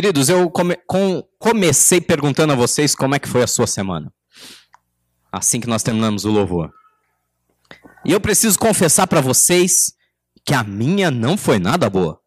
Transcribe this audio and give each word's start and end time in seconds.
Queridos, 0.00 0.30
eu 0.30 0.48
come, 0.48 0.78
com, 0.86 1.22
comecei 1.38 2.00
perguntando 2.00 2.54
a 2.54 2.56
vocês 2.56 2.94
como 2.94 3.14
é 3.14 3.18
que 3.18 3.28
foi 3.28 3.42
a 3.42 3.46
sua 3.46 3.66
semana. 3.66 4.10
Assim 5.30 5.60
que 5.60 5.66
nós 5.66 5.82
terminamos 5.82 6.24
o 6.24 6.30
louvor. 6.30 6.72
E 8.02 8.10
eu 8.10 8.18
preciso 8.18 8.58
confessar 8.58 9.06
para 9.06 9.20
vocês 9.20 9.92
que 10.42 10.54
a 10.54 10.64
minha 10.64 11.10
não 11.10 11.36
foi 11.36 11.58
nada 11.58 11.90
boa. 11.90 12.18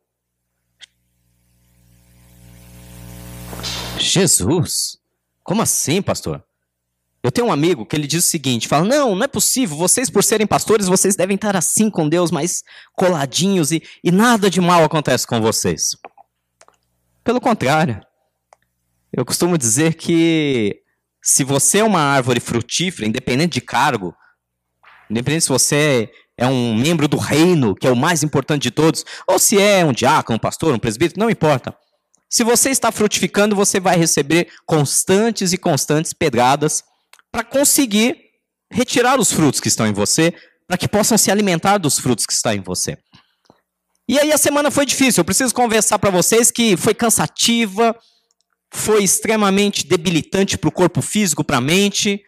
Jesus, 3.98 5.00
como 5.44 5.64
assim, 5.64 6.00
pastor? 6.00 6.44
Eu 7.24 7.32
tenho 7.32 7.48
um 7.48 7.52
amigo 7.52 7.88
que 7.88 7.96
ele 7.96 8.06
diz 8.06 8.24
o 8.24 8.30
seguinte: 8.30 8.68
fala, 8.68 8.86
não, 8.86 9.16
não 9.16 9.24
é 9.24 9.28
possível, 9.28 9.76
vocês, 9.76 10.12
por 10.12 10.24
serem 10.24 10.46
pastores, 10.46 10.86
vocês 10.86 11.16
devem 11.16 11.34
estar 11.34 11.56
assim 11.56 11.90
com 11.90 12.08
Deus, 12.08 12.30
mais 12.30 12.62
coladinhos 12.96 13.72
e, 13.72 13.82
e 14.04 14.12
nada 14.12 14.48
de 14.48 14.62
mal 14.62 14.84
acontece 14.84 15.26
com 15.26 15.42
vocês. 15.42 15.98
Pelo 17.24 17.40
contrário, 17.40 18.02
eu 19.12 19.24
costumo 19.24 19.58
dizer 19.58 19.94
que 19.94 20.82
se 21.22 21.44
você 21.44 21.80
é 21.80 21.84
uma 21.84 22.02
árvore 22.02 22.40
frutífera, 22.40 23.08
independente 23.08 23.54
de 23.54 23.62
cargo, 23.62 24.14
independente 25.10 25.44
se 25.44 25.50
você 25.50 26.12
é 26.38 26.46
um 26.46 26.76
membro 26.76 27.08
do 27.08 27.18
reino, 27.18 27.76
que 27.76 27.88
é 27.88 27.92
o 27.92 27.96
mais 27.96 28.24
importante 28.24 28.64
de 28.64 28.72
todos, 28.72 29.06
ou 29.26 29.40
se 29.40 29.60
é 29.62 29.86
um 29.86 29.94
diácono, 29.94 30.36
um 30.36 30.40
pastor, 30.40 30.74
um 30.74 30.80
presbítero, 30.80 31.20
não 31.20 31.30
importa. 31.30 31.74
Se 32.30 32.44
você 32.44 32.72
está 32.72 32.92
frutificando, 32.92 33.56
você 33.56 33.80
vai 33.80 33.96
receber 33.96 34.50
constantes 34.66 35.54
e 35.54 35.58
constantes 35.58 36.12
pedradas 36.14 36.84
para 37.32 37.44
conseguir 37.44 38.18
retirar 38.72 39.20
os 39.20 39.32
frutos 39.32 39.62
que 39.62 39.68
estão 39.68 39.88
em 39.88 39.94
você, 39.94 40.34
para 40.68 40.78
que 40.78 40.88
possam 40.88 41.18
se 41.18 41.32
alimentar 41.32 41.78
dos 41.78 42.00
frutos 42.00 42.26
que 42.26 42.34
estão 42.34 42.52
em 42.52 42.62
você. 42.62 42.98
E 44.08 44.20
aí 44.20 44.32
a 44.34 44.38
semana 44.38 44.70
foi 44.70 44.86
difícil, 44.86 45.22
eu 45.22 45.26
preciso 45.26 45.54
conversar 45.56 45.98
para 45.98 46.10
vocês 46.10 46.52
que 46.52 46.76
foi 46.76 46.94
cansativa, 46.94 47.96
foi 48.74 49.04
extremamente 49.04 49.86
debilitante 49.86 50.58
para 50.58 50.68
o 50.68 50.72
corpo 50.72 51.02
físico, 51.02 51.44
para 51.44 51.58
a 51.58 51.62
mente. 51.62 52.22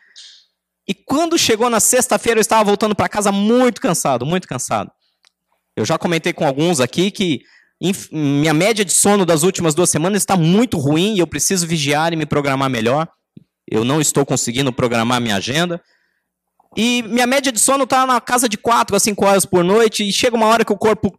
E 0.88 0.94
quando 0.94 1.38
chegou 1.38 1.70
na 1.70 1.80
sexta-feira, 1.80 2.40
eu 2.40 2.42
estava 2.42 2.64
voltando 2.64 2.96
para 2.96 3.10
casa 3.10 3.32
muito 3.32 3.82
cansado, 3.82 4.26
muito 4.26 4.48
cansado. 4.48 4.92
Eu 5.76 5.84
já 5.84 5.98
comentei 5.98 6.32
com 6.32 6.46
alguns 6.46 6.80
aqui 6.80 7.12
que 7.12 7.42
minha 8.12 8.54
média 8.54 8.86
de 8.86 8.94
sono 8.94 9.26
das 9.26 9.44
últimas 9.44 9.76
duas 9.76 9.90
semanas 9.90 10.22
está 10.22 10.38
muito 10.38 10.78
ruim 10.78 11.16
e 11.16 11.20
eu 11.20 11.28
preciso 11.28 11.68
vigiar 11.68 12.14
e 12.14 12.16
me 12.16 12.26
programar 12.26 12.70
melhor. 12.70 13.08
Eu 13.70 13.84
não 13.84 14.00
estou 14.00 14.26
conseguindo 14.26 14.72
programar 14.72 15.20
minha 15.20 15.36
agenda. 15.36 15.82
E 16.78 17.04
minha 17.04 17.26
média 17.28 17.52
de 17.52 17.60
sono 17.60 17.84
está 17.84 18.06
na 18.06 18.22
casa 18.22 18.48
de 18.48 18.58
4 18.58 18.96
a 18.96 19.00
5 19.00 19.26
horas 19.26 19.46
por 19.46 19.64
noite 19.64 20.08
e 20.08 20.14
chega 20.14 20.36
uma 20.36 20.48
hora 20.48 20.64
que 20.64 20.74
o 20.74 20.78
corpo 20.78 21.18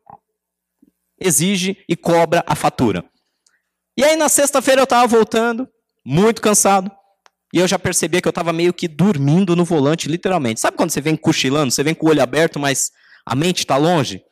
exige 1.21 1.77
e 1.89 1.97
cobra 1.97 2.45
a 2.47 2.55
fatura. 2.55 3.05
E 3.97 4.05
aí 4.05 4.17
na 4.17 4.29
sexta-feira 4.29 4.81
eu 4.81 4.85
estava 4.85 5.07
voltando, 5.07 5.69
muito 6.05 6.43
cansado, 6.43 6.91
e 7.53 7.59
eu 7.59 7.67
já 7.67 7.79
percebia 7.79 8.21
que 8.21 8.29
eu 8.29 8.31
estava 8.31 8.53
meio 8.53 8.75
que 8.75 8.87
dormindo 8.87 9.57
no 9.57 9.65
volante, 9.65 10.09
literalmente. 10.09 10.61
Sabe 10.61 10.77
quando 10.77 10.91
você 10.91 11.01
vem 11.01 11.17
cochilando, 11.17 11.73
você 11.73 11.83
vem 11.83 11.95
com 11.95 12.07
o 12.07 12.11
olho 12.11 12.23
aberto, 12.23 12.59
mas 12.59 12.91
a 13.25 13.35
mente 13.35 13.61
está 13.61 13.77
longe? 13.77 14.23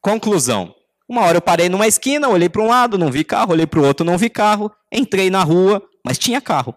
Conclusão. 0.00 0.74
Uma 1.08 1.22
hora 1.22 1.38
eu 1.38 1.42
parei 1.42 1.68
numa 1.68 1.86
esquina, 1.86 2.28
olhei 2.28 2.48
para 2.48 2.62
um 2.62 2.68
lado, 2.68 2.98
não 2.98 3.10
vi 3.10 3.24
carro, 3.24 3.52
olhei 3.52 3.66
para 3.66 3.80
o 3.80 3.84
outro, 3.84 4.04
não 4.04 4.18
vi 4.18 4.28
carro, 4.28 4.70
entrei 4.92 5.30
na 5.30 5.42
rua, 5.42 5.82
mas 6.04 6.18
tinha 6.18 6.40
carro. 6.40 6.74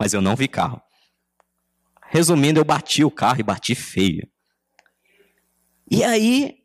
Mas 0.00 0.14
eu 0.14 0.20
não 0.20 0.34
vi 0.36 0.48
carro. 0.48 0.80
Resumindo, 2.10 2.58
eu 2.58 2.64
bati 2.64 3.04
o 3.04 3.10
carro 3.10 3.40
e 3.40 3.42
bati 3.42 3.74
feio. 3.74 4.28
E 5.90 6.02
aí, 6.04 6.57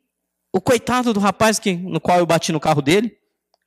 o 0.54 0.60
coitado 0.60 1.12
do 1.12 1.18
rapaz 1.18 1.58
que, 1.58 1.72
no 1.72 2.00
qual 2.00 2.20
eu 2.20 2.26
bati 2.26 2.52
no 2.52 2.60
carro 2.60 2.80
dele, 2.80 3.18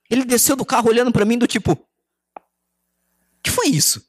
ele 0.08 0.24
desceu 0.24 0.56
do 0.56 0.64
carro 0.64 0.88
olhando 0.88 1.12
para 1.12 1.26
mim 1.26 1.36
do 1.36 1.46
tipo, 1.46 1.78
que 3.42 3.50
foi 3.50 3.66
isso? 3.66 4.02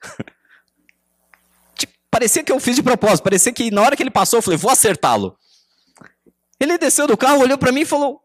tipo, 1.75 1.93
parecia 2.09 2.41
que 2.41 2.49
eu 2.49 2.57
fiz 2.57 2.77
de 2.77 2.81
propósito, 2.81 3.25
parecia 3.25 3.51
que 3.51 3.69
na 3.69 3.81
hora 3.81 3.97
que 3.97 4.03
ele 4.03 4.09
passou 4.09 4.37
eu 4.39 4.41
falei, 4.41 4.57
vou 4.57 4.71
acertá-lo. 4.71 5.37
Ele 6.57 6.77
desceu 6.77 7.05
do 7.05 7.17
carro, 7.17 7.41
olhou 7.41 7.57
para 7.57 7.73
mim 7.73 7.81
e 7.81 7.85
falou, 7.85 8.21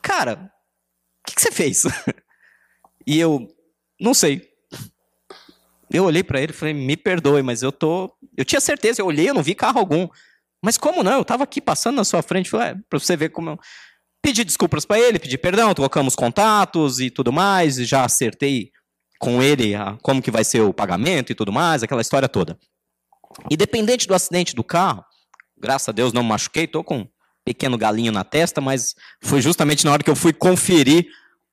cara, 0.00 0.50
o 1.20 1.28
que, 1.28 1.34
que 1.34 1.42
você 1.42 1.52
fez? 1.52 1.82
e 3.06 3.20
eu, 3.20 3.46
não 4.00 4.14
sei. 4.14 4.48
Eu 5.90 6.04
olhei 6.04 6.24
para 6.24 6.40
ele 6.40 6.52
e 6.52 6.56
falei, 6.56 6.72
me 6.72 6.96
perdoe, 6.96 7.42
mas 7.42 7.62
eu 7.62 7.72
tô. 7.72 8.10
Eu 8.34 8.44
tinha 8.44 8.60
certeza, 8.60 9.02
eu 9.02 9.06
olhei, 9.06 9.28
eu 9.28 9.34
não 9.34 9.42
vi 9.42 9.54
carro 9.54 9.78
algum. 9.78 10.08
Mas 10.62 10.76
como 10.76 11.02
não? 11.02 11.12
Eu 11.12 11.22
estava 11.22 11.44
aqui 11.44 11.60
passando 11.60 11.96
na 11.96 12.04
sua 12.04 12.22
frente, 12.22 12.50
falei, 12.50 12.68
é, 12.68 12.74
para 12.88 12.98
você 12.98 13.16
ver 13.16 13.30
como 13.30 13.50
eu... 13.50 13.58
Pedi 14.22 14.44
desculpas 14.44 14.84
para 14.84 15.00
ele, 15.00 15.18
pedi 15.18 15.38
perdão, 15.38 15.72
trocamos 15.72 16.14
contatos 16.14 17.00
e 17.00 17.10
tudo 17.10 17.32
mais, 17.32 17.78
e 17.78 17.86
já 17.86 18.04
acertei 18.04 18.70
com 19.18 19.42
ele 19.42 19.74
a, 19.74 19.96
como 20.02 20.20
que 20.20 20.30
vai 20.30 20.44
ser 20.44 20.60
o 20.60 20.74
pagamento 20.74 21.32
e 21.32 21.34
tudo 21.34 21.50
mais, 21.50 21.82
aquela 21.82 22.02
história 22.02 22.28
toda. 22.28 22.58
Independente 23.50 24.06
do 24.06 24.14
acidente 24.14 24.54
do 24.54 24.62
carro, 24.62 25.02
graças 25.58 25.88
a 25.88 25.92
Deus 25.92 26.12
não 26.12 26.22
me 26.22 26.28
machuquei, 26.28 26.66
tô 26.66 26.84
com 26.84 26.98
um 26.98 27.08
pequeno 27.44 27.78
galinho 27.78 28.12
na 28.12 28.24
testa, 28.24 28.60
mas 28.60 28.94
foi 29.22 29.40
justamente 29.40 29.84
na 29.86 29.92
hora 29.92 30.02
que 30.02 30.10
eu 30.10 30.16
fui 30.16 30.32
conferir 30.32 31.06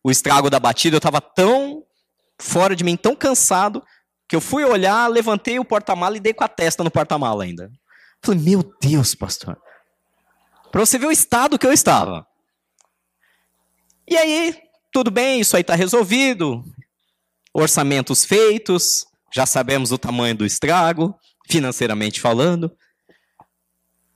o 0.03 0.11
estrago 0.11 0.49
da 0.49 0.59
batida, 0.59 0.95
eu 0.95 0.99
estava 0.99 1.21
tão 1.21 1.83
fora 2.39 2.75
de 2.75 2.83
mim, 2.83 2.95
tão 2.95 3.15
cansado, 3.15 3.81
que 4.27 4.35
eu 4.35 4.41
fui 4.41 4.63
olhar, 4.63 5.07
levantei 5.07 5.57
o 5.57 5.65
porta-mala 5.65 6.17
e 6.17 6.19
dei 6.19 6.33
com 6.33 6.43
a 6.43 6.47
testa 6.47 6.83
no 6.83 6.91
porta-mala 6.91 7.43
ainda. 7.43 7.71
Falei, 8.23 8.39
meu 8.41 8.73
Deus, 8.81 9.15
pastor. 9.15 9.57
Para 10.71 10.85
você 10.85 10.97
ver 10.97 11.07
o 11.07 11.11
estado 11.11 11.57
que 11.57 11.65
eu 11.65 11.71
estava. 11.71 12.25
E 14.07 14.15
aí, 14.15 14.55
tudo 14.91 15.11
bem, 15.11 15.41
isso 15.41 15.55
aí 15.55 15.61
está 15.61 15.75
resolvido. 15.75 16.63
Orçamentos 17.53 18.25
feitos, 18.25 19.05
já 19.33 19.45
sabemos 19.45 19.91
o 19.91 19.97
tamanho 19.97 20.35
do 20.35 20.45
estrago, 20.45 21.15
financeiramente 21.47 22.21
falando. 22.21 22.71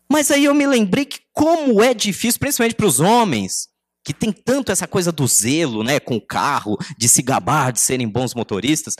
Mas 0.09 0.29
aí 0.29 0.45
eu 0.45 0.53
me 0.53 0.67
lembrei 0.67 1.06
que 1.06 1.19
como 1.31 1.81
é 1.81 1.94
difícil, 1.94 2.40
principalmente 2.40 2.75
para 2.75 2.85
os 2.85 3.00
homens, 3.00 3.69
que 4.03 4.13
tem 4.13 4.31
tanto 4.31 4.72
essa 4.72 4.88
coisa 4.88 5.11
do 5.11 5.25
zelo, 5.28 5.84
né, 5.84 6.00
com 6.00 6.16
o 6.16 6.25
carro, 6.25 6.78
de 6.97 7.07
se 7.07 7.22
gabar, 7.22 7.72
de 7.72 7.79
serem 7.79 8.07
bons 8.07 8.34
motoristas, 8.34 8.95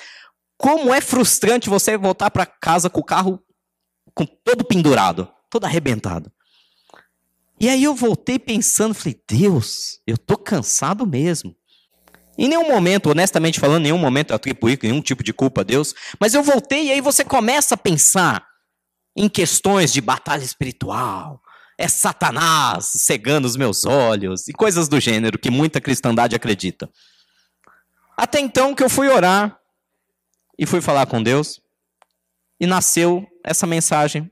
como 0.58 0.94
é 0.94 1.02
frustrante 1.02 1.70
você 1.70 1.98
voltar 1.98 2.30
para 2.32 2.46
casa 2.46 2.90
com 2.90 3.00
o 3.00 3.06
carro 3.06 3.44
com 4.14 4.26
todo 4.26 4.64
pendurado, 4.64 5.28
todo 5.50 5.66
arrebentado. 5.66 6.32
E 7.60 7.70
aí 7.70 7.84
eu 7.84 7.94
voltei 7.94 8.40
pensando, 8.40 8.94
falei, 8.94 9.22
Deus, 9.28 10.02
eu 10.08 10.18
tô 10.18 10.36
cansado 10.36 11.06
mesmo. 11.06 11.56
Em 12.38 12.48
nenhum 12.48 12.68
momento, 12.68 13.12
honestamente 13.12 13.60
falando, 13.60 13.82
em 13.82 13.84
nenhum 13.84 13.98
momento 13.98 14.32
eu 14.32 14.36
atribuí 14.36 14.80
nenhum 14.82 15.02
tipo 15.02 15.24
de 15.24 15.32
culpa 15.32 15.62
a 15.62 15.64
Deus, 15.64 15.94
mas 16.20 16.34
eu 16.34 16.42
voltei 16.42 16.88
e 16.88 16.92
aí 16.92 17.02
você 17.02 17.24
começa 17.24 17.76
a 17.76 17.78
pensar 17.78 18.48
em 19.16 19.30
questões 19.30 19.94
de 19.94 20.02
batalha 20.02 20.44
espiritual, 20.44 21.42
é 21.78 21.88
Satanás 21.88 22.86
cegando 22.86 23.48
os 23.48 23.56
meus 23.56 23.86
olhos 23.86 24.48
e 24.48 24.54
coisas 24.54 24.88
do 24.88 25.00
gênero 25.00 25.38
que 25.38 25.50
muita 25.50 25.82
cristandade 25.82 26.36
acredita. 26.36 26.90
Até 28.16 28.40
então 28.40 28.74
que 28.74 28.84
eu 28.84 28.90
fui 28.90 29.08
orar 29.08 29.60
e 30.58 30.66
fui 30.66 30.82
falar 30.82 31.06
com 31.08 31.22
Deus 31.22 31.60
e 32.60 32.68
nasceu 32.68 33.28
essa 33.44 33.68
mensagem 33.68 34.32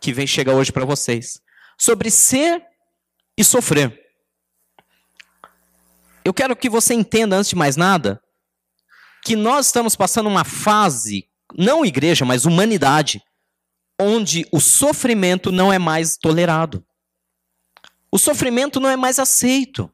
que 0.00 0.12
vem 0.12 0.26
chega 0.26 0.54
hoje 0.54 0.72
para 0.72 0.84
vocês 0.84 1.40
sobre 1.78 2.10
ser 2.10 2.62
e 3.36 3.44
sofrer. 3.44 4.00
Eu 6.24 6.32
quero 6.32 6.54
que 6.54 6.70
você 6.70 6.94
entenda 6.94 7.36
antes 7.36 7.50
de 7.50 7.56
mais 7.56 7.76
nada 7.76 8.22
que 9.24 9.36
nós 9.36 9.66
estamos 9.66 9.94
passando 9.94 10.28
uma 10.28 10.44
fase, 10.44 11.28
não 11.56 11.84
igreja, 11.84 12.24
mas 12.24 12.44
humanidade, 12.44 13.22
onde 14.00 14.46
o 14.50 14.60
sofrimento 14.60 15.52
não 15.52 15.72
é 15.72 15.78
mais 15.78 16.16
tolerado. 16.16 16.84
O 18.10 18.18
sofrimento 18.18 18.80
não 18.80 18.90
é 18.90 18.96
mais 18.96 19.18
aceito. 19.18 19.90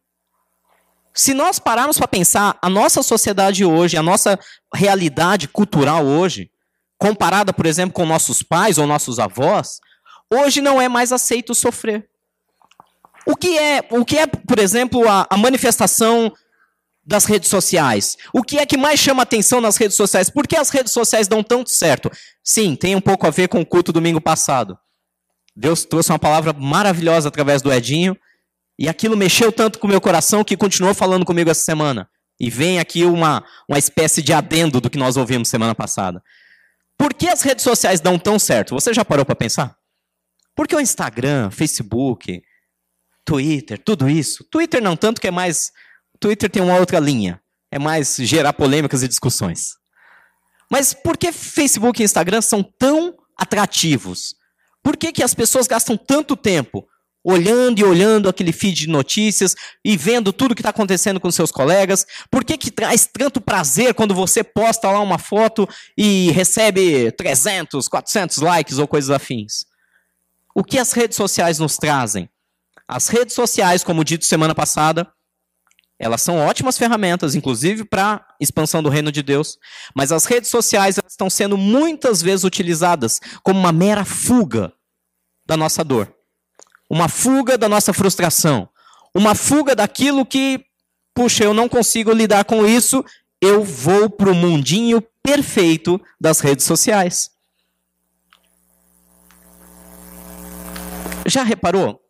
Se 1.15 1.35
nós 1.35 1.59
pararmos 1.59 1.99
para 1.99 2.09
pensar 2.09 2.59
a 2.63 2.69
nossa 2.69 3.03
sociedade 3.03 3.65
hoje, 3.65 3.97
a 3.97 4.03
nossa 4.03 4.39
realidade 4.75 5.49
cultural 5.49 6.07
hoje, 6.07 6.51
comparada, 6.99 7.53
por 7.53 7.67
exemplo, 7.67 7.95
com 7.95 8.05
nossos 8.05 8.43
pais 8.43 8.77
ou 8.77 8.87
nossos 8.87 9.19
avós, 9.19 9.81
hoje 10.33 10.61
não 10.61 10.81
é 10.81 10.89
mais 10.89 11.13
aceito 11.13 11.55
sofrer. 11.55 12.09
O 13.27 13.37
que 13.37 13.59
é, 13.59 13.87
o 13.91 14.05
que 14.05 14.19
é 14.19 14.27
por 14.27 14.59
exemplo, 14.59 15.09
a, 15.09 15.27
a 15.31 15.37
manifestação 15.37 16.33
das 17.05 17.25
redes 17.25 17.49
sociais? 17.49 18.17
O 18.33 18.43
que 18.43 18.59
é 18.59 18.67
que 18.67 18.77
mais 18.77 18.99
chama 18.99 19.23
atenção 19.23 19.61
nas 19.61 19.77
redes 19.77 19.97
sociais? 19.97 20.29
Por 20.29 20.47
que 20.47 20.57
as 20.57 20.71
redes 20.71 20.93
sociais 20.93 21.29
dão 21.29 21.43
tanto 21.43 21.71
certo? 21.71 22.11
Sim, 22.43 22.75
tem 22.75 22.97
um 22.97 23.01
pouco 23.01 23.27
a 23.27 23.31
ver 23.31 23.49
com 23.49 23.61
o 23.61 23.67
culto 23.67 23.93
domingo 23.93 24.21
passado. 24.21 24.79
Deus 25.55 25.85
trouxe 25.85 26.11
uma 26.11 26.19
palavra 26.19 26.53
maravilhosa 26.53 27.29
através 27.29 27.63
do 27.63 27.73
Edinho, 27.73 28.17
e 28.79 28.89
aquilo 28.89 29.17
mexeu 29.17 29.51
tanto 29.51 29.79
com 29.79 29.89
o 29.89 29.91
meu 29.91 30.01
coração 30.01 30.45
que 30.45 30.57
continuou 30.57 30.95
falando 30.95 31.25
comigo 31.25 31.51
essa 31.51 31.63
semana. 31.63 32.09
E 32.39 32.49
vem 32.49 32.79
aqui 32.79 33.05
uma, 33.05 33.45
uma 33.69 33.79
espécie 33.79 34.23
de 34.23 34.33
adendo 34.33 34.81
do 34.81 34.89
que 34.89 34.97
nós 34.97 35.17
ouvimos 35.17 35.49
semana 35.49 35.75
passada. 35.75 36.23
Por 36.99 37.15
que 37.15 37.29
as 37.29 37.43
redes 37.43 37.63
sociais 37.63 38.01
dão 38.01 38.19
tão 38.19 38.39
certo? 38.39 38.75
Você 38.75 38.93
já 38.93 39.05
parou 39.05 39.25
para 39.25 39.37
pensar? 39.37 39.77
Porque 40.55 40.75
o 40.75 40.81
Instagram, 40.81 41.51
Facebook, 41.51 42.43
Twitter, 43.25 43.79
tudo 43.79 44.11
isso. 44.11 44.45
Twitter 44.51 44.83
não 44.83 44.97
tanto 44.97 45.21
que 45.21 45.29
é 45.29 45.31
mais 45.31 45.71
Twitter 46.19 46.51
tem 46.51 46.61
uma 46.61 46.77
outra 46.77 46.99
linha. 46.99 47.41
É 47.71 47.79
mais 47.79 48.17
gerar 48.17 48.53
polêmicas 48.53 49.03
e 49.03 49.09
discussões. 49.09 49.77
Mas 50.71 50.93
por 50.93 51.17
que 51.17 51.31
Facebook 51.33 52.03
e 52.03 52.05
Instagram 52.05 52.43
são 52.43 52.63
tão 52.63 53.17
atrativos? 53.37 54.35
Por 54.83 54.97
que, 54.97 55.13
que 55.13 55.23
as 55.23 55.35
pessoas 55.35 55.67
gastam 55.67 55.97
tanto 55.97 56.37
tempo 56.37 56.87
olhando 57.25 57.79
e 57.79 57.85
olhando 57.85 58.29
aquele 58.29 58.53
feed 58.53 58.81
de 58.81 58.89
notícias 58.89 59.55
e 59.85 59.97
vendo 59.97 60.33
tudo 60.33 60.55
que 60.55 60.61
está 60.61 60.71
acontecendo 60.71 61.21
com 61.21 61.31
seus 61.31 61.51
colegas? 61.51 62.07
Por 62.31 62.45
que, 62.45 62.57
que 62.57 62.71
traz 62.71 63.07
tanto 63.07 63.41
prazer 63.41 63.95
quando 63.95 64.15
você 64.15 64.43
posta 64.43 64.91
lá 64.91 65.01
uma 65.01 65.19
foto 65.19 65.69
e 65.97 66.31
recebe 66.31 67.11
300, 67.13 67.89
400 67.89 68.39
likes 68.39 68.79
ou 68.79 68.89
coisas 68.89 69.11
afins? 69.11 69.67
O 70.55 70.65
que 70.65 70.79
as 70.79 70.93
redes 70.93 71.17
sociais 71.17 71.59
nos 71.59 71.77
trazem? 71.77 72.29
As 72.87 73.09
redes 73.09 73.35
sociais, 73.35 73.85
como 73.85 74.05
dito 74.05 74.25
semana 74.25 74.55
passada, 74.55 75.07
elas 75.99 76.23
são 76.23 76.39
ótimas 76.39 76.79
ferramentas, 76.79 77.35
inclusive 77.35 77.85
para 77.85 78.25
expansão 78.41 78.83
do 78.83 78.89
reino 78.89 79.11
de 79.11 79.23
Deus, 79.23 79.59
mas 79.95 80.13
as 80.13 80.25
redes 80.25 80.49
sociais 80.49 80.99
estão 81.07 81.29
sendo 81.29 81.59
muitas 81.59 82.23
vezes 82.23 82.45
utilizadas 82.45 83.21
como 83.43 83.59
uma 83.59 83.73
mera 83.73 84.05
fuga 84.05 84.73
da 85.45 85.57
nossa 85.57 85.83
dor, 85.83 86.15
uma 86.89 87.09
fuga 87.09 87.59
da 87.59 87.69
nossa 87.69 87.93
frustração, 87.93 88.69
uma 89.15 89.35
fuga 89.35 89.75
daquilo 89.75 90.25
que, 90.25 90.65
puxa, 91.15 91.45
eu 91.45 91.53
não 91.53 91.69
consigo 91.69 92.13
lidar 92.13 92.45
com 92.45 92.67
isso, 92.67 93.05
eu 93.41 93.63
vou 93.63 94.09
para 94.09 94.31
o 94.31 94.35
mundinho 94.35 95.03
perfeito 95.23 96.01
das 96.21 96.41
redes 96.41 96.65
sociais. 96.65 97.31
Já 101.27 101.43
reparou? 101.43 102.01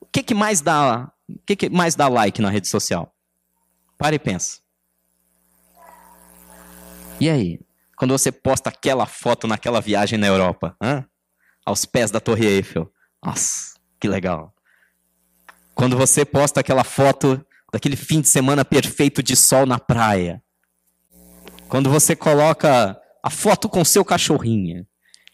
O 0.00 0.06
que, 0.06 0.22
que 0.22 0.34
mais 0.34 0.60
dá 0.60 1.12
o 1.28 1.38
que, 1.44 1.54
que, 1.54 1.68
mais 1.68 1.94
dá 1.94 2.08
like 2.08 2.40
na 2.40 2.48
rede 2.48 2.68
social? 2.68 3.14
Para 3.98 4.16
e 4.16 4.18
pensa. 4.18 4.60
E 7.20 7.28
aí? 7.28 7.60
Quando 7.96 8.12
você 8.12 8.32
posta 8.32 8.70
aquela 8.70 9.04
foto 9.04 9.46
naquela 9.46 9.80
viagem 9.80 10.18
na 10.18 10.26
Europa, 10.26 10.74
hein? 10.82 11.04
aos 11.66 11.84
pés 11.84 12.10
da 12.10 12.20
Torre 12.20 12.46
Eiffel. 12.46 12.90
Nossa, 13.22 13.77
que 14.00 14.08
legal. 14.08 14.54
Quando 15.74 15.96
você 15.96 16.24
posta 16.24 16.60
aquela 16.60 16.84
foto 16.84 17.44
daquele 17.72 17.96
fim 17.96 18.20
de 18.20 18.28
semana 18.28 18.64
perfeito 18.64 19.22
de 19.22 19.36
sol 19.36 19.66
na 19.66 19.78
praia. 19.78 20.42
Quando 21.68 21.90
você 21.90 22.16
coloca 22.16 22.98
a 23.22 23.30
foto 23.30 23.68
com 23.68 23.84
seu 23.84 24.04
cachorrinho. 24.04 24.86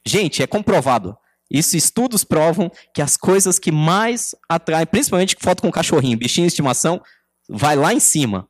Gente, 0.05 0.43
é 0.43 0.47
comprovado. 0.47 1.17
Isso 1.51 1.77
estudos 1.77 2.25
provam 2.25 2.71
que 2.93 3.01
as 3.01 3.17
coisas 3.17 3.59
que 3.59 3.71
mais 3.71 4.35
atraem, 4.49 4.87
principalmente 4.87 5.37
foto 5.41 5.63
com 5.63 5.71
cachorrinho, 5.71 6.19
bichinho 6.19 6.47
de 6.47 6.53
estimação, 6.53 7.01
vai 7.49 7.77
lá 7.77 7.93
em 7.93 8.01
cima. 8.01 8.49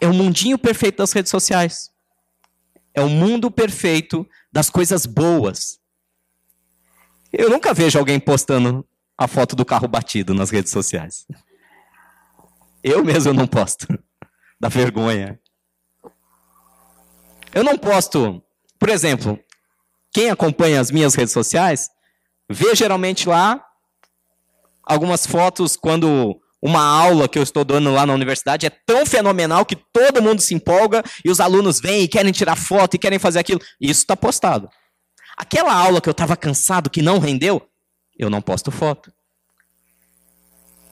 É 0.00 0.06
o 0.06 0.14
mundinho 0.14 0.56
perfeito 0.58 0.98
das 0.98 1.12
redes 1.12 1.30
sociais. 1.30 1.90
É 2.94 3.00
o 3.00 3.08
mundo 3.08 3.50
perfeito 3.50 4.26
das 4.52 4.70
coisas 4.70 5.06
boas. 5.06 5.80
Eu 7.32 7.50
nunca 7.50 7.74
vejo 7.74 7.98
alguém 7.98 8.18
postando 8.18 8.86
a 9.16 9.26
foto 9.26 9.54
do 9.54 9.64
carro 9.64 9.88
batido 9.88 10.32
nas 10.32 10.50
redes 10.50 10.72
sociais. 10.72 11.26
Eu 12.82 13.04
mesmo 13.04 13.32
não 13.32 13.46
posto. 13.46 13.86
Da 14.60 14.68
vergonha. 14.68 15.38
Eu 17.54 17.62
não 17.62 17.78
posto, 17.78 18.42
por 18.76 18.88
exemplo, 18.88 19.38
quem 20.12 20.30
acompanha 20.30 20.80
as 20.80 20.90
minhas 20.90 21.14
redes 21.14 21.32
sociais, 21.32 21.88
vê 22.50 22.74
geralmente 22.74 23.28
lá 23.28 23.64
algumas 24.82 25.24
fotos 25.24 25.76
quando 25.76 26.40
uma 26.60 26.82
aula 26.82 27.28
que 27.28 27.38
eu 27.38 27.42
estou 27.42 27.64
dando 27.64 27.92
lá 27.92 28.04
na 28.04 28.12
universidade 28.12 28.66
é 28.66 28.70
tão 28.70 29.06
fenomenal 29.06 29.64
que 29.64 29.76
todo 29.76 30.22
mundo 30.22 30.40
se 30.40 30.54
empolga 30.54 31.04
e 31.24 31.30
os 31.30 31.38
alunos 31.38 31.80
vêm 31.80 32.02
e 32.02 32.08
querem 32.08 32.32
tirar 32.32 32.56
foto 32.56 32.94
e 32.94 32.98
querem 32.98 33.18
fazer 33.18 33.38
aquilo. 33.38 33.60
Isso 33.80 34.00
está 34.00 34.16
postado. 34.16 34.68
Aquela 35.38 35.72
aula 35.72 36.00
que 36.00 36.08
eu 36.08 36.10
estava 36.10 36.36
cansado, 36.36 36.90
que 36.90 37.00
não 37.00 37.20
rendeu, 37.20 37.62
eu 38.18 38.28
não 38.28 38.42
posto 38.42 38.72
foto. 38.72 39.12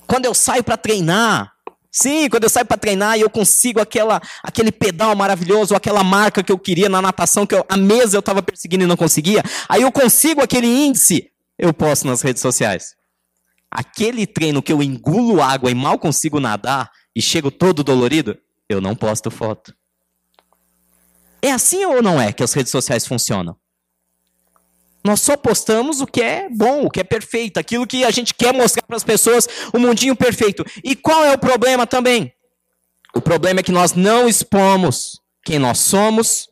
Quando 0.06 0.24
eu 0.24 0.32
saio 0.32 0.62
para 0.62 0.76
treinar, 0.76 1.52
sim, 1.90 2.28
quando 2.30 2.44
eu 2.44 2.48
saio 2.48 2.64
para 2.64 2.76
treinar 2.76 3.18
e 3.18 3.22
eu 3.22 3.28
consigo 3.28 3.80
aquela, 3.80 4.22
aquele 4.44 4.70
pedal 4.70 5.16
maravilhoso, 5.16 5.74
aquela 5.74 6.04
marca 6.04 6.44
que 6.44 6.52
eu 6.52 6.58
queria 6.60 6.88
na 6.88 7.02
natação, 7.02 7.44
que 7.44 7.56
eu, 7.56 7.66
a 7.68 7.76
mesa 7.76 8.16
eu 8.16 8.20
estava 8.20 8.40
perseguindo 8.40 8.84
e 8.84 8.86
não 8.86 8.96
conseguia, 8.96 9.42
aí 9.68 9.82
eu 9.82 9.90
consigo 9.90 10.40
aquele 10.40 10.68
índice, 10.68 11.28
eu 11.58 11.74
posto 11.74 12.06
nas 12.06 12.22
redes 12.22 12.40
sociais. 12.40 12.94
Aquele 13.68 14.28
treino 14.28 14.62
que 14.62 14.72
eu 14.72 14.80
engulo 14.80 15.42
água 15.42 15.72
e 15.72 15.74
mal 15.74 15.98
consigo 15.98 16.38
nadar 16.38 16.88
e 17.16 17.20
chego 17.20 17.50
todo 17.50 17.82
dolorido, 17.82 18.38
eu 18.68 18.80
não 18.80 18.94
posto 18.94 19.28
foto. 19.28 19.74
É 21.42 21.50
assim 21.50 21.84
ou 21.84 22.00
não 22.00 22.20
é 22.20 22.32
que 22.32 22.44
as 22.44 22.52
redes 22.52 22.70
sociais 22.70 23.04
funcionam? 23.04 23.56
Nós 25.06 25.20
só 25.20 25.36
postamos 25.36 26.00
o 26.00 26.06
que 26.06 26.20
é 26.20 26.48
bom, 26.50 26.86
o 26.86 26.90
que 26.90 26.98
é 26.98 27.04
perfeito, 27.04 27.58
aquilo 27.58 27.86
que 27.86 28.04
a 28.04 28.10
gente 28.10 28.34
quer 28.34 28.52
mostrar 28.52 28.82
para 28.84 28.96
as 28.96 29.04
pessoas, 29.04 29.46
o 29.72 29.78
mundinho 29.78 30.16
perfeito. 30.16 30.66
E 30.82 30.96
qual 30.96 31.24
é 31.24 31.32
o 31.32 31.38
problema 31.38 31.86
também? 31.86 32.32
O 33.14 33.20
problema 33.20 33.60
é 33.60 33.62
que 33.62 33.70
nós 33.70 33.92
não 33.92 34.28
expomos 34.28 35.20
quem 35.44 35.60
nós 35.60 35.78
somos 35.78 36.48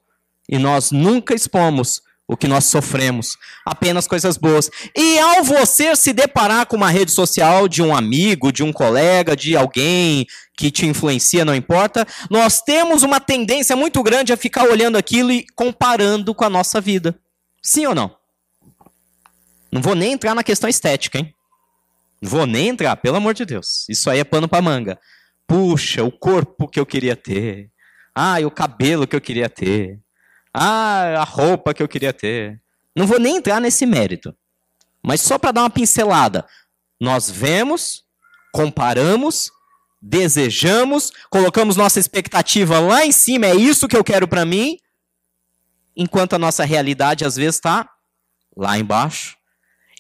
e 0.49 0.57
nós 0.57 0.93
nunca 0.93 1.35
expomos 1.35 2.01
o 2.29 2.37
que 2.37 2.47
nós 2.47 2.67
sofremos, 2.67 3.37
apenas 3.67 4.07
coisas 4.07 4.37
boas. 4.37 4.71
E 4.97 5.19
ao 5.19 5.43
você 5.43 5.97
se 5.97 6.13
deparar 6.13 6.67
com 6.67 6.77
uma 6.77 6.91
rede 6.91 7.11
social 7.11 7.67
de 7.67 7.83
um 7.83 7.95
amigo, 7.95 8.53
de 8.53 8.63
um 8.63 8.73
colega, 8.73 9.35
de 9.35 9.57
alguém 9.57 10.29
que 10.57 10.71
te 10.71 10.87
influencia, 10.87 11.45
não 11.45 11.57
importa, 11.57 12.07
nós 12.31 12.63
temos 12.63 13.03
uma 13.03 13.19
tendência 13.19 13.75
muito 13.75 14.01
grande 14.01 14.33
a 14.33 14.37
ficar 14.37 14.65
olhando 14.69 14.97
aquilo 14.97 15.33
e 15.33 15.45
comparando 15.57 16.33
com 16.33 16.45
a 16.45 16.49
nossa 16.49 16.81
vida. 16.81 17.19
Sim 17.61 17.87
ou 17.87 17.97
não? 17.97 18.24
Não 19.75 19.83
vou 19.83 19.97
nem 19.97 20.13
entrar 20.13 20.37
na 20.37 20.45
questão 20.45 20.71
estética, 20.71 21.19
hein? 21.19 21.35
Não 22.23 22.31
vou 22.31 22.47
nem 22.47 22.69
entrar, 22.69 22.95
pelo 22.95 23.17
amor 23.17 23.35
de 23.35 23.45
Deus. 23.45 23.85
Isso 23.89 24.09
aí 24.09 24.21
é 24.21 24.25
pano 24.25 24.49
para 24.49 24.63
manga. 24.63 25.01
Puxa, 25.49 26.05
o 26.05 26.13
corpo 26.13 26.69
que 26.69 26.79
eu 26.79 26.87
queria 26.87 27.17
ter. 27.17 27.73
Ah, 28.15 28.37
o 28.47 28.53
cabelo 28.53 29.05
que 29.05 29.17
eu 29.17 29.21
queria 29.21 29.49
ter. 29.49 29.99
Ah, 30.55 31.17
a 31.19 31.25
roupa 31.25 31.75
que 31.75 31.83
eu 31.83 31.89
queria 31.89 32.13
ter. 32.13 32.63
Não 32.95 33.05
vou 33.05 33.19
nem 33.19 33.39
entrar 33.39 33.61
nesse 33.61 33.85
mérito. 33.85 34.33
Mas 35.03 35.21
só 35.21 35.41
para 35.41 35.51
dar 35.51 35.63
uma 35.63 35.71
pincelada. 35.71 36.47
Nós 37.01 37.29
vemos, 37.29 38.05
comparamos, 38.53 39.51
desejamos, 40.01 41.11
colocamos 41.29 41.75
nossa 41.75 41.99
expectativa 41.99 42.79
lá 42.79 43.05
em 43.05 43.11
cima, 43.11 43.47
é 43.47 43.57
isso 43.57 43.89
que 43.89 43.97
eu 43.97 44.05
quero 44.05 44.29
para 44.29 44.45
mim, 44.45 44.79
enquanto 45.97 46.35
a 46.35 46.39
nossa 46.39 46.65
realidade 46.65 47.25
às 47.25 47.35
vezes 47.35 47.57
está 47.57 47.91
lá 48.57 48.79
embaixo. 48.79 49.37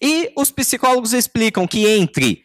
E 0.04 0.30
os 0.37 0.50
psicólogos 0.50 1.14
explicam 1.14 1.66
que 1.66 1.87
entre 1.87 2.44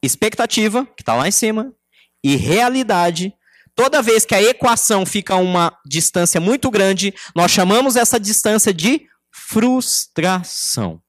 expectativa, 0.00 0.86
que 0.96 1.02
está 1.02 1.14
lá 1.14 1.26
em 1.26 1.32
cima, 1.32 1.74
e 2.22 2.36
realidade, 2.36 3.34
Toda 3.76 4.00
vez 4.00 4.24
que 4.24 4.34
a 4.34 4.42
equação 4.42 5.04
fica 5.04 5.34
a 5.34 5.36
uma 5.36 5.78
distância 5.84 6.40
muito 6.40 6.70
grande, 6.70 7.14
nós 7.34 7.50
chamamos 7.50 7.94
essa 7.94 8.18
distância 8.18 8.72
de 8.72 9.06
frustração. 9.30 11.02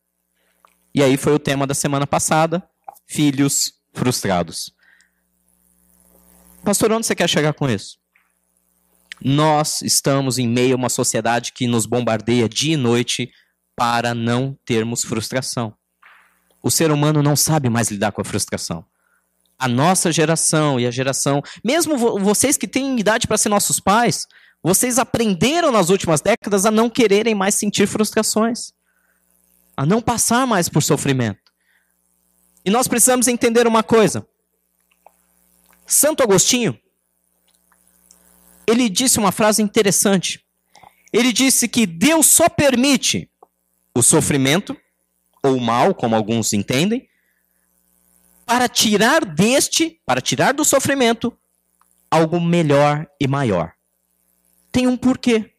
E 0.94 1.02
aí 1.02 1.16
foi 1.16 1.32
o 1.32 1.40
tema 1.40 1.66
da 1.66 1.74
semana 1.74 2.06
passada: 2.06 2.62
filhos 3.08 3.72
frustrados. 3.94 4.76
Pastor, 6.62 6.92
onde 6.92 7.08
você 7.08 7.16
quer 7.16 7.30
chegar 7.30 7.54
com 7.54 7.70
isso? 7.70 7.98
Nós 9.24 9.82
estamos 9.82 10.38
em 10.38 10.48
meio 10.48 10.74
a 10.74 10.78
uma 10.78 10.90
sociedade 10.90 11.54
que 11.54 11.68
nos 11.68 11.86
bombardeia 11.86 12.50
dia 12.50 12.74
e 12.74 12.78
noite 12.78 13.32
para 13.78 14.14
não 14.14 14.58
termos 14.66 15.06
frustração. 15.06 15.74
O 16.62 16.70
ser 16.70 16.92
humano 16.92 17.24
não 17.24 17.38
sabe 17.38 17.70
mais 17.70 17.90
lidar 17.90 18.12
com 18.12 18.20
a 18.20 18.26
frustração 18.26 18.84
a 19.58 19.68
nossa 19.68 20.12
geração 20.12 20.80
e 20.80 20.86
a 20.86 20.92
geração, 20.92 21.42
mesmo 21.64 21.98
vocês 22.20 22.58
que 22.58 22.68
têm 22.68 23.00
idade 23.00 23.28
para 23.28 23.38
ser 23.38 23.50
nossos 23.50 23.80
pais, 23.80 24.28
vocês 24.62 25.00
aprenderam 25.00 25.72
nas 25.72 25.90
últimas 25.90 26.22
décadas 26.22 26.66
a 26.66 26.72
não 26.72 26.90
quererem 26.90 27.34
mais 27.34 27.56
sentir 27.56 27.88
frustrações, 27.88 28.72
a 29.76 29.86
não 29.86 30.02
passar 30.02 30.46
mais 30.46 30.70
por 30.70 30.84
sofrimento. 30.84 31.52
E 32.64 32.70
nós 32.70 32.88
precisamos 32.88 33.28
entender 33.28 33.66
uma 33.66 33.82
coisa. 33.82 34.28
Santo 35.86 36.22
Agostinho, 36.22 36.78
ele 38.68 38.90
disse 38.90 39.18
uma 39.18 39.32
frase 39.32 39.62
interessante. 39.62 40.46
Ele 41.14 41.32
disse 41.32 41.68
que 41.68 41.86
Deus 41.86 42.28
só 42.28 42.50
permite 42.50 43.32
o 43.98 44.04
sofrimento, 44.04 44.78
ou 45.44 45.60
mal, 45.60 45.94
como 45.96 46.16
alguns 46.16 46.54
entendem, 46.54 47.10
para 48.46 48.70
tirar 48.70 49.26
deste, 49.26 50.00
para 50.06 50.22
tirar 50.22 50.54
do 50.54 50.64
sofrimento, 50.64 51.38
algo 52.10 52.40
melhor 52.40 53.08
e 53.20 53.28
maior. 53.28 53.74
Tem 54.72 54.88
um 54.88 54.96
porquê. 54.96 55.54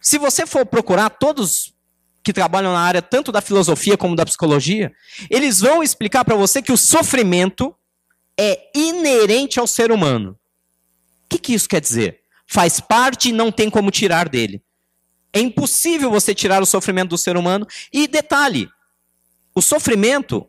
Se 0.00 0.18
você 0.18 0.46
for 0.46 0.64
procurar 0.64 1.10
todos 1.10 1.74
que 2.22 2.32
trabalham 2.32 2.72
na 2.72 2.80
área 2.80 3.02
tanto 3.02 3.32
da 3.32 3.40
filosofia 3.40 3.96
como 3.96 4.16
da 4.16 4.24
psicologia, 4.24 4.92
eles 5.28 5.60
vão 5.60 5.82
explicar 5.82 6.24
para 6.24 6.36
você 6.36 6.62
que 6.62 6.72
o 6.72 6.76
sofrimento 6.76 7.74
é 8.38 8.70
inerente 8.74 9.58
ao 9.58 9.66
ser 9.66 9.90
humano. 9.90 10.38
O 11.24 11.28
que, 11.28 11.38
que 11.38 11.54
isso 11.54 11.68
quer 11.68 11.80
dizer? 11.80 12.20
Faz 12.46 12.80
parte 12.80 13.28
e 13.28 13.32
não 13.32 13.52
tem 13.52 13.68
como 13.68 13.90
tirar 13.90 14.28
dele. 14.28 14.62
É 15.32 15.40
impossível 15.40 16.10
você 16.10 16.34
tirar 16.34 16.62
o 16.62 16.66
sofrimento 16.66 17.10
do 17.10 17.18
ser 17.18 17.36
humano. 17.36 17.66
E 17.92 18.08
detalhe: 18.08 18.68
o 19.54 19.62
sofrimento 19.62 20.48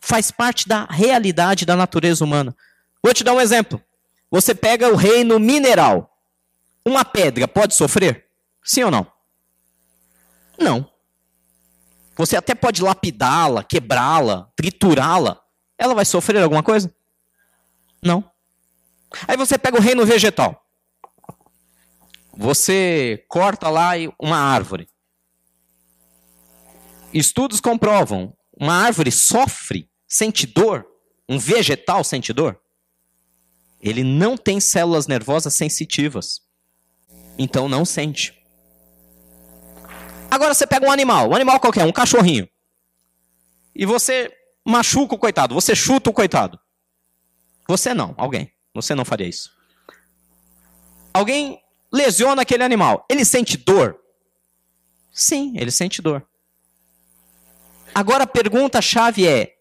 faz 0.00 0.30
parte 0.30 0.68
da 0.68 0.84
realidade 0.84 1.64
da 1.64 1.76
natureza 1.76 2.24
humana. 2.24 2.54
Vou 3.02 3.14
te 3.14 3.22
dar 3.22 3.32
um 3.32 3.40
exemplo. 3.40 3.82
Você 4.30 4.54
pega 4.54 4.88
o 4.88 4.96
reino 4.96 5.38
mineral. 5.38 6.16
Uma 6.84 7.04
pedra 7.04 7.46
pode 7.46 7.74
sofrer? 7.74 8.26
Sim 8.64 8.84
ou 8.84 8.90
não? 8.90 9.06
Não. 10.58 10.90
Você 12.16 12.36
até 12.36 12.54
pode 12.54 12.82
lapidá-la, 12.82 13.64
quebrá-la, 13.64 14.48
triturá-la. 14.54 15.40
Ela 15.78 15.94
vai 15.94 16.04
sofrer 16.04 16.42
alguma 16.42 16.62
coisa? 16.62 16.92
Não. 18.02 18.30
Aí 19.26 19.36
você 19.36 19.58
pega 19.58 19.78
o 19.78 19.80
reino 19.80 20.04
vegetal. 20.04 20.59
Você 22.36 23.24
corta 23.28 23.68
lá 23.68 23.92
uma 24.18 24.38
árvore. 24.38 24.88
Estudos 27.12 27.60
comprovam, 27.60 28.36
uma 28.58 28.74
árvore 28.74 29.10
sofre, 29.10 29.90
sente 30.06 30.46
dor, 30.46 30.86
um 31.28 31.38
vegetal 31.38 32.04
sente 32.04 32.32
dor. 32.32 32.60
Ele 33.80 34.04
não 34.04 34.36
tem 34.36 34.60
células 34.60 35.06
nervosas 35.06 35.54
sensitivas. 35.54 36.40
Então 37.38 37.68
não 37.68 37.84
sente. 37.84 38.38
Agora 40.30 40.54
você 40.54 40.66
pega 40.66 40.86
um 40.86 40.92
animal, 40.92 41.30
um 41.30 41.34
animal 41.34 41.58
qualquer, 41.58 41.84
um 41.84 41.92
cachorrinho. 41.92 42.48
E 43.74 43.84
você 43.86 44.30
machuca 44.64 45.14
o 45.14 45.18
coitado, 45.18 45.54
você 45.54 45.74
chuta 45.74 46.10
o 46.10 46.12
coitado. 46.12 46.60
Você 47.66 47.94
não, 47.94 48.14
alguém. 48.16 48.52
Você 48.74 48.94
não 48.94 49.04
faria 49.04 49.26
isso. 49.26 49.50
Alguém 51.12 51.60
lesiona 51.92 52.42
aquele 52.42 52.62
animal. 52.62 53.04
Ele 53.08 53.24
sente 53.24 53.56
dor? 53.56 53.98
Sim, 55.12 55.54
ele 55.56 55.70
sente 55.70 56.00
dor. 56.00 56.26
Agora 57.94 58.24
a 58.24 58.26
pergunta-chave 58.26 59.26
é: 59.26 59.56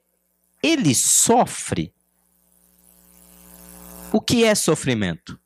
ele 0.62 0.94
sofre? 0.94 1.94
O 4.12 4.20
que 4.20 4.44
é 4.44 4.56
sofrimento? 4.56 5.40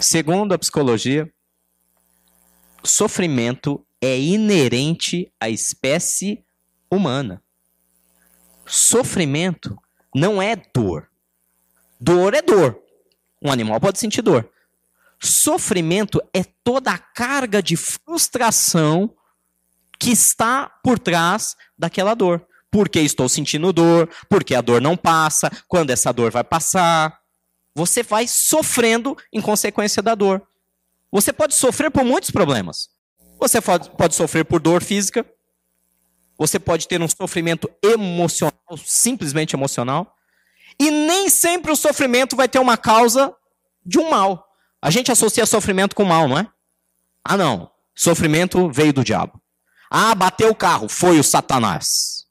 Segundo 0.00 0.54
a 0.54 0.58
psicologia, 0.58 1.30
sofrimento 2.82 3.86
é 4.00 4.18
inerente 4.18 5.30
à 5.38 5.50
espécie 5.50 6.42
humana. 6.90 7.42
Sofrimento 8.66 9.76
não 10.14 10.40
é 10.40 10.56
dor. 10.56 11.10
Dor 12.00 12.32
é 12.32 12.40
dor. 12.40 12.82
Um 13.42 13.50
animal 13.50 13.80
pode 13.80 13.98
sentir 13.98 14.22
dor. 14.22 14.48
Sofrimento 15.22 16.22
é 16.32 16.44
toda 16.64 16.92
a 16.92 16.98
carga 16.98 17.62
de 17.62 17.76
frustração 17.76 19.14
que 19.98 20.10
está 20.10 20.70
por 20.82 20.98
trás 20.98 21.56
daquela 21.78 22.14
dor. 22.14 22.46
Porque 22.70 23.00
estou 23.00 23.28
sentindo 23.28 23.72
dor, 23.72 24.08
porque 24.28 24.54
a 24.54 24.60
dor 24.60 24.80
não 24.80 24.96
passa, 24.96 25.50
quando 25.68 25.90
essa 25.90 26.12
dor 26.12 26.30
vai 26.30 26.44
passar. 26.44 27.18
Você 27.74 28.02
vai 28.02 28.26
sofrendo 28.26 29.16
em 29.32 29.40
consequência 29.40 30.02
da 30.02 30.14
dor. 30.14 30.42
Você 31.12 31.32
pode 31.32 31.54
sofrer 31.54 31.90
por 31.90 32.04
muitos 32.04 32.30
problemas. 32.30 32.88
Você 33.38 33.60
pode, 33.60 33.90
pode 33.90 34.14
sofrer 34.14 34.44
por 34.44 34.60
dor 34.60 34.82
física. 34.82 35.26
Você 36.38 36.58
pode 36.58 36.88
ter 36.88 37.02
um 37.02 37.08
sofrimento 37.08 37.70
emocional, 37.82 38.78
simplesmente 38.78 39.54
emocional. 39.54 40.16
E 40.80 40.90
nem 40.90 41.28
sempre 41.28 41.70
o 41.70 41.76
sofrimento 41.76 42.34
vai 42.34 42.48
ter 42.48 42.58
uma 42.58 42.78
causa 42.78 43.36
de 43.84 43.98
um 43.98 44.08
mal. 44.08 44.48
A 44.80 44.88
gente 44.88 45.12
associa 45.12 45.44
sofrimento 45.44 45.94
com 45.94 46.04
mal, 46.04 46.26
não 46.26 46.38
é? 46.38 46.50
Ah, 47.22 47.36
não. 47.36 47.70
Sofrimento 47.94 48.70
veio 48.72 48.90
do 48.90 49.04
diabo. 49.04 49.38
Ah, 49.90 50.14
bateu 50.14 50.48
o 50.48 50.54
carro, 50.54 50.88
foi 50.88 51.18
o 51.18 51.22
Satanás. 51.22 52.24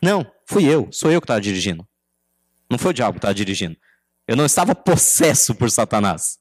Não, 0.00 0.24
fui 0.46 0.66
eu, 0.66 0.88
sou 0.92 1.10
eu 1.10 1.20
que 1.20 1.24
estava 1.24 1.40
dirigindo. 1.40 1.84
Não 2.70 2.78
foi 2.78 2.92
o 2.92 2.94
diabo 2.94 3.14
que 3.14 3.18
estava 3.18 3.34
dirigindo. 3.34 3.76
Eu 4.28 4.36
não 4.36 4.46
estava 4.46 4.72
possesso 4.72 5.52
por 5.52 5.68
Satanás. 5.68 6.38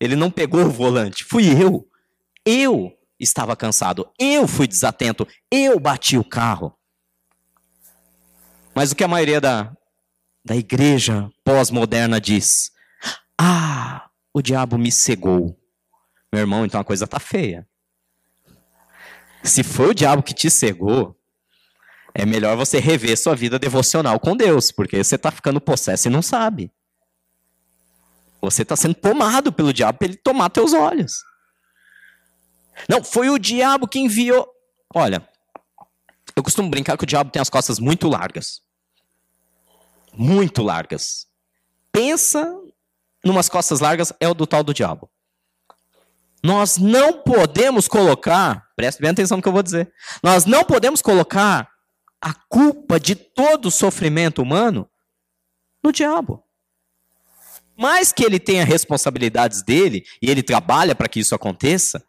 Ele 0.00 0.16
não 0.16 0.30
pegou 0.30 0.64
o 0.64 0.70
volante, 0.70 1.22
fui 1.22 1.50
eu. 1.62 1.86
Eu 2.46 2.96
estava 3.18 3.54
cansado, 3.54 4.10
eu 4.18 4.48
fui 4.48 4.66
desatento, 4.66 5.28
eu 5.50 5.78
bati 5.78 6.16
o 6.16 6.24
carro. 6.24 6.74
Mas 8.74 8.90
o 8.90 8.96
que 8.96 9.04
a 9.04 9.08
maioria 9.08 9.38
da, 9.38 9.76
da 10.50 10.56
igreja 10.56 11.30
pós-moderna 11.44 12.20
diz: 12.20 12.72
Ah, 13.38 14.10
o 14.34 14.42
diabo 14.42 14.76
me 14.76 14.90
cegou. 14.90 15.56
Meu 16.32 16.40
irmão, 16.40 16.66
então 16.66 16.80
a 16.80 16.84
coisa 16.84 17.06
tá 17.06 17.20
feia. 17.20 17.68
Se 19.44 19.62
foi 19.62 19.90
o 19.90 19.94
diabo 19.94 20.24
que 20.24 20.34
te 20.34 20.50
cegou, 20.50 21.16
é 22.12 22.26
melhor 22.26 22.56
você 22.56 22.80
rever 22.80 23.16
sua 23.16 23.36
vida 23.36 23.60
devocional 23.60 24.18
com 24.18 24.36
Deus, 24.36 24.72
porque 24.72 25.04
você 25.04 25.14
está 25.14 25.30
ficando 25.30 25.60
possesso 25.60 26.08
e 26.08 26.10
não 26.10 26.20
sabe. 26.20 26.72
Você 28.42 28.62
está 28.62 28.74
sendo 28.74 28.94
tomado 28.94 29.52
pelo 29.52 29.72
diabo 29.72 29.98
para 29.98 30.08
ele 30.08 30.16
tomar 30.16 30.50
teus 30.50 30.72
olhos. 30.72 31.22
Não, 32.88 33.04
foi 33.04 33.30
o 33.30 33.38
diabo 33.38 33.86
que 33.86 34.00
enviou. 34.00 34.48
Olha, 34.92 35.24
eu 36.34 36.42
costumo 36.42 36.68
brincar 36.68 36.98
que 36.98 37.04
o 37.04 37.06
diabo 37.06 37.30
tem 37.30 37.40
as 37.40 37.48
costas 37.48 37.78
muito 37.78 38.08
largas 38.08 38.68
muito 40.14 40.62
largas. 40.62 41.26
Pensa 41.92 42.56
numas 43.24 43.48
costas 43.48 43.80
largas, 43.80 44.12
é 44.18 44.28
o 44.28 44.34
do 44.34 44.46
tal 44.46 44.62
do 44.62 44.74
diabo. 44.74 45.10
Nós 46.42 46.78
não 46.78 47.22
podemos 47.22 47.86
colocar, 47.86 48.66
preste 48.74 49.00
bem 49.00 49.10
atenção 49.10 49.36
no 49.36 49.42
que 49.42 49.48
eu 49.48 49.52
vou 49.52 49.62
dizer. 49.62 49.92
Nós 50.22 50.46
não 50.46 50.64
podemos 50.64 51.02
colocar 51.02 51.70
a 52.20 52.32
culpa 52.48 52.98
de 52.98 53.14
todo 53.14 53.66
o 53.66 53.70
sofrimento 53.70 54.42
humano 54.42 54.88
no 55.82 55.92
diabo. 55.92 56.42
Mais 57.76 58.12
que 58.12 58.24
ele 58.24 58.38
tenha 58.38 58.64
responsabilidades 58.64 59.62
dele 59.62 60.04
e 60.20 60.30
ele 60.30 60.42
trabalha 60.42 60.94
para 60.94 61.08
que 61.08 61.20
isso 61.20 61.34
aconteça, 61.34 62.02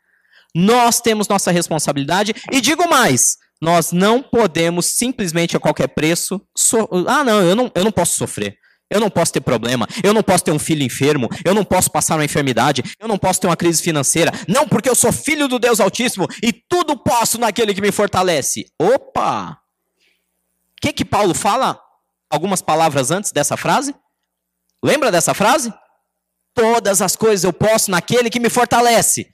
nós 0.53 0.99
temos 0.99 1.27
nossa 1.27 1.51
responsabilidade 1.51 2.33
e 2.51 2.59
digo 2.59 2.89
mais, 2.89 3.37
nós 3.61 3.91
não 3.91 4.23
podemos 4.23 4.87
simplesmente 4.87 5.55
a 5.55 5.59
qualquer 5.59 5.87
preço. 5.89 6.41
So... 6.57 6.89
Ah, 7.07 7.23
não 7.23 7.41
eu, 7.41 7.55
não, 7.55 7.71
eu 7.75 7.83
não 7.83 7.91
posso 7.91 8.17
sofrer. 8.17 8.57
Eu 8.89 8.99
não 8.99 9.09
posso 9.09 9.31
ter 9.31 9.39
problema. 9.39 9.87
Eu 10.03 10.13
não 10.13 10.21
posso 10.21 10.43
ter 10.43 10.51
um 10.51 10.59
filho 10.59 10.83
enfermo. 10.83 11.29
Eu 11.45 11.53
não 11.53 11.63
posso 11.63 11.89
passar 11.89 12.15
uma 12.15 12.25
enfermidade. 12.25 12.83
Eu 12.99 13.07
não 13.07 13.17
posso 13.17 13.39
ter 13.39 13.47
uma 13.47 13.55
crise 13.55 13.81
financeira. 13.81 14.31
Não, 14.49 14.67
porque 14.67 14.89
eu 14.89 14.95
sou 14.95 15.13
filho 15.13 15.47
do 15.47 15.57
Deus 15.57 15.79
Altíssimo 15.79 16.27
e 16.43 16.51
tudo 16.51 16.97
posso 16.97 17.39
naquele 17.39 17.73
que 17.73 17.81
me 17.81 17.91
fortalece. 17.91 18.65
Opa! 18.77 19.51
O 19.51 20.81
que, 20.81 20.91
que 20.91 21.05
Paulo 21.05 21.33
fala? 21.33 21.79
Algumas 22.29 22.61
palavras 22.61 23.11
antes 23.11 23.31
dessa 23.31 23.55
frase? 23.55 23.95
Lembra 24.83 25.11
dessa 25.11 25.33
frase? 25.33 25.73
Todas 26.53 27.01
as 27.01 27.15
coisas 27.15 27.45
eu 27.45 27.53
posso 27.53 27.91
naquele 27.91 28.29
que 28.29 28.39
me 28.39 28.49
fortalece. 28.49 29.33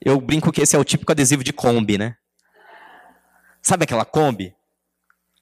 Eu 0.00 0.20
brinco 0.20 0.52
que 0.52 0.62
esse 0.62 0.74
é 0.74 0.78
o 0.78 0.84
típico 0.84 1.12
adesivo 1.12 1.44
de 1.44 1.52
Kombi, 1.52 1.98
né? 1.98 2.16
Sabe 3.66 3.82
aquela 3.82 4.04
Kombi? 4.04 4.54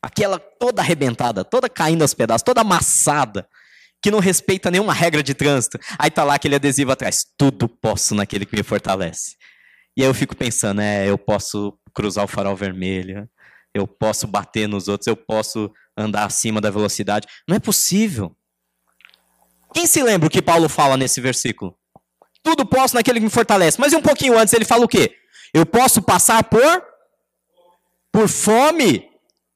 Aquela 0.01 0.39
toda 0.39 0.81
arrebentada, 0.81 1.45
toda 1.45 1.69
caindo 1.69 2.01
aos 2.01 2.15
pedaços, 2.15 2.43
toda 2.43 2.63
amassada, 2.63 3.47
que 4.03 4.11
não 4.11 4.19
respeita 4.19 4.71
nenhuma 4.71 4.95
regra 4.95 5.23
de 5.23 5.35
trânsito. 5.35 5.79
Aí 5.99 6.11
tá 6.11 6.25
lá 6.25 6.37
aquele 6.37 6.55
adesivo 6.55 6.91
atrás. 6.91 7.27
Tudo 7.37 7.69
posso 7.69 8.15
naquele 8.15 8.47
que 8.47 8.57
me 8.57 8.63
fortalece. 8.63 9.37
E 9.95 10.01
aí 10.01 10.09
eu 10.09 10.15
fico 10.15 10.35
pensando, 10.35 10.81
é, 10.81 11.07
eu 11.07 11.19
posso 11.19 11.79
cruzar 11.93 12.25
o 12.25 12.29
farol 12.29 12.57
vermelho, 12.57 13.29
eu 13.75 13.87
posso 13.87 14.27
bater 14.27 14.67
nos 14.67 14.89
outros, 14.89 15.07
eu 15.07 15.17
posso 15.17 15.71
andar 15.95 16.25
acima 16.25 16.63
da 16.63 16.71
velocidade. 16.71 17.29
Não 17.47 17.57
é 17.57 17.61
possível. 17.61 18.35
Quem 19.75 19.87
se 19.87 20.03
lembra 20.03 20.29
o 20.29 20.31
que 20.31 20.41
Paulo 20.41 20.71
fala 20.71 20.97
nesse 20.97 21.21
versículo? 21.21 21.77
Tudo 22.43 22.65
posso 22.65 22.95
naquele 22.95 23.21
que 23.21 23.27
me 23.27 23.31
fortalece. 23.31 23.79
Mas 23.79 23.93
um 23.93 24.01
pouquinho 24.01 24.39
antes 24.39 24.55
ele 24.55 24.65
fala 24.65 24.83
o 24.83 24.89
quê? 24.89 25.15
Eu 25.53 25.67
posso 25.67 26.01
passar 26.01 26.43
por 26.45 26.94
por 28.15 28.29
fome 28.29 29.11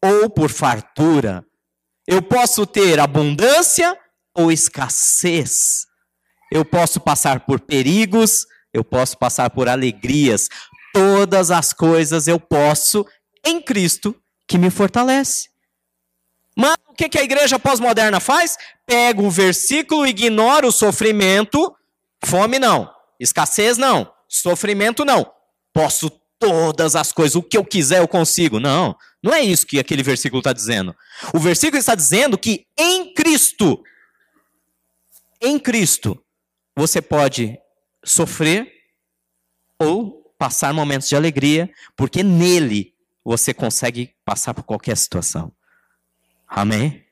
ou 0.04 0.28
por 0.28 0.50
fartura. 0.50 1.46
Eu 2.04 2.20
posso 2.20 2.66
ter 2.66 2.98
abundância 2.98 3.96
ou 4.34 4.50
escassez. 4.50 5.86
Eu 6.50 6.64
posso 6.64 6.98
passar 6.98 7.46
por 7.46 7.60
perigos, 7.60 8.46
eu 8.74 8.82
posso 8.82 9.16
passar 9.16 9.48
por 9.50 9.68
alegrias. 9.68 10.48
Todas 10.92 11.52
as 11.52 11.72
coisas 11.72 12.26
eu 12.26 12.40
posso 12.40 13.06
em 13.46 13.62
Cristo 13.62 14.12
que 14.48 14.58
me 14.58 14.70
fortalece. 14.70 15.50
Mas 16.56 16.74
o 16.88 16.94
que 16.94 17.16
a 17.16 17.22
igreja 17.22 17.60
pós-moderna 17.60 18.18
faz? 18.18 18.56
Pega 18.84 19.22
o 19.22 19.30
versículo, 19.30 20.04
ignora 20.04 20.66
o 20.66 20.72
sofrimento, 20.72 21.72
fome 22.24 22.58
não, 22.58 22.90
escassez 23.20 23.78
não, 23.78 24.12
sofrimento 24.28 25.04
não. 25.04 25.30
Posso 25.72 26.10
todas 26.38 26.95
as 26.95 27.12
coisas, 27.12 27.35
o 27.35 27.42
que 27.42 27.57
eu 27.57 27.64
quiser 27.64 27.99
eu 27.99 28.09
consigo. 28.09 28.61
Não, 28.61 28.97
Não 29.23 29.35
é 29.35 29.40
isso 29.40 29.66
que 29.66 29.78
aquele 29.78 30.02
versículo 30.02 30.40
está 30.40 30.52
dizendo. 30.52 30.95
O 31.35 31.38
versículo 31.38 31.78
está 31.78 31.95
dizendo 31.95 32.38
que 32.38 32.66
em 32.78 33.12
Cristo, 33.12 33.83
em 35.40 35.59
Cristo, 35.59 36.23
você 36.76 37.02
pode 37.02 37.59
sofrer 38.04 38.73
ou 39.78 40.33
passar 40.38 40.73
momentos 40.73 41.09
de 41.09 41.16
alegria, 41.16 41.68
porque 41.97 42.23
nele 42.23 42.95
você 43.25 43.52
consegue 43.52 44.14
passar 44.25 44.54
por 44.54 44.62
qualquer 44.62 44.97
situação. 44.97 45.52
Amém? 46.47 47.04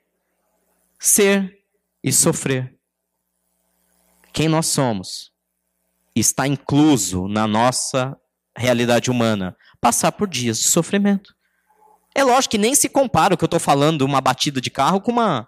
Ser 0.99 1.63
e 2.03 2.13
sofrer. 2.13 2.75
Quem 4.33 4.49
nós 4.49 4.67
somos 4.67 5.33
está 6.15 6.47
incluso 6.47 7.27
na 7.29 7.47
nossa 7.47 8.19
realidade 8.57 9.11
humana. 9.11 9.57
Passar 9.81 10.13
por 10.13 10.29
dias 10.29 10.59
de 10.59 10.69
sofrimento. 10.69 11.35
É 12.15 12.25
lógico 12.25 12.53
que 12.53 12.59
nem 12.59 12.75
se 12.75 12.89
compara 12.89 13.35
o 13.35 13.37
que 13.37 13.45
eu 13.45 13.47
estou 13.47 13.61
falando, 13.61 14.03
uma 14.03 14.21
batida 14.21 14.61
de 14.61 14.71
carro, 14.71 15.01
com 15.01 15.13
uma, 15.13 15.47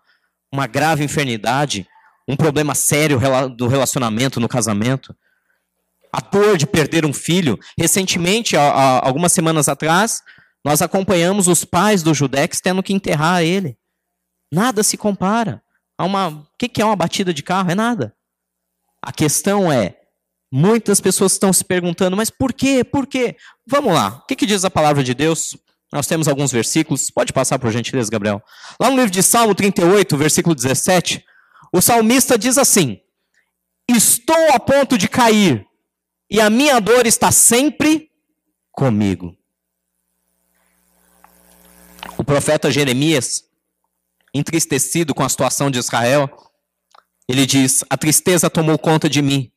uma 0.53 0.67
grave 0.67 1.03
enfermidade, 1.03 1.88
um 2.29 2.37
problema 2.37 2.75
sério 2.75 3.19
do 3.57 3.67
relacionamento, 3.67 4.38
no 4.38 4.49
casamento. 4.49 5.17
A 6.12 6.21
dor 6.21 6.59
de 6.59 6.67
perder 6.67 7.07
um 7.07 7.12
filho. 7.12 7.59
Recentemente, 7.79 8.57
algumas 8.57 9.33
semanas 9.33 9.69
atrás, 9.69 10.23
nós 10.65 10.83
acompanhamos 10.83 11.49
os 11.49 11.65
pais 11.65 12.03
do 12.03 12.12
Judex 12.12 12.61
tendo 12.61 12.83
que 12.83 12.93
enterrar 12.93 13.43
ele. 13.43 13.79
Nada 14.53 14.83
se 14.83 14.97
compara. 14.97 15.62
A 15.97 16.05
uma, 16.05 16.29
o 16.29 16.47
que 16.59 16.81
é 16.81 16.85
uma 16.85 16.97
batida 16.97 17.33
de 17.33 17.43
carro? 17.43 17.71
É 17.71 17.75
nada. 17.75 18.15
A 19.03 19.12
questão 19.12 19.71
é, 19.73 19.98
muitas 20.50 21.00
pessoas 21.00 21.33
estão 21.33 21.52
se 21.52 21.64
perguntando, 21.64 22.17
mas 22.17 22.31
por 22.31 22.52
quê? 22.52 22.83
Por 22.83 23.07
quê? 23.07 23.37
Vamos 23.67 23.93
lá. 23.93 24.21
O 24.23 24.26
que, 24.26 24.37
que 24.37 24.47
diz 24.47 24.64
a 24.64 24.71
palavra 24.71 25.05
de 25.05 25.14
Deus? 25.14 25.57
Nós 25.93 26.07
temos 26.07 26.28
alguns 26.28 26.52
versículos. 26.52 27.11
Pode 27.11 27.33
passar 27.33 27.59
por 27.59 27.71
gentileza, 27.71 28.11
Gabriel. 28.11 28.43
Lá 28.81 28.90
no 28.90 28.97
livro 28.97 29.11
de 29.11 29.23
Salmo 29.23 29.55
38, 29.55 30.17
versículo 30.17 30.55
17, 30.55 31.25
o 31.73 31.81
salmista 31.81 32.38
diz 32.38 32.59
assim: 32.59 33.00
Estou 33.88 34.52
a 34.52 34.61
ponto 34.61 34.99
de 34.99 35.09
cair, 35.09 35.67
e 36.31 36.40
a 36.40 36.50
minha 36.50 36.81
dor 36.81 37.07
está 37.07 37.31
sempre 37.31 38.11
comigo. 38.73 39.37
O 42.17 42.25
profeta 42.25 42.71
Jeremias, 42.71 43.45
entristecido 44.35 45.14
com 45.14 45.23
a 45.23 45.28
situação 45.28 45.71
de 45.71 45.78
Israel, 45.78 46.31
ele 47.26 47.47
diz: 47.47 47.83
A 47.88 47.97
tristeza 47.97 48.50
tomou 48.50 48.78
conta 48.78 49.09
de 49.09 49.23
mim 49.23 49.50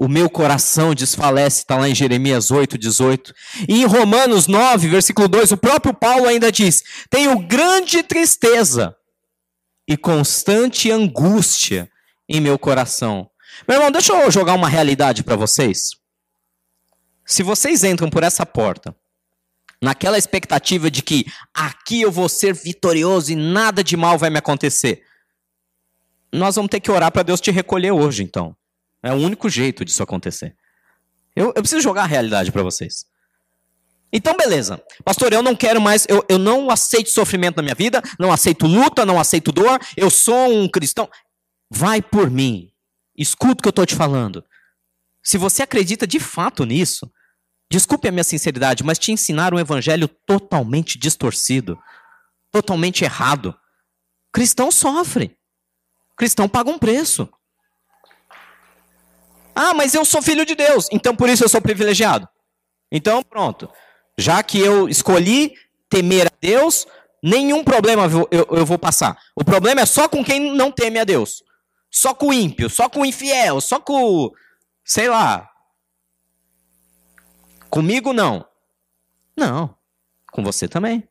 o 0.00 0.06
meu 0.06 0.30
coração 0.30 0.94
desfalece, 0.94 1.58
está 1.58 1.76
lá 1.76 1.88
em 1.88 1.94
Jeremias 1.94 2.52
8, 2.52 2.78
18. 2.78 3.34
E 3.68 3.82
em 3.82 3.84
Romanos 3.84 4.46
9, 4.46 4.86
versículo 4.88 5.26
2, 5.26 5.50
o 5.50 5.56
próprio 5.56 5.92
Paulo 5.92 6.28
ainda 6.28 6.52
diz: 6.52 6.84
Tenho 7.10 7.36
grande 7.40 8.04
tristeza 8.04 8.94
e 9.88 9.96
constante 9.96 10.88
angústia 10.88 11.90
em 12.28 12.40
meu 12.40 12.56
coração. 12.56 13.28
Meu 13.66 13.78
irmão, 13.78 13.90
deixa 13.90 14.12
eu 14.12 14.30
jogar 14.30 14.54
uma 14.54 14.68
realidade 14.68 15.24
para 15.24 15.34
vocês. 15.34 15.96
Se 17.26 17.42
vocês 17.42 17.82
entram 17.82 18.08
por 18.08 18.22
essa 18.22 18.46
porta, 18.46 18.94
naquela 19.82 20.16
expectativa 20.16 20.88
de 20.88 21.02
que 21.02 21.26
aqui 21.52 22.02
eu 22.02 22.12
vou 22.12 22.28
ser 22.28 22.54
vitorioso 22.54 23.32
e 23.32 23.36
nada 23.36 23.82
de 23.82 23.96
mal 23.96 24.16
vai 24.16 24.30
me 24.30 24.38
acontecer, 24.38 25.02
nós 26.32 26.54
vamos 26.54 26.70
ter 26.70 26.78
que 26.78 26.90
orar 26.90 27.10
para 27.10 27.24
Deus 27.24 27.40
te 27.40 27.50
recolher 27.50 27.90
hoje, 27.90 28.22
então. 28.22 28.54
É 29.02 29.12
o 29.12 29.16
único 29.16 29.48
jeito 29.48 29.84
disso 29.84 30.02
acontecer. 30.02 30.56
Eu, 31.34 31.46
eu 31.48 31.62
preciso 31.62 31.80
jogar 31.80 32.02
a 32.02 32.06
realidade 32.06 32.50
para 32.50 32.62
vocês. 32.62 33.06
Então, 34.12 34.36
beleza. 34.36 34.82
Pastor, 35.04 35.32
eu 35.32 35.42
não 35.42 35.54
quero 35.54 35.80
mais, 35.80 36.06
eu, 36.08 36.24
eu 36.28 36.38
não 36.38 36.70
aceito 36.70 37.10
sofrimento 37.10 37.56
na 37.56 37.62
minha 37.62 37.74
vida, 37.74 38.02
não 38.18 38.32
aceito 38.32 38.66
luta, 38.66 39.04
não 39.04 39.20
aceito 39.20 39.52
dor, 39.52 39.78
eu 39.96 40.10
sou 40.10 40.52
um 40.52 40.68
cristão. 40.68 41.08
Vai 41.70 42.00
por 42.00 42.30
mim. 42.30 42.72
Escuta 43.16 43.52
o 43.52 43.62
que 43.62 43.68
eu 43.68 43.70
estou 43.70 43.86
te 43.86 43.94
falando. 43.94 44.44
Se 45.22 45.36
você 45.36 45.62
acredita 45.62 46.06
de 46.06 46.18
fato 46.18 46.64
nisso, 46.64 47.10
desculpe 47.70 48.08
a 48.08 48.12
minha 48.12 48.24
sinceridade, 48.24 48.82
mas 48.82 48.98
te 48.98 49.12
ensinaram 49.12 49.58
um 49.58 49.60
evangelho 49.60 50.08
totalmente 50.08 50.98
distorcido, 50.98 51.78
totalmente 52.50 53.04
errado. 53.04 53.54
Cristão 54.32 54.72
sofre. 54.72 55.36
Cristão 56.16 56.48
paga 56.48 56.70
um 56.70 56.78
preço. 56.78 57.28
Ah, 59.60 59.74
mas 59.74 59.92
eu 59.92 60.04
sou 60.04 60.22
filho 60.22 60.46
de 60.46 60.54
Deus, 60.54 60.86
então 60.92 61.16
por 61.16 61.28
isso 61.28 61.42
eu 61.42 61.48
sou 61.48 61.60
privilegiado. 61.60 62.28
Então, 62.92 63.24
pronto. 63.24 63.68
Já 64.16 64.40
que 64.40 64.56
eu 64.56 64.88
escolhi 64.88 65.52
temer 65.88 66.28
a 66.28 66.32
Deus, 66.40 66.86
nenhum 67.20 67.64
problema 67.64 68.04
eu, 68.04 68.46
eu, 68.52 68.64
vou 68.64 68.78
passar. 68.78 69.18
O 69.34 69.44
problema 69.44 69.80
é 69.80 69.86
só 69.86 70.08
com 70.08 70.24
quem 70.24 70.54
não 70.54 70.70
teme 70.70 71.00
a 71.00 71.04
Deus. 71.04 71.42
Só 71.90 72.14
com 72.14 72.28
o 72.28 72.32
ímpio, 72.32 72.70
só 72.70 72.88
com 72.88 73.00
o 73.00 73.04
infiel, 73.04 73.60
só 73.60 73.80
com. 73.80 74.30
Sei 74.84 75.08
lá. 75.08 75.50
Comigo 77.68 78.12
não. 78.12 78.46
Não. 79.36 79.74
Com 80.30 80.44
você 80.44 80.68
também. 80.68 81.02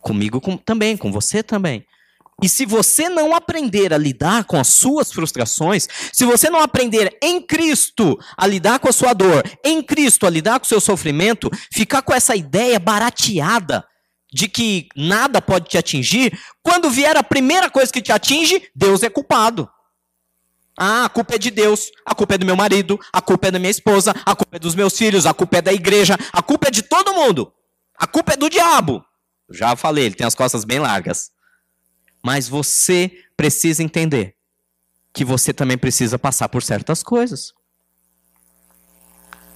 Comigo 0.00 0.40
com, 0.40 0.56
também, 0.56 0.96
com 0.96 1.10
você 1.10 1.42
também. 1.42 1.84
E 2.42 2.48
se 2.48 2.66
você 2.66 3.08
não 3.08 3.34
aprender 3.34 3.92
a 3.94 3.98
lidar 3.98 4.44
com 4.44 4.58
as 4.58 4.68
suas 4.68 5.12
frustrações, 5.12 5.88
se 6.12 6.24
você 6.24 6.50
não 6.50 6.60
aprender 6.60 7.16
em 7.22 7.40
Cristo 7.40 8.18
a 8.36 8.46
lidar 8.46 8.80
com 8.80 8.88
a 8.88 8.92
sua 8.92 9.12
dor, 9.12 9.44
em 9.64 9.82
Cristo 9.82 10.26
a 10.26 10.30
lidar 10.30 10.58
com 10.58 10.64
o 10.64 10.68
seu 10.68 10.80
sofrimento, 10.80 11.48
ficar 11.72 12.02
com 12.02 12.12
essa 12.12 12.34
ideia 12.34 12.78
barateada 12.80 13.84
de 14.32 14.48
que 14.48 14.88
nada 14.96 15.42
pode 15.42 15.68
te 15.68 15.78
atingir, 15.78 16.36
quando 16.62 16.90
vier 16.90 17.16
a 17.16 17.22
primeira 17.22 17.70
coisa 17.70 17.92
que 17.92 18.00
te 18.00 18.10
atinge, 18.10 18.62
Deus 18.74 19.02
é 19.02 19.10
culpado. 19.10 19.68
Ah, 20.78 21.04
a 21.04 21.08
culpa 21.08 21.34
é 21.34 21.38
de 21.38 21.50
Deus, 21.50 21.90
a 22.04 22.14
culpa 22.14 22.34
é 22.34 22.38
do 22.38 22.46
meu 22.46 22.56
marido, 22.56 22.98
a 23.12 23.20
culpa 23.20 23.48
é 23.48 23.50
da 23.50 23.58
minha 23.58 23.70
esposa, 23.70 24.14
a 24.24 24.34
culpa 24.34 24.56
é 24.56 24.58
dos 24.58 24.74
meus 24.74 24.96
filhos, 24.96 25.26
a 25.26 25.34
culpa 25.34 25.58
é 25.58 25.62
da 25.62 25.72
igreja, 25.72 26.16
a 26.32 26.42
culpa 26.42 26.68
é 26.68 26.70
de 26.70 26.82
todo 26.82 27.14
mundo. 27.14 27.52
A 27.96 28.06
culpa 28.06 28.32
é 28.32 28.36
do 28.36 28.48
diabo. 28.48 29.04
Já 29.50 29.76
falei, 29.76 30.06
ele 30.06 30.14
tem 30.14 30.26
as 30.26 30.34
costas 30.34 30.64
bem 30.64 30.78
largas. 30.78 31.31
Mas 32.22 32.48
você 32.48 33.24
precisa 33.36 33.82
entender 33.82 34.36
que 35.12 35.24
você 35.24 35.52
também 35.52 35.76
precisa 35.76 36.18
passar 36.18 36.48
por 36.48 36.62
certas 36.62 37.02
coisas. 37.02 37.52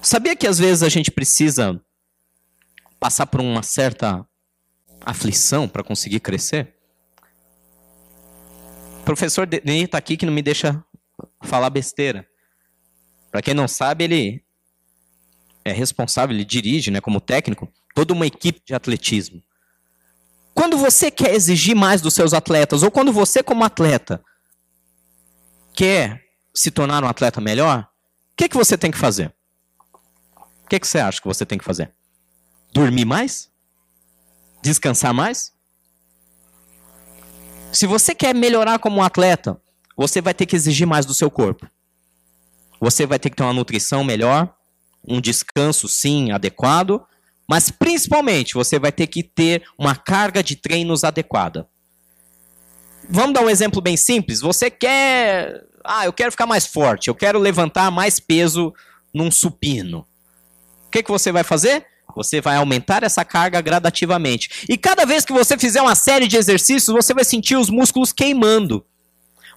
Sabia 0.03 0.37
que 0.37 0.47
às 0.47 0.59
vezes 0.59 0.83
a 0.83 0.89
gente 0.89 1.11
precisa 1.11 1.81
passar 3.01 3.27
por 3.27 3.41
uma 3.41 3.63
certa 3.63 4.27
aflição 5.01 5.69
para 5.69 5.83
conseguir 5.83 6.21
crescer? 6.21 6.75
O 9.01 9.05
professor 9.05 9.47
Denis 9.47 9.85
está 9.85 9.99
aqui 9.99 10.17
que 10.17 10.27
não 10.27 10.33
me 10.33 10.43
deixa 10.43 10.85
falar 11.43 11.71
besteira. 11.71 12.29
Para 13.31 13.43
quem 13.43 13.55
não 13.55 13.69
sabe, 13.69 14.05
ele 14.05 14.45
é 15.65 15.73
responsável, 15.73 16.35
ele 16.35 16.45
dirige, 16.45 16.91
né, 16.91 17.01
como 17.01 17.21
técnico, 17.21 17.73
toda 17.95 18.13
uma 18.13 18.27
equipe 18.27 18.61
de 18.65 18.75
atletismo. 18.75 19.43
Quando 20.57 20.79
você 20.79 21.11
quer 21.11 21.35
exigir 21.35 21.77
mais 21.77 22.01
dos 22.01 22.15
seus 22.15 22.33
atletas, 22.33 22.83
ou 22.83 22.91
quando 22.91 23.13
você, 23.13 23.43
como 23.43 23.63
atleta, 23.63 24.25
quer 25.75 26.25
se 26.55 26.71
tornar 26.71 27.05
um 27.05 27.09
atleta 27.09 27.43
melhor, 27.43 27.83
o 27.83 28.37
que, 28.39 28.49
que 28.49 28.57
você 28.57 28.79
tem 28.79 28.91
que 28.91 28.97
fazer? 28.97 29.35
O 30.65 30.69
que, 30.69 30.81
que 30.81 30.89
você 30.89 30.99
acha 30.99 31.21
que 31.21 31.29
você 31.29 31.45
tem 31.45 31.59
que 31.59 31.65
fazer? 31.65 31.93
Dormir 32.73 33.05
mais? 33.05 33.51
Descansar 34.63 35.13
mais? 35.13 35.53
Se 37.71 37.87
você 37.87 38.15
quer 38.15 38.35
melhorar 38.35 38.79
como 38.79 39.03
atleta, 39.03 39.61
você 39.95 40.23
vai 40.23 40.33
ter 40.33 40.47
que 40.47 40.57
exigir 40.57 40.87
mais 40.87 41.05
do 41.05 41.13
seu 41.13 41.31
corpo. 41.31 41.69
Você 42.81 43.05
vai 43.05 43.19
ter 43.19 43.29
que 43.29 43.37
ter 43.37 43.43
uma 43.43 43.53
nutrição 43.53 44.03
melhor, 44.03 44.57
um 45.07 45.21
descanso, 45.21 45.87
sim, 45.87 46.33
adequado, 46.33 47.07
mas 47.49 47.71
principalmente 47.71 48.55
você 48.55 48.79
vai 48.79 48.91
ter 48.91 49.07
que 49.07 49.23
ter 49.23 49.63
uma 49.79 49.95
carga 49.95 50.43
de 50.43 50.57
treinos 50.57 51.05
adequada. 51.05 51.67
Vamos 53.09 53.35
dar 53.35 53.43
um 53.43 53.51
exemplo 53.51 53.81
bem 53.81 53.97
simples. 53.97 54.41
Você 54.41 54.71
quer. 54.71 55.65
Ah, 55.85 56.05
eu 56.07 56.13
quero 56.13 56.33
ficar 56.33 56.47
mais 56.47 56.67
forte, 56.67 57.09
eu 57.09 57.15
quero 57.15 57.39
levantar 57.39 57.91
mais 57.91 58.19
peso 58.19 58.75
num 59.15 59.31
supino. 59.31 60.05
O 60.87 60.91
que, 60.91 61.03
que 61.03 61.11
você 61.11 61.31
vai 61.31 61.45
fazer? 61.45 61.87
Você 62.17 62.41
vai 62.41 62.57
aumentar 62.57 63.05
essa 63.05 63.25
carga 63.25 63.61
gradativamente. 63.61 64.65
E 64.69 64.77
cada 64.77 65.05
vez 65.05 65.25
que 65.25 65.33
você 65.33 65.57
fizer 65.57 65.83
uma 65.83 65.95
série 65.95 66.27
de 66.27 66.37
exercícios, 66.37 66.95
você 66.95 67.15
vai 67.15 67.25
sentir 67.25 67.57
os 67.57 67.71
músculos 67.71 68.13
queimando. 68.13 68.85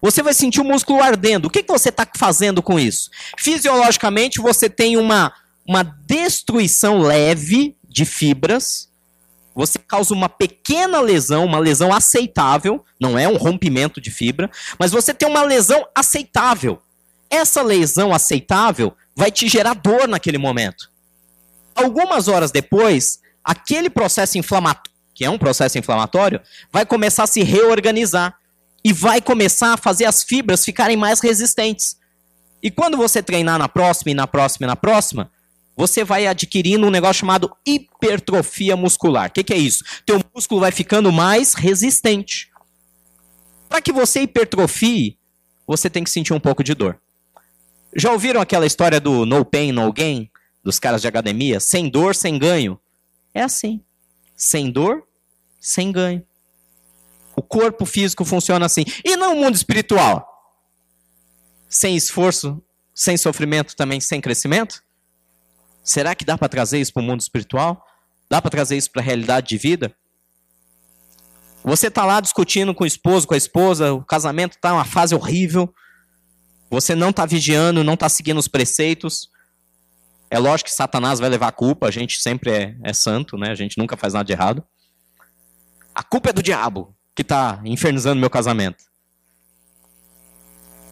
Você 0.01 0.21
vai 0.21 0.33
sentir 0.33 0.61
o 0.61 0.65
músculo 0.65 1.01
ardendo. 1.01 1.45
O 1.47 1.49
que, 1.49 1.63
que 1.63 1.71
você 1.71 1.89
está 1.89 2.07
fazendo 2.17 2.61
com 2.61 2.79
isso? 2.79 3.09
Fisiologicamente, 3.37 4.39
você 4.39 4.69
tem 4.69 4.97
uma, 4.97 5.33
uma 5.67 5.83
destruição 5.83 6.99
leve 6.99 7.75
de 7.89 8.05
fibras, 8.05 8.89
você 9.53 9.77
causa 9.79 10.13
uma 10.13 10.29
pequena 10.29 11.01
lesão, 11.01 11.43
uma 11.43 11.59
lesão 11.59 11.93
aceitável, 11.93 12.85
não 12.99 13.17
é 13.17 13.27
um 13.27 13.35
rompimento 13.35 13.99
de 13.99 14.11
fibra, 14.11 14.49
mas 14.77 14.91
você 14.91 15.13
tem 15.13 15.27
uma 15.27 15.43
lesão 15.43 15.85
aceitável. 15.93 16.81
Essa 17.29 17.61
lesão 17.61 18.13
aceitável 18.13 18.95
vai 19.15 19.31
te 19.31 19.49
gerar 19.49 19.73
dor 19.73 20.07
naquele 20.07 20.37
momento. 20.37 20.89
Algumas 21.75 22.27
horas 22.27 22.51
depois, 22.51 23.19
aquele 23.43 23.89
processo 23.89 24.37
inflamatório, 24.37 24.91
que 25.13 25.25
é 25.25 25.29
um 25.29 25.37
processo 25.37 25.77
inflamatório, 25.77 26.39
vai 26.71 26.85
começar 26.85 27.23
a 27.23 27.27
se 27.27 27.43
reorganizar 27.43 28.37
e 28.83 28.93
vai 28.93 29.19
começar 29.19 29.73
a 29.73 29.77
fazer 29.77 30.05
as 30.05 30.23
fibras 30.23 30.63
ficarem 30.63 30.95
mais 30.95 31.19
resistentes. 31.19 31.97
E 32.63 32.71
quando 32.71 32.95
você 32.95 33.21
treinar 33.21 33.59
na 33.59 33.67
próxima 33.67 34.11
e 34.11 34.13
na 34.13 34.27
próxima 34.27 34.65
e 34.65 34.67
na 34.67 34.75
próxima, 34.75 35.29
você 35.79 36.03
vai 36.03 36.27
adquirindo 36.27 36.85
um 36.85 36.89
negócio 36.89 37.21
chamado 37.21 37.55
hipertrofia 37.65 38.75
muscular. 38.75 39.29
O 39.29 39.31
que, 39.31 39.45
que, 39.45 39.53
é 39.53 39.57
isso? 39.57 39.81
Teu 40.05 40.19
músculo 40.35 40.59
vai 40.59 40.73
ficando 40.73 41.09
mais 41.09 41.53
resistente. 41.53 42.51
Para 43.69 43.81
que 43.81 43.93
você 43.93 44.23
hipertrofie, 44.23 45.17
você 45.65 45.89
tem 45.89 46.03
que 46.03 46.09
sentir 46.09 46.33
um 46.33 46.39
pouco 46.39 46.65
de 46.65 46.73
dor. 46.73 46.99
Já 47.95 48.11
ouviram 48.11 48.41
aquela 48.41 48.65
história 48.65 48.99
do 48.99 49.25
no 49.25 49.45
pain, 49.45 49.71
no 49.71 49.89
gain? 49.93 50.29
Dos 50.61 50.79
caras 50.79 51.01
de 51.01 51.07
academia? 51.07 51.61
Sem 51.61 51.89
dor, 51.89 52.13
sem 52.13 52.37
ganho. 52.37 52.77
É 53.33 53.41
assim. 53.41 53.81
Sem 54.35 54.69
dor, 54.69 55.07
sem 55.61 55.93
ganho. 55.93 56.27
O 57.37 57.41
corpo 57.41 57.85
físico 57.85 58.25
funciona 58.25 58.65
assim. 58.65 58.83
E 59.05 59.15
não 59.15 59.31
o 59.31 59.37
mundo 59.37 59.55
espiritual? 59.55 60.27
Sem 61.69 61.95
esforço, 61.95 62.61
sem 62.93 63.15
sofrimento, 63.15 63.77
também 63.77 64.01
sem 64.01 64.19
crescimento? 64.19 64.83
Será 65.83 66.13
que 66.15 66.25
dá 66.25 66.37
para 66.37 66.49
trazer 66.49 66.79
isso 66.79 66.93
para 66.93 67.01
o 67.01 67.05
mundo 67.05 67.21
espiritual? 67.21 67.83
Dá 68.29 68.41
para 68.41 68.51
trazer 68.51 68.77
isso 68.77 68.91
para 68.91 69.01
a 69.01 69.05
realidade 69.05 69.47
de 69.47 69.57
vida? 69.57 69.95
Você 71.63 71.87
está 71.87 72.05
lá 72.05 72.21
discutindo 72.21 72.73
com 72.73 72.83
o 72.83 72.87
esposo, 72.87 73.27
com 73.27 73.33
a 73.33 73.37
esposa, 73.37 73.93
o 73.93 74.03
casamento 74.03 74.53
está 74.53 74.73
uma 74.73 74.85
fase 74.85 75.13
horrível. 75.13 75.73
Você 76.69 76.95
não 76.95 77.09
está 77.09 77.25
vigiando, 77.25 77.83
não 77.83 77.95
está 77.95 78.07
seguindo 78.07 78.37
os 78.37 78.47
preceitos. 78.47 79.29
É 80.29 80.37
lógico 80.37 80.69
que 80.69 80.75
Satanás 80.75 81.19
vai 81.19 81.27
levar 81.27 81.47
a 81.47 81.51
culpa, 81.51 81.87
a 81.87 81.91
gente 81.91 82.21
sempre 82.21 82.51
é, 82.51 82.77
é 82.83 82.93
santo, 82.93 83.37
né? 83.37 83.49
A 83.49 83.55
gente 83.55 83.77
nunca 83.77 83.97
faz 83.97 84.13
nada 84.13 84.25
de 84.25 84.31
errado. 84.31 84.63
A 85.93 86.03
culpa 86.03 86.29
é 86.29 86.33
do 86.33 86.43
diabo 86.43 86.95
que 87.15 87.23
está 87.23 87.59
infernizando 87.65 88.21
meu 88.21 88.29
casamento. 88.29 88.83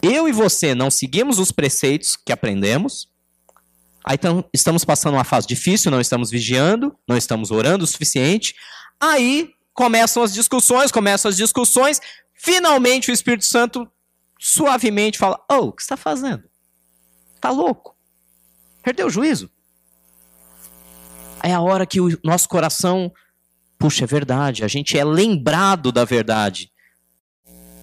Eu 0.02 0.28
e 0.28 0.32
você 0.32 0.74
não 0.74 0.90
seguimos 0.90 1.38
os 1.38 1.50
preceitos 1.50 2.16
que 2.16 2.32
aprendemos, 2.32 3.08
Aí 4.08 4.14
então, 4.14 4.42
estamos 4.54 4.86
passando 4.86 5.16
uma 5.16 5.24
fase 5.24 5.46
difícil, 5.46 5.90
não 5.90 6.00
estamos 6.00 6.30
vigiando, 6.30 6.96
não 7.06 7.14
estamos 7.14 7.50
orando 7.50 7.84
o 7.84 7.86
suficiente. 7.86 8.54
Aí 8.98 9.50
começam 9.74 10.22
as 10.22 10.32
discussões, 10.32 10.90
começam 10.90 11.28
as 11.28 11.36
discussões. 11.36 12.00
Finalmente 12.32 13.10
o 13.10 13.12
Espírito 13.12 13.44
Santo 13.44 13.86
suavemente 14.40 15.18
fala: 15.18 15.38
Oh, 15.52 15.66
o 15.66 15.72
que 15.72 15.82
está 15.82 15.94
fazendo? 15.94 16.44
Está 17.36 17.50
louco? 17.50 17.94
Perdeu 18.82 19.08
o 19.08 19.10
juízo? 19.10 19.50
É 21.42 21.52
a 21.52 21.60
hora 21.60 21.84
que 21.84 22.00
o 22.00 22.18
nosso 22.24 22.48
coração, 22.48 23.12
puxa, 23.78 24.04
é 24.04 24.06
verdade, 24.06 24.64
a 24.64 24.68
gente 24.68 24.96
é 24.96 25.04
lembrado 25.04 25.92
da 25.92 26.06
verdade. 26.06 26.72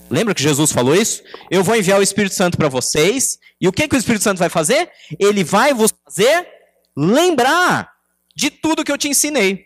Lembra 0.10 0.36
que 0.36 0.44
Jesus 0.44 0.72
falou 0.72 0.96
isso? 0.96 1.24
Eu 1.50 1.64
vou 1.64 1.76
enviar 1.76 2.00
o 2.00 2.04
Espírito 2.04 2.36
Santo 2.36 2.58
para 2.58 2.70
vocês. 2.70 3.40
E 3.60 3.68
o 3.68 3.72
que, 3.72 3.88
que 3.88 3.96
o 3.96 3.98
Espírito 3.98 4.24
Santo 4.24 4.38
vai 4.38 4.50
fazer? 4.50 4.90
Ele 5.20 5.44
vai 5.44 5.74
vos 5.74 5.94
fazer 6.04 6.48
lembrar 6.96 7.92
de 8.36 8.50
tudo 8.50 8.84
que 8.84 8.92
eu 8.92 8.98
te 8.98 9.08
ensinei. 9.08 9.66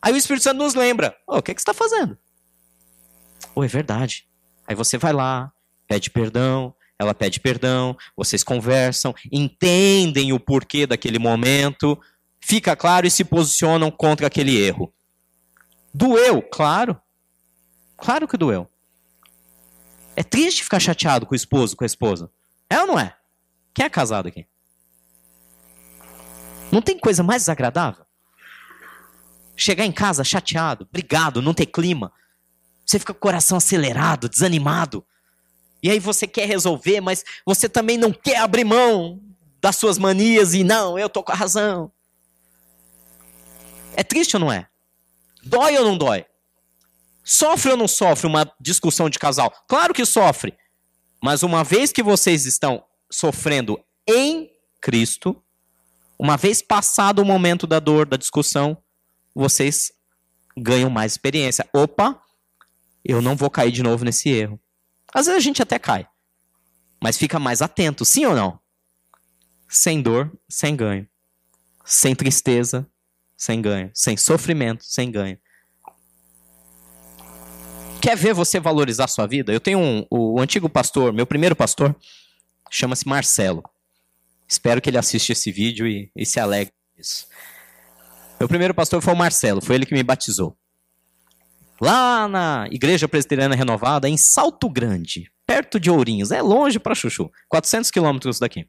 Aí 0.00 0.12
o 0.12 0.16
Espírito 0.16 0.42
Santo 0.42 0.58
nos 0.58 0.74
lembra: 0.74 1.16
oh, 1.26 1.38
o 1.38 1.42
que, 1.42 1.54
que 1.54 1.60
você 1.60 1.70
está 1.70 1.74
fazendo? 1.74 2.18
Oh, 3.54 3.62
é 3.62 3.68
verdade. 3.68 4.26
Aí 4.66 4.74
você 4.74 4.98
vai 4.98 5.12
lá, 5.12 5.52
pede 5.86 6.10
perdão, 6.10 6.74
ela 6.98 7.14
pede 7.14 7.38
perdão, 7.38 7.96
vocês 8.16 8.42
conversam, 8.42 9.14
entendem 9.30 10.32
o 10.32 10.40
porquê 10.40 10.86
daquele 10.86 11.18
momento, 11.18 12.00
fica 12.40 12.74
claro 12.74 13.06
e 13.06 13.10
se 13.10 13.24
posicionam 13.24 13.90
contra 13.90 14.26
aquele 14.26 14.56
erro. 14.56 14.92
Doeu? 15.92 16.42
Claro. 16.42 17.00
Claro 17.96 18.26
que 18.26 18.36
doeu. 18.36 18.71
É 20.14 20.22
triste 20.22 20.62
ficar 20.62 20.80
chateado 20.80 21.26
com 21.26 21.32
o 21.32 21.36
esposo, 21.36 21.76
com 21.76 21.84
a 21.84 21.86
esposa. 21.86 22.30
É 22.68 22.80
ou 22.80 22.86
não 22.86 22.98
é? 22.98 23.16
Quem 23.74 23.84
é 23.84 23.90
casado 23.90 24.28
aqui? 24.28 24.46
Não 26.70 26.82
tem 26.82 26.98
coisa 26.98 27.22
mais 27.22 27.42
desagradável? 27.42 28.04
Chegar 29.56 29.84
em 29.84 29.92
casa 29.92 30.24
chateado, 30.24 30.88
brigado, 30.90 31.42
não 31.42 31.54
ter 31.54 31.66
clima. 31.66 32.12
Você 32.84 32.98
fica 32.98 33.12
com 33.12 33.18
o 33.18 33.20
coração 33.20 33.58
acelerado, 33.58 34.28
desanimado. 34.28 35.04
E 35.82 35.90
aí 35.90 35.98
você 35.98 36.26
quer 36.26 36.46
resolver, 36.46 37.00
mas 37.00 37.24
você 37.44 37.68
também 37.68 37.96
não 37.96 38.12
quer 38.12 38.38
abrir 38.38 38.64
mão 38.64 39.20
das 39.60 39.76
suas 39.76 39.98
manias 39.98 40.54
e 40.54 40.64
não, 40.64 40.98
eu 40.98 41.08
tô 41.08 41.22
com 41.22 41.32
a 41.32 41.34
razão. 41.34 41.92
É 43.94 44.02
triste 44.02 44.36
ou 44.36 44.40
não 44.40 44.52
é? 44.52 44.66
Dói 45.42 45.76
ou 45.76 45.84
não 45.84 45.96
dói? 45.96 46.24
Sofre 47.24 47.70
ou 47.70 47.76
não 47.76 47.86
sofre 47.86 48.26
uma 48.26 48.50
discussão 48.60 49.08
de 49.08 49.18
casal? 49.18 49.52
Claro 49.68 49.94
que 49.94 50.04
sofre. 50.04 50.56
Mas 51.22 51.42
uma 51.42 51.62
vez 51.62 51.92
que 51.92 52.02
vocês 52.02 52.46
estão 52.46 52.84
sofrendo 53.10 53.82
em 54.08 54.50
Cristo, 54.80 55.40
uma 56.18 56.36
vez 56.36 56.60
passado 56.60 57.20
o 57.20 57.24
momento 57.24 57.66
da 57.66 57.78
dor, 57.78 58.06
da 58.06 58.16
discussão, 58.16 58.76
vocês 59.34 59.92
ganham 60.56 60.90
mais 60.90 61.12
experiência. 61.12 61.68
Opa, 61.72 62.20
eu 63.04 63.22
não 63.22 63.36
vou 63.36 63.50
cair 63.50 63.70
de 63.70 63.82
novo 63.82 64.04
nesse 64.04 64.28
erro. 64.28 64.60
Às 65.14 65.26
vezes 65.26 65.38
a 65.38 65.42
gente 65.42 65.62
até 65.62 65.78
cai, 65.78 66.06
mas 67.00 67.16
fica 67.16 67.38
mais 67.38 67.62
atento, 67.62 68.04
sim 68.04 68.24
ou 68.26 68.34
não? 68.34 68.60
Sem 69.68 70.02
dor, 70.02 70.30
sem 70.48 70.76
ganho. 70.76 71.08
Sem 71.84 72.14
tristeza, 72.14 72.86
sem 73.36 73.60
ganho. 73.60 73.90
Sem 73.94 74.16
sofrimento, 74.16 74.84
sem 74.84 75.10
ganho. 75.10 75.38
Quer 78.02 78.16
ver 78.16 78.34
você 78.34 78.58
valorizar 78.58 79.06
sua 79.06 79.28
vida? 79.28 79.52
Eu 79.52 79.60
tenho 79.60 79.78
um, 79.78 80.04
o, 80.10 80.34
o 80.34 80.40
antigo 80.40 80.68
pastor, 80.68 81.12
meu 81.12 81.24
primeiro 81.24 81.54
pastor, 81.54 81.94
chama-se 82.68 83.06
Marcelo. 83.06 83.62
Espero 84.48 84.80
que 84.82 84.90
ele 84.90 84.98
assista 84.98 85.30
esse 85.30 85.52
vídeo 85.52 85.86
e, 85.86 86.10
e 86.16 86.26
se 86.26 86.40
alegre 86.40 86.74
disso. 86.98 87.28
Meu 88.40 88.48
primeiro 88.48 88.74
pastor 88.74 89.00
foi 89.00 89.14
o 89.14 89.16
Marcelo, 89.16 89.62
foi 89.62 89.76
ele 89.76 89.86
que 89.86 89.94
me 89.94 90.02
batizou. 90.02 90.56
Lá 91.80 92.26
na 92.26 92.66
Igreja 92.72 93.06
Presbiteriana 93.06 93.54
Renovada, 93.54 94.08
em 94.08 94.16
Salto 94.16 94.68
Grande, 94.68 95.30
perto 95.46 95.78
de 95.78 95.88
Ourinhos, 95.88 96.32
é 96.32 96.42
longe 96.42 96.80
para 96.80 96.96
Chuchu, 96.96 97.30
400 97.48 97.88
quilômetros 97.88 98.40
daqui. 98.40 98.66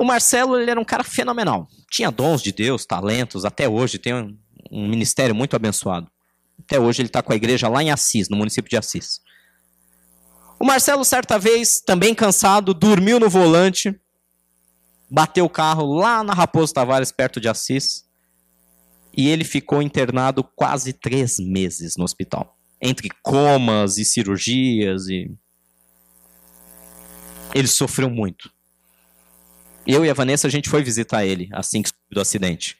O 0.00 0.04
Marcelo 0.04 0.58
ele 0.58 0.72
era 0.72 0.80
um 0.80 0.84
cara 0.84 1.04
fenomenal. 1.04 1.68
Tinha 1.92 2.10
dons 2.10 2.42
de 2.42 2.50
Deus, 2.50 2.84
talentos, 2.84 3.44
até 3.44 3.68
hoje 3.68 4.00
tem 4.00 4.12
um, 4.12 4.36
um 4.68 4.88
ministério 4.88 5.32
muito 5.32 5.54
abençoado. 5.54 6.10
Até 6.60 6.80
hoje 6.80 7.02
ele 7.02 7.08
está 7.08 7.22
com 7.22 7.32
a 7.32 7.36
igreja 7.36 7.68
lá 7.68 7.82
em 7.82 7.90
Assis, 7.90 8.28
no 8.28 8.36
município 8.36 8.68
de 8.68 8.76
Assis. 8.76 9.20
O 10.58 10.64
Marcelo, 10.64 11.04
certa 11.04 11.38
vez, 11.38 11.80
também 11.80 12.14
cansado, 12.14 12.72
dormiu 12.72 13.20
no 13.20 13.28
volante, 13.28 13.94
bateu 15.10 15.44
o 15.44 15.50
carro 15.50 15.94
lá 15.94 16.24
na 16.24 16.32
Raposo 16.32 16.72
Tavares, 16.72 17.12
perto 17.12 17.40
de 17.40 17.48
Assis, 17.48 18.06
e 19.16 19.28
ele 19.28 19.44
ficou 19.44 19.82
internado 19.82 20.42
quase 20.42 20.92
três 20.92 21.38
meses 21.38 21.96
no 21.96 22.04
hospital. 22.04 22.56
Entre 22.80 23.08
comas 23.22 23.96
e 23.98 24.04
cirurgias 24.04 25.08
e. 25.08 25.30
Ele 27.54 27.68
sofreu 27.68 28.10
muito. 28.10 28.50
Eu 29.86 30.04
e 30.04 30.10
a 30.10 30.14
Vanessa, 30.14 30.46
a 30.46 30.50
gente 30.50 30.68
foi 30.68 30.82
visitar 30.82 31.24
ele 31.24 31.48
assim 31.52 31.80
que 31.80 31.90
do 32.10 32.20
acidente. 32.20 32.76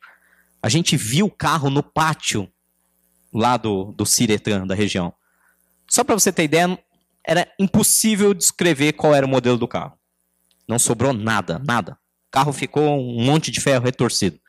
A 0.62 0.68
gente 0.68 0.96
viu 0.96 1.26
o 1.26 1.30
carro 1.30 1.70
no 1.70 1.82
pátio 1.82 2.50
lá 3.36 3.56
do, 3.58 3.92
do 3.92 4.06
Ciretran, 4.06 4.66
da 4.66 4.74
região. 4.74 5.12
Só 5.88 6.02
para 6.02 6.14
você 6.14 6.32
ter 6.32 6.44
ideia, 6.44 6.78
era 7.24 7.46
impossível 7.60 8.32
descrever 8.32 8.94
qual 8.94 9.14
era 9.14 9.26
o 9.26 9.28
modelo 9.28 9.58
do 9.58 9.68
carro. 9.68 9.92
Não 10.66 10.78
sobrou 10.78 11.12
nada, 11.12 11.60
nada. 11.64 11.92
O 12.28 12.30
carro 12.30 12.52
ficou 12.52 12.98
um 12.98 13.22
monte 13.24 13.50
de 13.50 13.60
ferro 13.60 13.84
retorcido. 13.84 14.40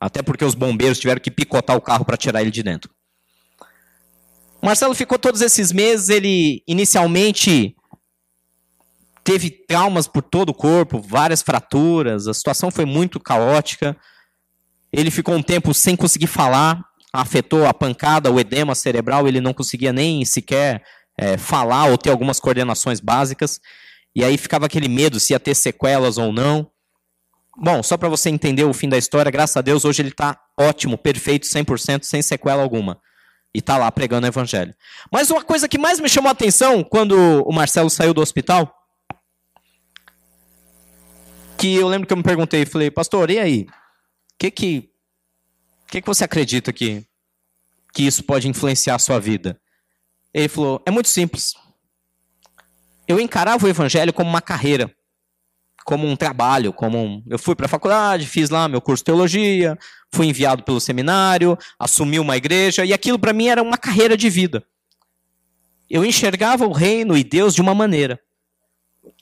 Até 0.00 0.20
porque 0.20 0.44
os 0.44 0.54
bombeiros 0.54 0.98
tiveram 0.98 1.20
que 1.20 1.30
picotar 1.30 1.76
o 1.76 1.80
carro 1.80 2.04
para 2.04 2.16
tirar 2.16 2.42
ele 2.42 2.50
de 2.50 2.62
dentro. 2.62 2.90
O 4.60 4.66
Marcelo 4.66 4.94
ficou 4.94 5.18
todos 5.18 5.40
esses 5.40 5.70
meses, 5.72 6.08
ele 6.08 6.62
inicialmente 6.66 7.76
teve 9.22 9.50
traumas 9.50 10.06
por 10.06 10.22
todo 10.22 10.50
o 10.50 10.54
corpo, 10.54 11.00
várias 11.00 11.40
fraturas, 11.40 12.26
a 12.26 12.34
situação 12.34 12.70
foi 12.70 12.84
muito 12.84 13.20
caótica. 13.20 13.96
Ele 14.92 15.10
ficou 15.10 15.34
um 15.34 15.42
tempo 15.42 15.72
sem 15.72 15.96
conseguir 15.96 16.26
falar, 16.26 16.84
afetou 17.14 17.64
a 17.64 17.72
pancada, 17.72 18.28
o 18.28 18.40
edema 18.40 18.74
cerebral, 18.74 19.28
ele 19.28 19.40
não 19.40 19.54
conseguia 19.54 19.92
nem 19.92 20.24
sequer 20.24 20.82
é, 21.16 21.36
falar 21.36 21.84
ou 21.84 21.96
ter 21.96 22.10
algumas 22.10 22.40
coordenações 22.40 22.98
básicas. 22.98 23.60
E 24.16 24.24
aí 24.24 24.36
ficava 24.36 24.66
aquele 24.66 24.88
medo 24.88 25.20
se 25.20 25.32
ia 25.32 25.38
ter 25.38 25.54
sequelas 25.54 26.18
ou 26.18 26.32
não. 26.32 26.68
Bom, 27.56 27.84
só 27.84 27.96
para 27.96 28.08
você 28.08 28.30
entender 28.30 28.64
o 28.64 28.72
fim 28.72 28.88
da 28.88 28.98
história, 28.98 29.30
graças 29.30 29.56
a 29.56 29.60
Deus, 29.60 29.84
hoje 29.84 30.02
ele 30.02 30.08
está 30.08 30.36
ótimo, 30.58 30.98
perfeito, 30.98 31.46
100%, 31.46 32.02
sem 32.02 32.20
sequela 32.20 32.64
alguma. 32.64 33.00
E 33.54 33.60
está 33.60 33.78
lá 33.78 33.92
pregando 33.92 34.26
o 34.26 34.30
evangelho. 34.30 34.74
Mas 35.08 35.30
uma 35.30 35.44
coisa 35.44 35.68
que 35.68 35.78
mais 35.78 36.00
me 36.00 36.08
chamou 36.08 36.30
a 36.30 36.32
atenção 36.32 36.82
quando 36.82 37.16
o 37.46 37.52
Marcelo 37.52 37.88
saiu 37.90 38.12
do 38.12 38.20
hospital, 38.20 38.74
que 41.56 41.76
eu 41.76 41.86
lembro 41.86 42.08
que 42.08 42.12
eu 42.12 42.16
me 42.16 42.24
perguntei, 42.24 42.66
falei, 42.66 42.90
pastor, 42.90 43.30
e 43.30 43.38
aí? 43.38 43.60
O 43.62 44.36
que 44.36 44.50
que 44.50 44.93
O 45.86 45.90
que, 45.90 46.00
que 46.00 46.06
você 46.06 46.24
acredita 46.24 46.72
que, 46.72 47.04
que 47.92 48.02
isso 48.02 48.22
pode 48.24 48.48
influenciar 48.48 48.96
a 48.96 48.98
sua 48.98 49.20
vida? 49.20 49.60
Ele 50.32 50.48
falou: 50.48 50.82
é 50.84 50.90
muito 50.90 51.08
simples. 51.08 51.54
Eu 53.06 53.20
encarava 53.20 53.64
o 53.64 53.68
evangelho 53.68 54.12
como 54.12 54.28
uma 54.28 54.40
carreira, 54.40 54.92
como 55.84 56.06
um 56.06 56.16
trabalho, 56.16 56.72
como 56.72 56.98
um... 56.98 57.22
eu 57.28 57.38
fui 57.38 57.54
para 57.54 57.66
a 57.66 57.68
faculdade, 57.68 58.26
fiz 58.26 58.48
lá 58.48 58.66
meu 58.66 58.80
curso 58.80 59.02
de 59.02 59.06
teologia, 59.06 59.78
fui 60.12 60.26
enviado 60.26 60.62
pelo 60.62 60.80
seminário, 60.80 61.56
assumi 61.78 62.18
uma 62.18 62.36
igreja 62.36 62.84
e 62.84 62.92
aquilo 62.92 63.18
para 63.18 63.34
mim 63.34 63.48
era 63.48 63.62
uma 63.62 63.76
carreira 63.76 64.16
de 64.16 64.30
vida. 64.30 64.64
Eu 65.88 66.04
enxergava 66.04 66.66
o 66.66 66.72
reino 66.72 67.16
e 67.16 67.22
Deus 67.22 67.54
de 67.54 67.60
uma 67.60 67.74
maneira. 67.74 68.18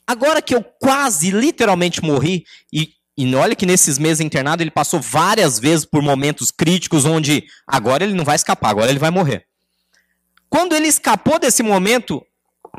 Agora 0.07 0.40
que 0.40 0.55
eu 0.55 0.62
quase 0.62 1.31
literalmente 1.31 2.03
morri 2.03 2.44
e 2.72 2.94
e 3.16 3.35
olha 3.35 3.55
que 3.55 3.66
nesses 3.66 3.98
meses 3.98 4.20
internado 4.20 4.62
ele 4.62 4.70
passou 4.70 5.01
várias 5.01 5.59
vezes 5.59 5.85
por 5.85 6.03
momentos 6.03 6.51
críticos 6.51 7.05
onde 7.05 7.44
agora 7.66 8.05
ele 8.05 8.14
não 8.14 8.25
vai 8.25 8.37
escapar, 8.37 8.70
agora 8.70 8.90
ele 8.90 8.98
vai 8.98 9.11
morrer. 9.11 9.46
Quando 10.48 10.75
ele 10.75 10.87
escapou 10.87 11.38
desse 11.38 11.62
momento, 11.62 12.25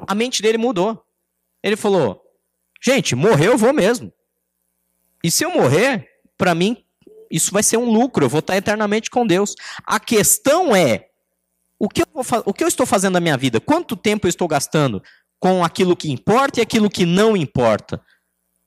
a 0.07 0.15
mente 0.15 0.41
dele 0.41 0.57
mudou. 0.57 1.03
Ele 1.61 1.75
falou: 1.75 2.21
gente, 2.83 3.15
morrer 3.15 3.47
eu 3.47 3.57
vou 3.57 3.73
mesmo. 3.73 4.11
E 5.23 5.31
se 5.31 5.45
eu 5.45 5.51
morrer, 5.51 6.09
para 6.37 6.53
mim, 6.53 6.83
isso 7.31 7.51
vai 7.51 7.63
ser 7.63 7.77
um 7.77 7.89
lucro, 7.89 8.25
eu 8.25 8.29
vou 8.29 8.39
estar 8.39 8.57
eternamente 8.57 9.09
com 9.09 9.25
Deus. 9.25 9.55
A 9.85 9.99
questão 9.99 10.75
é: 10.75 11.07
o 11.79 11.87
que, 11.87 12.03
o 12.45 12.53
que 12.53 12.63
eu 12.63 12.67
estou 12.67 12.85
fazendo 12.85 13.13
na 13.13 13.19
minha 13.19 13.37
vida? 13.37 13.59
Quanto 13.59 13.95
tempo 13.95 14.25
eu 14.25 14.29
estou 14.29 14.47
gastando 14.47 15.01
com 15.39 15.63
aquilo 15.63 15.95
que 15.95 16.11
importa 16.11 16.59
e 16.59 16.63
aquilo 16.63 16.89
que 16.89 17.05
não 17.05 17.37
importa? 17.37 18.01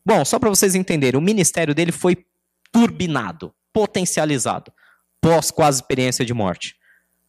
Bom, 0.07 0.25
só 0.25 0.39
para 0.39 0.49
vocês 0.49 0.77
entenderem, 0.77 1.19
o 1.19 1.23
ministério 1.23 1.75
dele 1.75 1.91
foi 1.91 2.25
turbinado, 2.71 3.53
potencializado, 3.73 4.73
pós 5.21 5.51
quase 5.51 5.81
experiência 5.81 6.25
de 6.25 6.33
morte. 6.33 6.77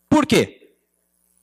Por 0.08 0.28
quê? 0.28 0.76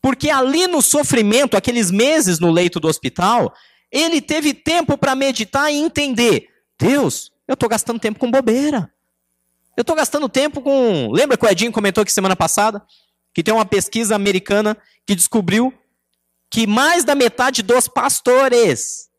Porque 0.01 0.31
ali 0.31 0.69
no 0.69 0.81
sofrimento, 0.81 1.57
aqueles 1.57 1.91
meses 1.91 2.39
no 2.39 2.53
leito 2.53 2.79
do 2.79 2.87
hospital, 2.87 3.53
ele 3.91 4.21
teve 4.21 4.55
tempo 4.55 4.97
para 4.97 5.17
meditar 5.17 5.73
e 5.73 5.77
entender: 5.77 6.51
Deus, 6.79 7.33
eu 7.49 7.55
estou 7.55 7.69
gastando 7.69 7.99
tempo 7.99 8.21
com 8.21 8.31
bobeira. 8.31 8.89
Eu 9.77 9.81
estou 9.81 9.97
gastando 9.97 10.29
tempo 10.29 10.63
com. 10.63 11.11
Lembra 11.11 11.37
que 11.37 11.45
o 11.45 11.49
Edinho 11.49 11.73
comentou 11.73 12.03
aqui 12.03 12.13
semana 12.13 12.37
passada? 12.37 12.81
Que 13.33 13.43
tem 13.43 13.53
uma 13.53 13.67
pesquisa 13.67 14.15
americana 14.15 14.77
que 15.05 15.17
descobriu 15.17 15.75
que 16.49 16.65
mais 16.65 17.03
da 17.03 17.17
metade 17.17 17.61
dos 17.61 17.89
pastores 17.89 19.11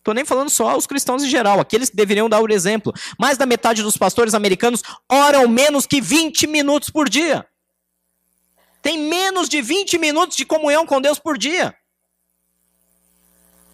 Estou 0.00 0.14
nem 0.14 0.24
falando 0.24 0.48
só 0.48 0.78
os 0.78 0.86
cristãos 0.86 1.22
em 1.22 1.28
geral, 1.28 1.60
aqueles 1.60 1.90
que 1.90 1.96
deveriam 1.96 2.28
dar 2.28 2.40
o 2.40 2.50
exemplo. 2.50 2.90
Mais 3.18 3.36
da 3.36 3.44
metade 3.44 3.82
dos 3.82 3.98
pastores 3.98 4.32
americanos 4.32 4.82
oram 5.06 5.46
menos 5.46 5.86
que 5.86 6.00
20 6.00 6.46
minutos 6.46 6.88
por 6.88 7.06
dia. 7.06 7.46
Tem 8.80 8.98
menos 8.98 9.46
de 9.46 9.60
20 9.60 9.98
minutos 9.98 10.38
de 10.38 10.46
comunhão 10.46 10.86
com 10.86 11.02
Deus 11.02 11.18
por 11.18 11.36
dia. 11.36 11.74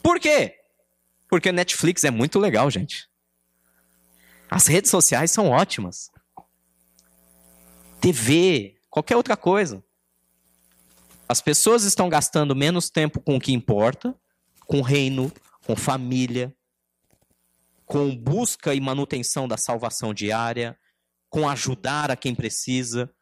Por 0.02 0.18
quê? 0.18 0.56
Porque 1.28 1.52
Netflix 1.52 2.02
é 2.02 2.10
muito 2.10 2.40
legal, 2.40 2.68
gente. 2.72 3.08
As 4.50 4.66
redes 4.66 4.90
sociais 4.90 5.30
são 5.30 5.50
ótimas. 5.50 6.10
TV, 8.00 8.76
qualquer 8.90 9.16
outra 9.16 9.36
coisa. 9.36 9.82
As 11.28 11.40
pessoas 11.40 11.84
estão 11.84 12.08
gastando 12.08 12.54
menos 12.54 12.90
tempo 12.90 13.20
com 13.20 13.36
o 13.36 13.40
que 13.40 13.52
importa, 13.52 14.12
com 14.66 14.78
o 14.78 14.82
reino, 14.82 15.32
com 15.66 15.74
família, 15.74 16.56
com 17.84 18.16
busca 18.16 18.72
e 18.72 18.80
manutenção 18.80 19.48
da 19.48 19.56
salvação 19.56 20.14
diária, 20.14 20.78
com 21.28 21.48
ajudar 21.48 22.10
a 22.10 22.16
quem 22.16 22.34
precisa. 22.34 23.12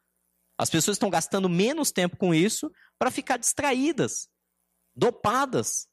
As 0.59 0.68
pessoas 0.68 0.96
estão 0.96 1.09
gastando 1.09 1.48
menos 1.48 1.90
tempo 1.90 2.16
com 2.18 2.35
isso 2.35 2.70
para 2.98 3.11
ficar 3.11 3.38
distraídas, 3.38 4.28
dopadas. 4.94 5.88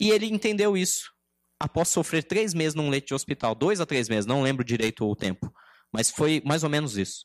E 0.00 0.10
ele 0.10 0.26
entendeu 0.26 0.76
isso 0.76 1.12
após 1.60 1.88
sofrer 1.88 2.24
três 2.24 2.54
meses 2.54 2.74
num 2.74 2.88
leito 2.88 3.08
de 3.08 3.14
hospital, 3.14 3.54
dois 3.54 3.80
a 3.80 3.86
três 3.86 4.08
meses, 4.08 4.26
não 4.26 4.42
lembro 4.42 4.64
direito 4.64 5.04
o 5.06 5.14
tempo, 5.14 5.52
mas 5.92 6.10
foi 6.10 6.42
mais 6.44 6.64
ou 6.64 6.70
menos 6.70 6.96
isso. 6.96 7.24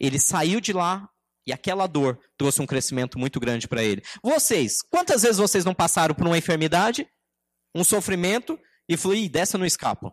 Ele 0.00 0.18
saiu 0.18 0.60
de 0.60 0.72
lá 0.72 1.10
e 1.48 1.52
aquela 1.52 1.86
dor 1.86 2.20
trouxe 2.36 2.60
um 2.60 2.66
crescimento 2.66 3.18
muito 3.18 3.40
grande 3.40 3.66
para 3.66 3.82
ele. 3.82 4.02
Vocês, 4.22 4.82
quantas 4.82 5.22
vezes 5.22 5.38
vocês 5.38 5.64
não 5.64 5.74
passaram 5.74 6.14
por 6.14 6.26
uma 6.26 6.36
enfermidade, 6.36 7.08
um 7.74 7.82
sofrimento, 7.82 8.60
e 8.86 8.98
falou, 8.98 9.16
ih, 9.16 9.30
dessa 9.30 9.56
não 9.56 9.64
escapa. 9.64 10.12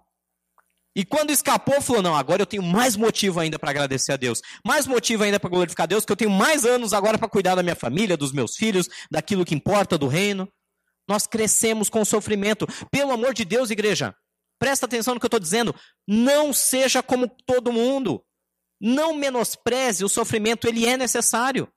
E 0.95 1.03
quando 1.03 1.31
escapou, 1.31 1.81
falou: 1.81 2.01
não, 2.01 2.15
agora 2.15 2.41
eu 2.41 2.45
tenho 2.45 2.63
mais 2.63 2.95
motivo 2.95 3.41
ainda 3.41 3.59
para 3.59 3.69
agradecer 3.69 4.13
a 4.13 4.15
Deus. 4.15 4.39
Mais 4.65 4.87
motivo 4.87 5.23
ainda 5.23 5.37
para 5.37 5.49
glorificar 5.49 5.83
a 5.83 5.87
Deus, 5.87 6.05
que 6.05 6.11
eu 6.11 6.15
tenho 6.15 6.31
mais 6.31 6.63
anos 6.63 6.93
agora 6.93 7.17
para 7.17 7.27
cuidar 7.27 7.53
da 7.53 7.61
minha 7.61 7.75
família, 7.75 8.15
dos 8.15 8.31
meus 8.31 8.55
filhos, 8.55 8.87
daquilo 9.11 9.43
que 9.43 9.53
importa 9.53 9.97
do 9.97 10.07
reino. 10.07 10.47
Nós 11.05 11.27
crescemos 11.27 11.89
com 11.89 11.99
o 11.99 12.05
sofrimento. 12.05 12.65
Pelo 12.89 13.11
amor 13.11 13.33
de 13.33 13.43
Deus, 13.43 13.69
igreja, 13.71 14.15
presta 14.57 14.85
atenção 14.85 15.13
no 15.13 15.19
que 15.19 15.25
eu 15.25 15.27
estou 15.27 15.39
dizendo. 15.39 15.75
Não 16.07 16.53
seja 16.53 17.03
como 17.03 17.27
todo 17.45 17.73
mundo. 17.73 18.24
Não 18.79 19.13
menospreze 19.13 20.03
o 20.03 20.09
sofrimento, 20.09 20.67
ele 20.67 20.85
é 20.85 20.97
necessário. 20.97 21.67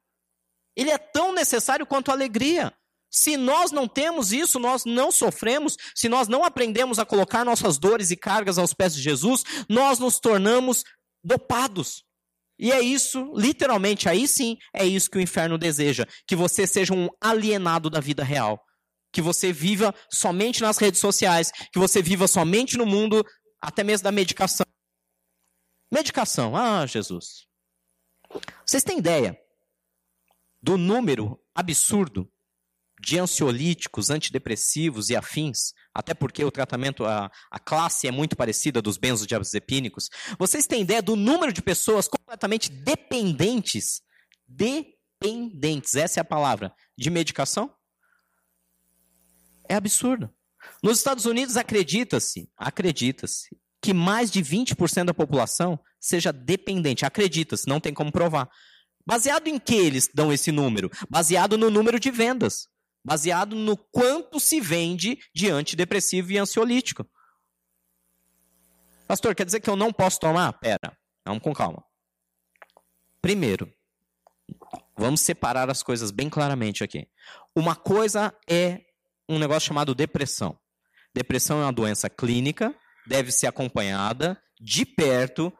Ele 0.76 0.90
é 0.90 0.98
tão 0.98 1.32
necessário 1.32 1.86
quanto 1.86 2.10
a 2.10 2.14
alegria. 2.14 2.72
Se 3.10 3.36
nós 3.36 3.72
não 3.72 3.88
temos 3.88 4.32
isso, 4.32 4.58
nós 4.58 4.84
não 4.84 5.10
sofremos, 5.10 5.76
se 5.94 6.08
nós 6.08 6.28
não 6.28 6.44
aprendemos 6.44 6.98
a 6.98 7.06
colocar 7.06 7.44
nossas 7.44 7.78
dores 7.78 8.10
e 8.10 8.16
cargas 8.16 8.58
aos 8.58 8.74
pés 8.74 8.94
de 8.94 9.00
Jesus, 9.00 9.42
nós 9.68 9.98
nos 9.98 10.20
tornamos 10.20 10.84
dopados. 11.24 12.04
E 12.58 12.72
é 12.72 12.80
isso, 12.80 13.32
literalmente, 13.36 14.08
aí 14.08 14.26
sim, 14.26 14.56
é 14.74 14.84
isso 14.84 15.10
que 15.10 15.16
o 15.16 15.20
inferno 15.20 15.56
deseja: 15.56 16.04
que 16.26 16.34
você 16.34 16.66
seja 16.66 16.92
um 16.92 17.08
alienado 17.20 17.88
da 17.88 18.00
vida 18.00 18.24
real. 18.24 18.60
Que 19.10 19.22
você 19.22 19.52
viva 19.52 19.94
somente 20.12 20.60
nas 20.60 20.76
redes 20.76 21.00
sociais, 21.00 21.50
que 21.72 21.78
você 21.78 22.02
viva 22.02 22.28
somente 22.28 22.76
no 22.76 22.84
mundo, 22.84 23.24
até 23.62 23.82
mesmo 23.82 24.04
da 24.04 24.12
medicação. 24.12 24.66
Medicação. 25.90 26.56
Ah, 26.56 26.86
Jesus. 26.86 27.46
Vocês 28.66 28.84
têm 28.84 28.98
ideia 28.98 29.38
do 30.60 30.76
número 30.76 31.40
absurdo 31.54 32.30
de 33.00 33.18
ansiolíticos, 33.18 34.10
antidepressivos 34.10 35.08
e 35.08 35.16
afins, 35.16 35.72
até 35.94 36.14
porque 36.14 36.44
o 36.44 36.50
tratamento, 36.50 37.04
a, 37.04 37.30
a 37.50 37.58
classe 37.58 38.08
é 38.08 38.10
muito 38.10 38.36
parecida 38.36 38.82
dos 38.82 38.96
benzodiazepínicos. 38.96 40.08
Vocês 40.38 40.66
têm 40.66 40.82
ideia 40.82 41.00
do 41.00 41.14
número 41.14 41.52
de 41.52 41.62
pessoas 41.62 42.08
completamente 42.08 42.70
dependentes, 42.70 44.02
dependentes, 44.46 45.94
essa 45.94 46.20
é 46.20 46.22
a 46.22 46.24
palavra, 46.24 46.74
de 46.96 47.08
medicação? 47.08 47.72
É 49.68 49.74
absurdo. 49.74 50.34
Nos 50.82 50.98
Estados 50.98 51.24
Unidos 51.24 51.56
acredita-se, 51.56 52.50
acredita-se, 52.56 53.56
que 53.88 53.94
mais 53.94 54.30
de 54.30 54.42
20% 54.42 55.06
da 55.06 55.14
população 55.14 55.80
seja 55.98 56.30
dependente. 56.30 57.06
Acredita-se, 57.06 57.66
não 57.66 57.80
tem 57.80 57.94
como 57.94 58.12
provar. 58.12 58.46
Baseado 59.06 59.48
em 59.48 59.58
que 59.58 59.74
eles 59.74 60.10
dão 60.12 60.30
esse 60.30 60.52
número? 60.52 60.90
Baseado 61.08 61.56
no 61.56 61.70
número 61.70 61.98
de 61.98 62.10
vendas. 62.10 62.68
Baseado 63.02 63.56
no 63.56 63.78
quanto 63.78 64.38
se 64.38 64.60
vende 64.60 65.18
de 65.34 65.48
antidepressivo 65.48 66.32
e 66.32 66.36
ansiolítico. 66.36 67.08
Pastor, 69.06 69.34
quer 69.34 69.46
dizer 69.46 69.60
que 69.60 69.70
eu 69.70 69.76
não 69.76 69.90
posso 69.90 70.20
tomar? 70.20 70.52
Pera, 70.52 70.94
vamos 71.24 71.42
com 71.42 71.54
calma. 71.54 71.82
Primeiro, 73.22 73.72
vamos 74.98 75.22
separar 75.22 75.70
as 75.70 75.82
coisas 75.82 76.10
bem 76.10 76.28
claramente 76.28 76.84
aqui. 76.84 77.08
Uma 77.56 77.74
coisa 77.74 78.34
é 78.46 78.82
um 79.26 79.38
negócio 79.38 79.68
chamado 79.68 79.94
depressão. 79.94 80.58
Depressão 81.14 81.62
é 81.62 81.64
uma 81.64 81.72
doença 81.72 82.10
clínica 82.10 82.76
deve 83.08 83.32
ser 83.32 83.46
acompanhada 83.46 84.40
de 84.60 84.84
perto 84.84 85.52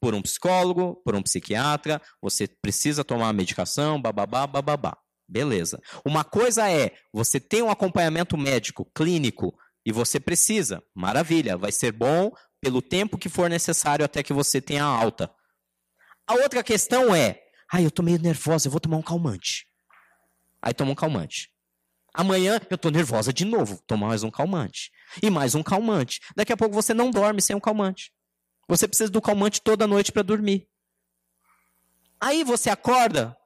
por 0.00 0.14
um 0.14 0.22
psicólogo, 0.22 0.96
por 1.04 1.14
um 1.14 1.22
psiquiatra, 1.22 2.00
você 2.22 2.48
precisa 2.48 3.04
tomar 3.04 3.32
medicação, 3.32 4.00
bababá, 4.00 4.46
bababá. 4.46 4.96
Beleza. 5.28 5.80
Uma 6.04 6.24
coisa 6.24 6.68
é, 6.68 6.92
você 7.12 7.38
tem 7.38 7.62
um 7.62 7.70
acompanhamento 7.70 8.36
médico, 8.36 8.90
clínico, 8.94 9.54
e 9.84 9.92
você 9.92 10.18
precisa. 10.18 10.82
Maravilha, 10.94 11.56
vai 11.56 11.70
ser 11.70 11.92
bom 11.92 12.32
pelo 12.60 12.82
tempo 12.82 13.18
que 13.18 13.28
for 13.28 13.48
necessário 13.48 14.04
até 14.04 14.22
que 14.22 14.32
você 14.32 14.60
tenha 14.60 14.84
alta. 14.84 15.30
A 16.26 16.34
outra 16.34 16.62
questão 16.62 17.14
é, 17.14 17.40
ai, 17.72 17.84
eu 17.84 17.90
tô 17.90 18.02
meio 18.02 18.20
nervosa, 18.20 18.66
eu 18.66 18.72
vou 18.72 18.80
tomar 18.80 18.96
um 18.96 19.02
calmante. 19.02 19.66
Aí 20.62 20.74
toma 20.74 20.92
um 20.92 20.96
calmante. 20.96 21.49
Amanhã 22.12 22.60
eu 22.68 22.76
tô 22.76 22.90
nervosa 22.90 23.32
de 23.32 23.44
novo, 23.44 23.80
tomar 23.86 24.08
mais 24.08 24.22
um 24.22 24.30
calmante. 24.30 24.90
E 25.22 25.30
mais 25.30 25.54
um 25.54 25.62
calmante. 25.62 26.20
Daqui 26.34 26.52
a 26.52 26.56
pouco 26.56 26.74
você 26.74 26.92
não 26.92 27.10
dorme 27.10 27.40
sem 27.40 27.54
um 27.54 27.60
calmante. 27.60 28.12
Você 28.68 28.86
precisa 28.86 29.10
do 29.10 29.20
calmante 29.20 29.60
toda 29.60 29.86
noite 29.86 30.12
para 30.12 30.22
dormir. 30.22 30.68
Aí 32.20 32.44
você 32.44 32.70
acorda 32.70 33.36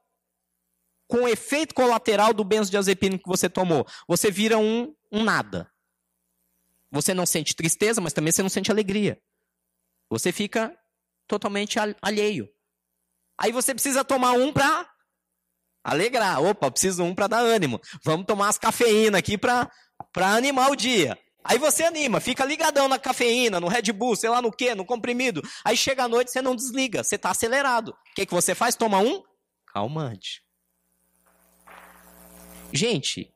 com 1.07 1.19
o 1.25 1.29
efeito 1.29 1.75
colateral 1.75 2.33
do 2.33 2.45
benzodiazepínico 2.45 3.25
que 3.25 3.31
você 3.31 3.49
tomou. 3.49 3.87
Você 4.09 4.31
vira 4.31 4.59
um, 4.59 4.95
um 5.13 5.23
nada. 5.23 5.71
Você 6.91 7.15
não 7.15 7.27
sente 7.27 7.55
tristeza, 7.55 8.01
mas 8.01 8.13
também 8.13 8.33
você 8.33 8.43
não 8.43 8.49
sente 8.49 8.71
alegria. 8.71 9.21
Você 10.11 10.33
fica 10.33 10.77
totalmente 11.27 11.79
alheio. 12.01 12.49
Aí 13.39 13.53
você 13.53 13.75
precisa 13.75 14.05
tomar 14.05 14.33
um 14.33 14.53
para 14.53 14.89
alegrar. 15.85 16.43
Opa, 16.43 16.71
preciso 16.71 17.05
um 17.05 17.15
para 17.15 17.27
dar 17.27 17.41
ânimo. 17.41 17.81
Vamos 18.03 18.27
tomar 18.27 18.49
as 18.49 18.59
cafeína 18.59 19.19
aqui 19.19 19.37
para 19.37 19.69
animar 20.17 20.71
o 20.71 20.77
dia. 20.77 21.19
Aí 21.45 21.59
você 21.59 21.85
anima, 21.85 22.21
fica 22.21 22.43
ligadão 22.43 22.89
na 22.89 22.99
cafeína, 22.99 23.61
no 23.61 23.69
Red 23.69 23.93
Bull, 23.93 24.17
sei 24.17 24.31
lá 24.31 24.41
no 24.41 24.51
que, 24.51 24.75
no 24.75 24.87
comprimido. 24.87 25.43
Aí 25.63 25.77
chega 25.77 26.05
a 26.05 26.09
noite, 26.09 26.31
você 26.31 26.41
não 26.41 26.57
desliga, 26.57 27.05
você 27.05 27.17
está 27.17 27.31
acelerado. 27.31 27.91
O 27.91 28.15
que, 28.17 28.25
que 28.25 28.33
você 28.33 28.55
faz? 28.55 28.75
Toma 28.75 28.99
um 28.99 29.23
calmante. 29.67 30.43
Gente, 32.73 33.31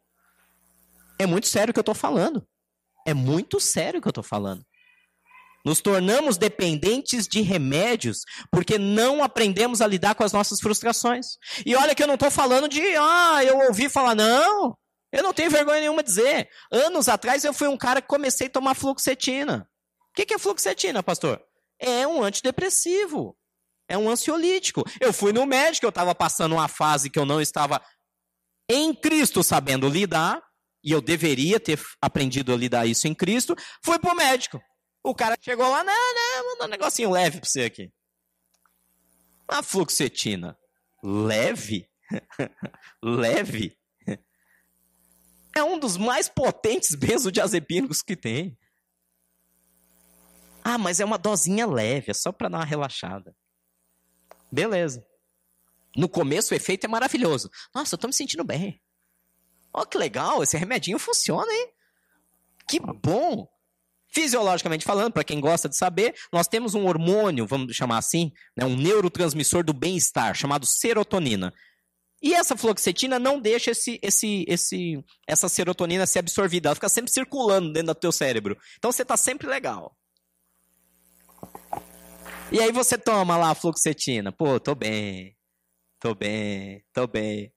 é 1.18 1.26
muito 1.26 1.46
sério 1.46 1.70
o 1.70 1.74
que 1.74 1.78
eu 1.78 1.82
estou 1.82 1.94
falando. 1.94 2.48
É 3.06 3.12
muito 3.12 3.60
sério 3.60 3.98
o 3.98 4.02
que 4.02 4.08
eu 4.08 4.10
estou 4.10 4.24
falando. 4.24 4.64
Nos 5.68 5.82
tornamos 5.82 6.38
dependentes 6.38 7.28
de 7.28 7.42
remédios 7.42 8.22
porque 8.50 8.78
não 8.78 9.22
aprendemos 9.22 9.82
a 9.82 9.86
lidar 9.86 10.14
com 10.14 10.24
as 10.24 10.32
nossas 10.32 10.60
frustrações. 10.60 11.36
E 11.66 11.76
olha 11.76 11.94
que 11.94 12.02
eu 12.02 12.06
não 12.06 12.14
estou 12.14 12.30
falando 12.30 12.70
de, 12.70 12.80
ah, 12.96 13.44
eu 13.44 13.58
ouvi 13.66 13.86
falar, 13.90 14.14
não. 14.14 14.74
Eu 15.12 15.22
não 15.22 15.34
tenho 15.34 15.50
vergonha 15.50 15.80
nenhuma 15.80 16.02
de 16.02 16.08
dizer. 16.08 16.48
Anos 16.72 17.06
atrás 17.06 17.44
eu 17.44 17.52
fui 17.52 17.68
um 17.68 17.76
cara 17.76 18.00
que 18.00 18.08
comecei 18.08 18.46
a 18.46 18.50
tomar 18.50 18.74
fluoxetina. 18.74 19.68
O 20.10 20.14
que 20.14 20.32
é 20.32 20.38
fluoxetina, 20.38 21.02
pastor? 21.02 21.38
É 21.78 22.06
um 22.06 22.22
antidepressivo. 22.22 23.36
É 23.86 23.98
um 23.98 24.08
ansiolítico. 24.08 24.82
Eu 24.98 25.12
fui 25.12 25.34
no 25.34 25.44
médico, 25.44 25.84
eu 25.84 25.90
estava 25.90 26.14
passando 26.14 26.52
uma 26.52 26.68
fase 26.68 27.10
que 27.10 27.18
eu 27.18 27.26
não 27.26 27.42
estava 27.42 27.78
em 28.70 28.94
Cristo 28.94 29.42
sabendo 29.42 29.86
lidar, 29.86 30.42
e 30.82 30.92
eu 30.92 31.02
deveria 31.02 31.60
ter 31.60 31.78
aprendido 32.00 32.54
a 32.54 32.56
lidar 32.56 32.86
isso 32.86 33.06
em 33.06 33.14
Cristo. 33.14 33.54
Fui 33.84 33.98
para 33.98 34.14
o 34.14 34.16
médico. 34.16 34.58
O 35.02 35.14
cara 35.14 35.36
chegou 35.40 35.68
lá, 35.68 35.84
não, 35.84 36.14
não, 36.14 36.50
mandou 36.50 36.66
um 36.66 36.70
negocinho 36.70 37.10
leve 37.10 37.40
pra 37.40 37.48
você 37.48 37.62
aqui. 37.62 37.92
A 39.46 39.62
fluoxetina. 39.62 40.58
Leve? 41.02 41.88
leve? 43.02 43.78
É 45.56 45.62
um 45.62 45.78
dos 45.78 45.96
mais 45.96 46.28
potentes 46.28 46.94
benzodiazepínicos 46.94 48.02
que 48.02 48.14
tem. 48.14 48.56
Ah, 50.62 50.78
mas 50.78 51.00
é 51.00 51.04
uma 51.04 51.18
dosinha 51.18 51.66
leve, 51.66 52.10
é 52.10 52.14
só 52.14 52.30
para 52.30 52.48
dar 52.48 52.58
uma 52.58 52.64
relaxada. 52.64 53.34
Beleza. 54.52 55.04
No 55.96 56.08
começo 56.08 56.52
o 56.52 56.56
efeito 56.56 56.84
é 56.84 56.88
maravilhoso. 56.88 57.50
Nossa, 57.74 57.94
eu 57.94 57.98
tô 57.98 58.06
me 58.06 58.12
sentindo 58.12 58.44
bem. 58.44 58.80
Ó, 59.72 59.82
oh, 59.82 59.86
que 59.86 59.98
legal, 59.98 60.42
esse 60.42 60.56
remedinho 60.56 60.98
funciona, 60.98 61.50
hein? 61.52 61.72
Que 62.68 62.78
bom. 62.78 63.48
Fisiologicamente 64.18 64.84
falando, 64.84 65.12
para 65.12 65.22
quem 65.22 65.40
gosta 65.40 65.68
de 65.68 65.76
saber, 65.76 66.12
nós 66.32 66.48
temos 66.48 66.74
um 66.74 66.88
hormônio, 66.88 67.46
vamos 67.46 67.76
chamar 67.76 67.98
assim, 67.98 68.32
né, 68.56 68.64
um 68.64 68.76
neurotransmissor 68.76 69.62
do 69.62 69.72
bem-estar, 69.72 70.34
chamado 70.34 70.66
serotonina. 70.66 71.54
E 72.20 72.34
essa 72.34 72.56
fluoxetina 72.56 73.16
não 73.20 73.38
deixa 73.38 73.70
esse, 73.70 73.96
esse, 74.02 74.44
esse, 74.48 75.04
essa 75.24 75.48
serotonina 75.48 76.04
ser 76.04 76.18
absorvida, 76.18 76.68
ela 76.68 76.74
fica 76.74 76.88
sempre 76.88 77.12
circulando 77.12 77.72
dentro 77.72 77.94
do 77.94 78.00
teu 78.00 78.10
cérebro. 78.10 78.58
Então 78.76 78.90
você 78.90 79.02
está 79.02 79.16
sempre 79.16 79.46
legal. 79.46 79.96
E 82.50 82.60
aí 82.60 82.72
você 82.72 82.98
toma 82.98 83.36
lá 83.36 83.50
a 83.50 83.54
fluoxetina. 83.54 84.32
Pô, 84.32 84.58
tô 84.58 84.74
bem. 84.74 85.36
Tô 86.00 86.12
bem, 86.12 86.84
tô 86.92 87.06
bem. 87.06 87.52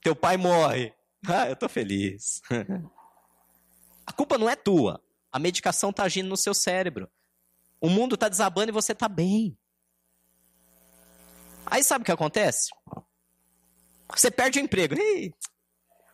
Teu 0.00 0.14
pai 0.14 0.36
morre. 0.36 0.94
Ah, 1.28 1.48
eu 1.48 1.56
tô 1.56 1.68
feliz. 1.68 2.40
a 4.06 4.12
culpa 4.12 4.38
não 4.38 4.48
é 4.48 4.54
tua. 4.54 5.02
A 5.30 5.38
medicação 5.38 5.90
está 5.90 6.04
agindo 6.04 6.28
no 6.28 6.36
seu 6.36 6.54
cérebro. 6.54 7.10
O 7.80 7.88
mundo 7.88 8.14
está 8.14 8.28
desabando 8.28 8.70
e 8.70 8.72
você 8.72 8.92
está 8.92 9.08
bem. 9.08 9.56
Aí 11.66 11.84
sabe 11.84 12.02
o 12.02 12.04
que 12.04 12.12
acontece? 12.12 12.70
Você 14.10 14.30
perde 14.30 14.58
o 14.58 14.62
emprego. 14.62 14.94
Ih, 14.94 15.32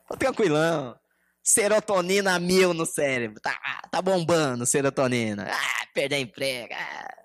tô 0.08 0.16
tranquilão. 0.16 0.98
Serotonina 1.42 2.38
mil 2.38 2.74
no 2.74 2.84
cérebro. 2.84 3.40
Tá, 3.40 3.56
tá 3.90 4.02
bombando 4.02 4.66
serotonina. 4.66 5.46
Ah, 5.50 5.86
perder 5.94 6.18
emprego. 6.18 6.74
Ah. 6.74 7.24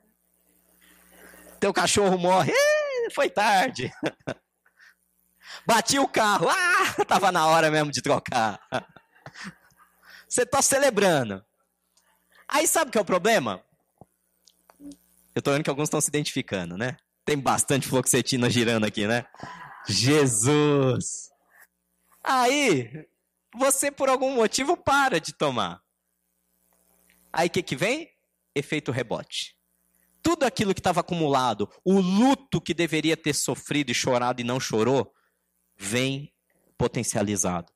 Teu 1.60 1.74
cachorro 1.74 2.18
morre. 2.18 2.52
Ih, 2.52 3.14
foi 3.14 3.30
tarde. 3.30 3.92
Bati 5.66 5.98
o 5.98 6.08
carro. 6.08 6.48
Ah, 6.50 7.06
tava 7.06 7.32
na 7.32 7.48
hora 7.48 7.72
mesmo 7.72 7.92
de 7.92 8.02
trocar. 8.02 8.60
Você 10.28 10.46
tá 10.46 10.62
celebrando. 10.62 11.44
Aí 12.52 12.68
sabe 12.68 12.90
o 12.90 12.92
que 12.92 12.98
é 12.98 13.02
o 13.02 13.06
problema? 13.06 13.64
Eu 15.36 15.42
tô 15.42 15.52
vendo 15.52 15.64
que 15.64 15.70
alguns 15.70 15.86
estão 15.86 16.02
se 16.02 16.10
identificando, 16.10 16.76
né? 16.76 16.98
Tem 17.24 17.38
bastante 17.38 17.88
fluoxetina 17.88 18.50
girando 18.50 18.86
aqui, 18.86 19.06
né? 19.08 19.26
Jesus! 19.88 21.30
Aí, 22.24 23.08
você 23.56 23.92
por 23.92 24.10
algum 24.10 24.34
motivo 24.34 24.76
para 24.76 25.20
de 25.20 25.32
tomar. 25.32 25.80
Aí 27.32 27.48
o 27.48 27.52
que, 27.52 27.62
que 27.62 27.76
vem? 27.76 28.10
Efeito 28.56 28.92
rebote. 28.92 29.56
Tudo 30.22 30.44
aquilo 30.44 30.74
que 30.74 30.80
estava 30.80 31.02
acumulado, 31.02 31.70
o 31.86 32.00
luto 32.00 32.60
que 32.60 32.74
deveria 32.74 33.16
ter 33.16 33.34
sofrido 33.34 33.92
e 33.92 33.96
chorado 33.96 34.42
e 34.42 34.44
não 34.44 34.60
chorou, 34.60 35.14
vem 35.78 36.34
potencializado 36.78 37.72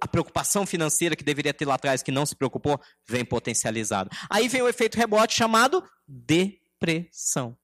a 0.00 0.08
preocupação 0.08 0.64
financeira 0.64 1.16
que 1.16 1.24
deveria 1.24 1.52
ter 1.52 1.66
lá 1.66 1.74
atrás, 1.74 2.02
que 2.02 2.12
não 2.12 2.24
se 2.24 2.34
preocupou, 2.34 2.80
vem 3.06 3.24
potencializado. 3.24 4.10
Aí 4.30 4.48
vem 4.48 4.62
o 4.62 4.68
efeito 4.68 4.96
rebote 4.96 5.34
chamado 5.34 5.84
depressão. 6.06 7.56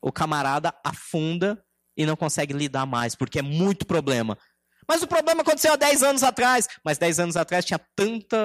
O 0.00 0.12
camarada 0.12 0.74
afunda 0.84 1.62
e 1.96 2.06
não 2.06 2.16
consegue 2.16 2.52
lidar 2.54 2.86
mais, 2.86 3.14
porque 3.14 3.38
é 3.38 3.42
muito 3.42 3.86
problema. 3.86 4.38
Mas 4.86 5.02
o 5.02 5.06
problema 5.06 5.42
aconteceu 5.42 5.72
há 5.72 5.76
10 5.76 6.02
anos 6.02 6.22
atrás. 6.22 6.68
Mas 6.84 6.98
10 6.98 7.20
anos 7.20 7.36
atrás 7.36 7.64
tinha 7.64 7.80
tanta 7.94 8.36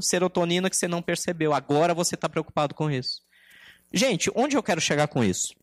serotonina 0.00 0.70
que 0.70 0.76
você 0.76 0.86
não 0.86 1.02
percebeu. 1.02 1.52
Agora 1.52 1.94
você 1.94 2.14
está 2.14 2.28
preocupado 2.28 2.74
com 2.74 2.90
isso. 2.90 3.22
Gente, 3.92 4.30
onde 4.34 4.56
eu 4.56 4.62
quero 4.62 4.80
chegar 4.80 5.08
com 5.08 5.24
isso? 5.24 5.54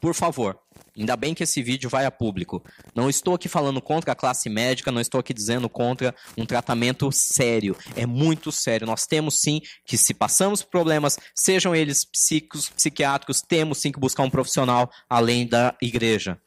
Por 0.00 0.14
favor, 0.14 0.58
ainda 0.96 1.16
bem 1.16 1.34
que 1.34 1.42
esse 1.42 1.62
vídeo 1.62 1.88
vai 1.88 2.04
a 2.04 2.10
público. 2.10 2.62
Não 2.94 3.08
estou 3.08 3.34
aqui 3.34 3.48
falando 3.48 3.80
contra 3.80 4.12
a 4.12 4.14
classe 4.14 4.48
médica, 4.48 4.92
não 4.92 5.00
estou 5.00 5.18
aqui 5.18 5.32
dizendo 5.32 5.68
contra 5.68 6.14
um 6.36 6.44
tratamento 6.44 7.10
sério. 7.10 7.76
É 7.96 8.06
muito 8.06 8.52
sério. 8.52 8.86
Nós 8.86 9.06
temos 9.06 9.40
sim 9.40 9.60
que, 9.84 9.96
se 9.96 10.12
passamos 10.12 10.62
problemas, 10.62 11.18
sejam 11.34 11.74
eles 11.74 12.04
psíquicos, 12.04 12.68
psiquiátricos, 12.68 13.40
temos 13.40 13.78
sim 13.78 13.90
que 13.90 13.98
buscar 13.98 14.22
um 14.22 14.30
profissional 14.30 14.90
além 15.08 15.46
da 15.46 15.74
igreja. 15.80 16.38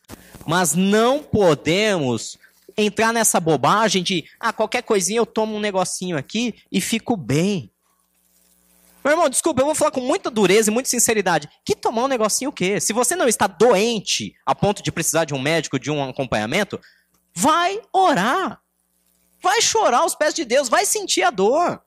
Mas 0.46 0.76
não 0.76 1.22
podemos 1.22 2.38
entrar 2.78 3.12
nessa 3.12 3.40
bobagem 3.40 4.04
de, 4.04 4.26
ah, 4.40 4.54
qualquer 4.54 4.84
coisinha 4.84 5.20
eu 5.20 5.26
tomo 5.26 5.56
um 5.56 5.60
negocinho 5.60 6.18
aqui 6.18 6.56
e 6.72 6.80
fico 6.80 7.18
bem. 7.18 7.70
Meu 9.04 9.14
irmão, 9.14 9.30
desculpa, 9.30 9.62
eu 9.62 9.66
vou 9.66 9.76
falar 9.76 9.92
com 9.92 10.02
muita 10.02 10.30
dureza 10.30 10.70
e 10.70 10.74
muita 10.74 10.90
sinceridade. 10.90 11.50
Que 11.66 11.76
tomar 11.76 12.04
um 12.04 12.08
negocinho 12.08 12.52
o 12.52 12.54
quê? 12.54 12.80
Se 12.80 12.94
você 12.94 13.16
não 13.16 13.28
está 13.28 13.48
doente 13.48 14.34
a 14.45 14.54
ponto 14.54 14.84
de 14.84 14.91
precisar 14.91 15.26
de 15.26 15.34
um 15.34 15.41
médico, 15.41 15.80
de 15.80 15.89
um 15.89 16.08
acompanhamento, 16.08 16.80
vai 17.34 17.82
orar. 17.91 18.62
Vai 19.41 19.62
chorar 19.62 19.99
aos 19.99 20.14
pés 20.14 20.36
de 20.36 20.45
Deus, 20.45 20.70
vai 20.70 20.86
sentir 20.86 21.24
a 21.24 21.32
dor. 21.32 21.82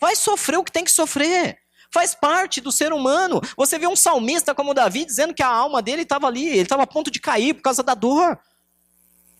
Vai 0.00 0.14
sofrer 0.14 0.58
o 0.58 0.64
que 0.64 0.70
tem 0.70 0.84
que 0.84 0.92
sofrer. 0.92 1.58
Faz 1.92 2.14
parte 2.14 2.60
do 2.60 2.70
ser 2.70 2.92
humano. 2.92 3.40
Você 3.56 3.78
vê 3.78 3.86
um 3.86 3.96
salmista 3.96 4.54
como 4.54 4.74
Davi 4.74 5.04
dizendo 5.04 5.34
que 5.34 5.42
a 5.42 5.48
alma 5.48 5.82
dele 5.82 6.02
estava 6.02 6.26
ali, 6.26 6.46
ele 6.46 6.62
estava 6.62 6.82
a 6.82 6.86
ponto 6.86 7.10
de 7.10 7.18
cair 7.18 7.54
por 7.54 7.62
causa 7.62 7.82
da 7.82 7.94
dor. 7.94 8.38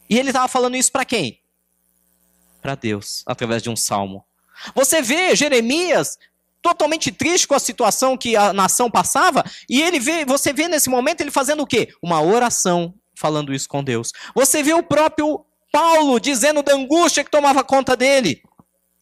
E 0.08 0.18
ele 0.18 0.30
estava 0.30 0.48
falando 0.48 0.76
isso 0.76 0.90
para 0.90 1.04
quem? 1.04 1.40
Para 2.62 2.74
Deus, 2.74 3.22
através 3.26 3.62
de 3.62 3.70
um 3.70 3.76
salmo. 3.76 4.24
Você 4.74 5.02
vê 5.02 5.36
Jeremias 5.36 6.18
totalmente 6.62 7.12
triste 7.12 7.46
com 7.46 7.54
a 7.54 7.60
situação 7.60 8.16
que 8.16 8.36
a 8.36 8.52
nação 8.52 8.90
passava, 8.90 9.44
e 9.68 9.80
ele 9.80 10.00
vê, 10.00 10.24
você 10.24 10.52
vê 10.52 10.68
nesse 10.68 10.90
momento 10.90 11.20
ele 11.20 11.30
fazendo 11.30 11.62
o 11.62 11.66
quê? 11.66 11.88
Uma 12.02 12.20
oração, 12.20 12.94
falando 13.14 13.54
isso 13.54 13.68
com 13.68 13.82
Deus. 13.82 14.12
Você 14.34 14.62
vê 14.62 14.74
o 14.74 14.82
próprio 14.82 15.44
Paulo 15.72 16.18
dizendo 16.18 16.62
da 16.62 16.74
angústia 16.74 17.22
que 17.22 17.30
tomava 17.30 17.62
conta 17.62 17.96
dele. 17.96 18.42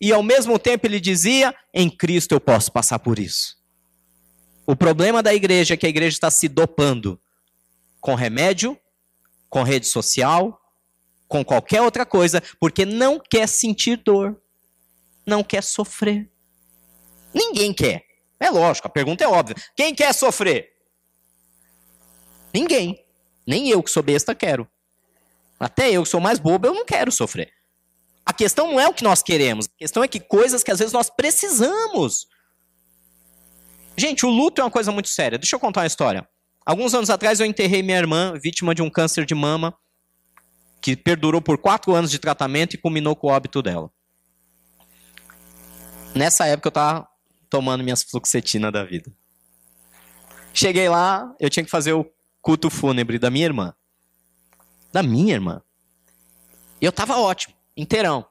E 0.01 0.13
ao 0.13 0.23
mesmo 0.23 0.59
tempo 0.59 0.87
ele 0.87 1.01
dizia: 1.01 1.55
em 1.73 1.89
Cristo 1.89 2.33
eu 2.33 2.41
posso 2.41 2.71
passar 2.73 2.99
por 2.99 3.19
isso. 3.19 3.57
O 4.67 4.75
problema 4.75 5.23
da 5.23 5.35
igreja 5.35 5.75
é 5.75 5.77
que 5.77 5.87
a 5.87 5.89
igreja 5.89 6.17
está 6.17 6.31
se 6.31 6.49
dopando 6.49 7.21
com 8.01 8.15
remédio, 8.15 8.79
com 9.49 9.63
rede 9.63 9.87
social, 9.87 10.61
com 11.29 11.45
qualquer 11.45 11.81
outra 11.83 12.05
coisa, 12.05 12.43
porque 12.59 12.85
não 12.85 13.19
quer 13.19 13.47
sentir 13.47 13.97
dor, 13.97 14.41
não 15.27 15.43
quer 15.43 15.63
sofrer. 15.63 16.31
Ninguém 17.35 17.73
quer. 17.73 18.05
É 18.39 18.51
lógico, 18.51 18.87
a 18.87 18.91
pergunta 18.91 19.25
é 19.25 19.29
óbvia. 19.29 19.57
Quem 19.77 19.95
quer 19.95 20.13
sofrer? 20.15 20.73
Ninguém. 22.53 23.05
Nem 23.47 23.69
eu 23.69 23.83
que 23.83 23.91
sou 23.91 24.03
besta 24.03 24.35
quero. 24.35 24.69
Até 25.59 25.91
eu 25.91 26.03
que 26.03 26.09
sou 26.09 26.21
mais 26.21 26.39
bobo, 26.39 26.67
eu 26.67 26.75
não 26.75 26.85
quero 26.85 27.11
sofrer. 27.11 27.53
A 28.25 28.33
questão 28.33 28.69
não 28.69 28.81
é 28.81 28.89
o 28.89 28.95
que 28.95 29.05
nós 29.05 29.23
queremos. 29.23 29.67
A 29.67 29.79
questão 29.79 30.03
é 30.03 30.09
que 30.09 30.21
coisas 30.21 30.63
que 30.63 30.71
às 30.71 30.79
vezes 30.79 30.93
nós 30.93 31.11
precisamos. 31.11 32.27
Gente, 33.97 34.25
o 34.25 34.31
luto 34.31 34.61
é 34.61 34.65
uma 34.65 34.71
coisa 34.71 34.91
muito 34.91 35.09
séria. 35.09 35.39
Deixa 35.39 35.57
eu 35.57 35.61
contar 35.61 35.81
uma 35.83 35.87
história. 35.87 36.27
Alguns 36.65 36.95
anos 36.95 37.11
atrás 37.11 37.41
eu 37.41 37.47
enterrei 37.47 37.83
minha 37.83 37.99
irmã, 37.99 38.33
vítima 38.41 38.75
de 38.75 38.83
um 38.83 38.89
câncer 38.89 39.27
de 39.27 39.35
mama, 39.35 39.77
que 40.81 40.97
perdurou 40.97 41.43
por 41.43 41.59
quatro 41.59 41.95
anos 41.95 42.11
de 42.11 42.19
tratamento 42.19 42.75
e 42.75 42.79
culminou 42.79 43.15
com 43.15 43.27
o 43.27 43.31
óbito 43.31 43.63
dela. 43.63 43.91
Nessa 46.15 46.47
época 46.47 46.69
eu 46.69 46.71
estava 46.71 47.09
tomando 47.49 47.85
minhas 47.85 48.03
fluoxetina 48.03 48.71
da 48.71 48.85
vida. 48.85 49.13
Cheguei 50.53 50.89
lá, 50.89 51.35
eu 51.41 51.51
tinha 51.51 51.65
que 51.65 51.71
fazer 51.71 51.93
o 51.93 52.09
culto 52.41 52.71
fúnebre 52.71 53.19
da 53.19 53.31
minha 53.31 53.45
irmã. 53.45 53.75
Da 54.93 55.03
minha 55.03 55.35
irmã. 55.35 55.63
E 56.81 56.85
eu 56.85 56.93
tava 56.93 57.19
ótimo, 57.19 57.55
inteirão. 57.77 58.27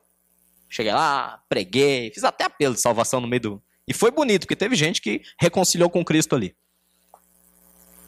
Cheguei 0.69 0.93
lá, 0.93 1.43
preguei, 1.49 2.11
fiz 2.13 2.23
até 2.23 2.45
apelo 2.45 2.73
de 2.73 2.81
salvação 2.81 3.19
no 3.19 3.27
meio 3.27 3.41
do. 3.41 3.63
E 3.87 3.93
foi 3.93 4.09
bonito, 4.09 4.41
porque 4.41 4.55
teve 4.55 4.75
gente 4.75 5.01
que 5.01 5.21
reconciliou 5.39 5.89
com 5.89 6.03
Cristo 6.03 6.35
ali. 6.35 6.55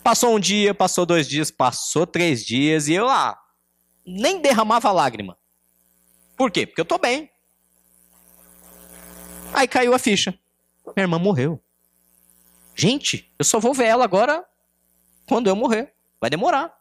Passou 0.04 0.36
um 0.36 0.40
dia, 0.40 0.74
passou 0.74 1.06
dois 1.06 1.28
dias, 1.28 1.52
passou 1.52 2.08
três 2.08 2.46
dias, 2.46 2.88
e 2.88 2.94
eu 2.94 3.06
lá, 3.06 3.38
nem 4.06 4.40
derramava 4.40 4.92
lágrima. 4.92 5.38
Por 6.38 6.52
quê? 6.52 6.66
Porque 6.66 6.82
eu 6.82 6.86
tô 6.86 6.98
bem. 6.98 7.30
Aí 9.54 9.68
caiu 9.68 9.94
a 9.94 10.00
ficha. 10.00 10.38
Minha 10.96 11.04
irmã 11.04 11.20
morreu. 11.20 11.62
Gente, 12.76 13.32
eu 13.40 13.46
só 13.46 13.60
vou 13.60 13.74
ver 13.74 13.86
ela 13.86 14.04
agora 14.04 14.46
quando 15.28 15.48
eu 15.48 15.56
morrer. 15.56 15.94
Vai 16.20 16.30
demorar. 16.30 16.76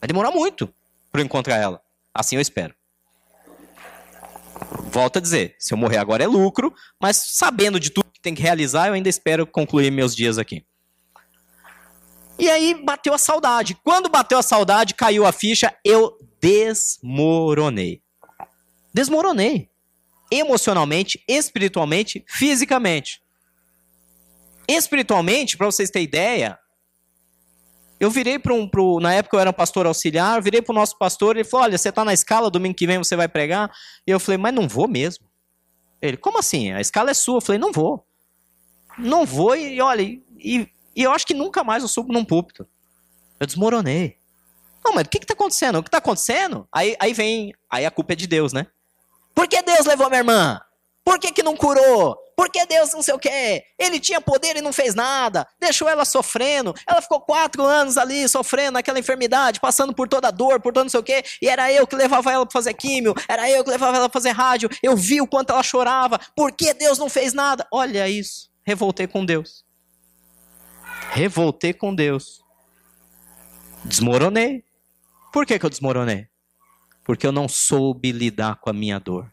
Vai 0.00 0.06
demorar 0.06 0.30
muito 0.30 0.72
para 1.10 1.20
eu 1.20 1.24
encontrar 1.24 1.56
ela. 1.56 1.82
Assim 2.14 2.36
eu 2.36 2.40
espero. 2.40 2.74
Volto 4.90 5.18
a 5.18 5.20
dizer, 5.20 5.56
se 5.58 5.72
eu 5.72 5.78
morrer 5.78 5.98
agora 5.98 6.24
é 6.24 6.26
lucro, 6.26 6.74
mas 7.00 7.16
sabendo 7.16 7.80
de 7.80 7.90
tudo 7.90 8.10
que 8.12 8.20
tem 8.20 8.34
que 8.34 8.42
realizar, 8.42 8.88
eu 8.88 8.94
ainda 8.94 9.08
espero 9.08 9.46
concluir 9.46 9.90
meus 9.90 10.14
dias 10.14 10.38
aqui. 10.38 10.64
E 12.38 12.48
aí 12.50 12.74
bateu 12.74 13.12
a 13.12 13.18
saudade. 13.18 13.74
Quando 13.84 14.08
bateu 14.08 14.38
a 14.38 14.42
saudade, 14.42 14.94
caiu 14.94 15.26
a 15.26 15.32
ficha, 15.32 15.74
eu 15.84 16.18
desmoronei. 16.40 18.02
Desmoronei. 18.92 19.69
Emocionalmente, 20.30 21.22
espiritualmente, 21.26 22.24
fisicamente. 22.28 23.22
Espiritualmente, 24.68 25.56
para 25.56 25.66
vocês 25.66 25.90
terem 25.90 26.06
ideia, 26.06 26.58
eu 27.98 28.10
virei 28.10 28.38
para 28.38 28.54
um. 28.54 28.68
Pro, 28.68 29.00
na 29.00 29.12
época 29.12 29.36
eu 29.36 29.40
era 29.40 29.50
um 29.50 29.54
pastor 29.54 29.86
auxiliar, 29.86 30.40
virei 30.40 30.62
para 30.62 30.72
o 30.72 30.74
nosso 30.74 30.96
pastor, 30.96 31.36
ele 31.36 31.44
falou: 31.44 31.64
Olha, 31.64 31.76
você 31.76 31.88
está 31.88 32.04
na 32.04 32.12
escala, 32.12 32.50
domingo 32.50 32.76
que 32.76 32.86
vem 32.86 32.98
você 32.98 33.16
vai 33.16 33.28
pregar. 33.28 33.70
E 34.06 34.10
eu 34.10 34.20
falei: 34.20 34.38
Mas 34.38 34.54
não 34.54 34.68
vou 34.68 34.86
mesmo. 34.86 35.26
Ele: 36.00 36.16
Como 36.16 36.38
assim? 36.38 36.72
A 36.72 36.80
escala 36.80 37.10
é 37.10 37.14
sua. 37.14 37.38
Eu 37.38 37.40
falei: 37.40 37.58
Não 37.58 37.72
vou. 37.72 38.06
Não 38.96 39.26
vou, 39.26 39.56
e 39.56 39.80
olha, 39.80 40.02
e 40.02 40.70
e 40.94 41.02
eu 41.02 41.12
acho 41.12 41.26
que 41.26 41.34
nunca 41.34 41.62
mais 41.62 41.82
eu 41.82 41.88
subo 41.88 42.12
num 42.12 42.24
púlpito. 42.24 42.68
Eu 43.38 43.46
desmoronei. 43.46 44.18
Não, 44.84 44.92
mas 44.92 45.06
o 45.06 45.08
que 45.08 45.18
está 45.18 45.34
acontecendo? 45.34 45.78
O 45.78 45.82
que 45.82 45.88
está 45.88 45.98
acontecendo? 45.98 46.68
Aí, 46.72 46.96
aí 46.98 47.12
vem, 47.12 47.52
aí 47.70 47.86
a 47.86 47.90
culpa 47.90 48.12
é 48.12 48.16
de 48.16 48.26
Deus, 48.26 48.52
né? 48.52 48.66
Por 49.34 49.48
que 49.48 49.62
Deus 49.62 49.86
levou 49.86 50.08
minha 50.08 50.20
irmã? 50.20 50.60
Por 51.04 51.18
que, 51.18 51.32
que 51.32 51.42
não 51.42 51.56
curou? 51.56 52.16
Por 52.36 52.50
que 52.50 52.64
Deus 52.66 52.92
não 52.92 53.02
sei 53.02 53.14
o 53.14 53.18
quê? 53.18 53.64
Ele 53.78 53.98
tinha 54.00 54.20
poder 54.20 54.56
e 54.56 54.62
não 54.62 54.72
fez 54.72 54.94
nada. 54.94 55.46
Deixou 55.58 55.88
ela 55.88 56.04
sofrendo. 56.04 56.74
Ela 56.86 57.02
ficou 57.02 57.20
quatro 57.20 57.62
anos 57.64 57.98
ali 57.98 58.28
sofrendo 58.28 58.78
aquela 58.78 58.98
enfermidade, 58.98 59.60
passando 59.60 59.94
por 59.94 60.08
toda 60.08 60.28
a 60.28 60.30
dor, 60.30 60.60
por 60.60 60.72
todo 60.72 60.84
não 60.84 60.90
sei 60.90 61.00
o 61.00 61.02
quê. 61.02 61.22
E 61.42 61.48
era 61.48 61.70
eu 61.72 61.86
que 61.86 61.96
levava 61.96 62.32
ela 62.32 62.46
para 62.46 62.52
fazer 62.52 62.74
químio. 62.74 63.14
Era 63.28 63.50
eu 63.50 63.64
que 63.64 63.70
levava 63.70 63.96
ela 63.96 64.08
para 64.08 64.20
fazer 64.20 64.30
rádio. 64.30 64.70
Eu 64.82 64.96
vi 64.96 65.20
o 65.20 65.26
quanto 65.26 65.50
ela 65.50 65.62
chorava. 65.62 66.18
Por 66.34 66.52
que 66.52 66.72
Deus 66.72 66.98
não 66.98 67.08
fez 67.08 67.32
nada? 67.34 67.66
Olha 67.72 68.08
isso. 68.08 68.48
Revoltei 68.64 69.06
com 69.06 69.24
Deus 69.24 69.64
revoltei 71.10 71.72
com 71.72 71.94
Deus. 71.94 72.42
Desmoronei. 73.84 74.64
Por 75.32 75.44
que, 75.44 75.58
que 75.58 75.66
eu 75.66 75.70
desmoronei? 75.70 76.28
Porque 77.10 77.26
eu 77.26 77.32
não 77.32 77.48
soube 77.48 78.12
lidar 78.12 78.54
com 78.60 78.70
a 78.70 78.72
minha 78.72 79.00
dor. 79.00 79.28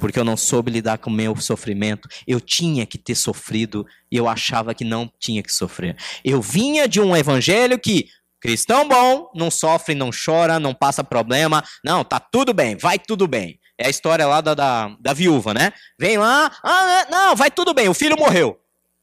Porque 0.00 0.18
eu 0.18 0.24
não 0.24 0.36
soube 0.36 0.70
lidar 0.70 0.98
com 0.98 1.08
o 1.08 1.12
meu 1.12 1.34
sofrimento. 1.36 2.06
Eu 2.26 2.38
tinha 2.38 2.84
que 2.84 2.98
ter 2.98 3.14
sofrido 3.14 3.86
e 4.12 4.18
eu 4.18 4.28
achava 4.28 4.74
que 4.74 4.84
não 4.84 5.10
tinha 5.18 5.42
que 5.42 5.50
sofrer. 5.50 5.96
Eu 6.22 6.42
vinha 6.42 6.86
de 6.86 7.00
um 7.00 7.16
evangelho 7.16 7.78
que 7.78 8.10
cristão 8.38 8.86
bom 8.86 9.30
não 9.34 9.50
sofre, 9.50 9.94
não 9.94 10.10
chora, 10.10 10.60
não 10.60 10.74
passa 10.74 11.02
problema. 11.02 11.64
Não, 11.82 12.04
tá 12.04 12.20
tudo 12.20 12.52
bem, 12.52 12.76
vai 12.76 12.98
tudo 12.98 13.26
bem. 13.26 13.58
É 13.78 13.86
a 13.86 13.90
história 13.90 14.26
lá 14.26 14.42
da, 14.42 14.52
da, 14.52 14.94
da 15.00 15.14
viúva, 15.14 15.54
né? 15.54 15.72
Vem 15.98 16.18
lá, 16.18 16.52
ah, 16.62 17.06
não, 17.10 17.34
vai 17.34 17.50
tudo 17.50 17.72
bem, 17.72 17.88
o 17.88 17.94
filho 17.94 18.18
morreu. 18.18 18.60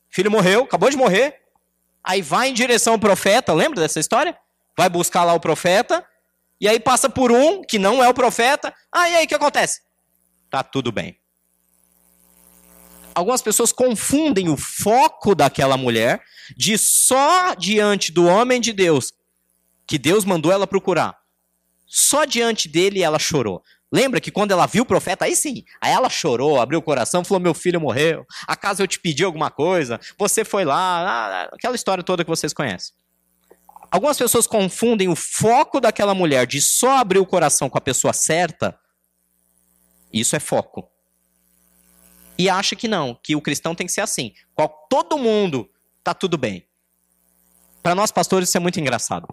Filho 0.07 0.29
morreu, 0.29 0.65
acabou 0.65 0.91
de 0.91 0.97
morrer, 0.97 1.41
Aí 2.03 2.21
vai 2.21 2.49
em 2.49 2.53
direção 2.53 2.93
ao 2.93 2.99
profeta, 2.99 3.53
lembra 3.53 3.82
dessa 3.82 3.99
história? 3.99 4.38
Vai 4.77 4.89
buscar 4.89 5.23
lá 5.23 5.34
o 5.34 5.39
profeta, 5.39 6.05
e 6.62 6.68
aí 6.68 6.80
passa 6.80 7.09
por 7.09 7.32
um 7.32 7.64
que 7.64 7.80
não 7.80 8.03
é 8.03 8.07
o 8.07 8.14
profeta. 8.14 8.72
Ah, 8.91 9.09
e 9.09 9.16
aí 9.16 9.26
o 9.26 9.28
que 9.28 9.34
acontece? 9.34 9.82
Tá 10.47 10.62
tudo 10.62 10.91
bem. 10.91 11.18
Algumas 13.16 13.41
pessoas 13.41 13.72
confundem 13.72 14.47
o 14.47 14.55
foco 14.55 15.34
daquela 15.34 15.76
mulher 15.76 16.22
de 16.55 16.78
só 16.78 17.55
diante 17.55 18.12
do 18.12 18.28
homem 18.28 18.62
de 18.62 18.72
Deus, 18.72 19.12
que 19.88 19.97
Deus 19.97 20.24
mandou 20.24 20.51
ela 20.51 20.68
procurar. 20.68 21.18
Só 21.88 22.26
diante 22.26 22.70
dele 22.70 23.01
ela 23.01 23.18
chorou. 23.18 23.64
Lembra 23.91 24.22
que 24.22 24.32
quando 24.32 24.51
ela 24.51 24.68
viu 24.68 24.84
o 24.84 24.86
profeta, 24.86 25.26
aí 25.26 25.36
sim, 25.36 25.66
aí 25.82 25.91
ela 25.91 26.09
chorou, 26.09 26.62
abriu 26.62 26.80
o 26.80 26.84
coração, 26.84 27.26
falou: 27.26 27.41
Meu 27.41 27.53
filho 27.53 27.82
morreu, 27.82 28.26
acaso 28.47 28.82
eu 28.82 28.88
te 28.88 28.99
pedi 28.99 29.24
alguma 29.24 29.49
coisa? 29.51 29.99
Você 30.18 30.45
foi 30.45 30.64
lá, 30.64 31.49
aquela 31.51 31.76
história 31.76 32.03
toda 32.03 32.24
que 32.24 32.30
vocês 32.30 32.53
conhecem. 32.53 32.93
Algumas 33.91 34.17
pessoas 34.17 34.47
confundem 34.47 35.09
o 35.09 35.15
foco 35.17 35.81
daquela 35.81 36.15
mulher 36.15 36.47
de 36.47 36.61
só 36.61 36.97
abrir 36.97 37.19
o 37.19 37.25
coração 37.25 37.69
com 37.69 37.77
a 37.77 37.81
pessoa 37.81 38.13
certa, 38.13 38.79
isso 40.13 40.33
é 40.33 40.39
foco. 40.39 40.89
E 42.37 42.49
acha 42.49 42.73
que 42.73 42.87
não, 42.87 43.13
que 43.13 43.35
o 43.35 43.41
cristão 43.41 43.75
tem 43.75 43.85
que 43.85 43.91
ser 43.91 43.99
assim. 43.99 44.33
Qual, 44.55 44.87
todo 44.89 45.17
mundo 45.17 45.69
tá 46.01 46.13
tudo 46.13 46.37
bem. 46.37 46.65
Para 47.83 47.93
nós 47.93 48.11
pastores 48.11 48.47
isso 48.47 48.57
é 48.57 48.61
muito 48.61 48.79
engraçado. 48.79 49.27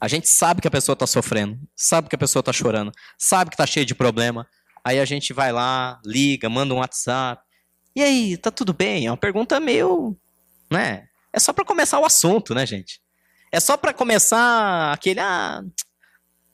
A 0.00 0.08
gente 0.08 0.28
sabe 0.28 0.62
que 0.62 0.68
a 0.68 0.70
pessoa 0.70 0.94
está 0.94 1.06
sofrendo, 1.06 1.58
sabe 1.76 2.08
que 2.08 2.14
a 2.14 2.18
pessoa 2.18 2.40
está 2.40 2.52
chorando, 2.52 2.92
sabe 3.18 3.50
que 3.50 3.54
está 3.54 3.66
cheia 3.66 3.84
de 3.84 3.94
problema. 3.94 4.48
Aí 4.82 4.98
a 4.98 5.04
gente 5.04 5.34
vai 5.34 5.52
lá, 5.52 6.00
liga, 6.02 6.48
manda 6.48 6.72
um 6.72 6.78
WhatsApp. 6.78 7.42
E 7.94 8.02
aí, 8.02 8.36
tá 8.38 8.50
tudo 8.50 8.72
bem? 8.72 9.06
É 9.06 9.10
uma 9.10 9.16
pergunta 9.16 9.60
meio, 9.60 10.16
né? 10.72 11.08
É 11.32 11.38
só 11.38 11.52
para 11.52 11.64
começar 11.64 11.98
o 11.98 12.06
assunto, 12.06 12.54
né, 12.54 12.64
gente? 12.64 13.02
É 13.50 13.60
só 13.60 13.76
para 13.76 13.94
começar 13.94 14.92
aquele 14.92 15.20
ah, 15.20 15.62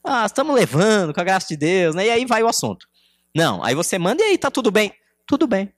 ah, 0.03 0.25
estamos 0.25 0.55
levando 0.55 1.13
com 1.13 1.19
a 1.19 1.23
graça 1.23 1.47
de 1.47 1.57
Deus, 1.57 1.95
né? 1.95 2.05
E 2.05 2.09
aí 2.11 2.25
vai 2.25 2.43
o 2.43 2.47
assunto. 2.47 2.87
Não, 3.35 3.63
aí 3.63 3.73
você 3.73 3.97
manda 3.97 4.21
e 4.21 4.27
aí 4.27 4.37
tá 4.37 4.51
tudo 4.51 4.71
bem. 4.71 4.93
Tudo 5.25 5.47
bem. 5.47 5.73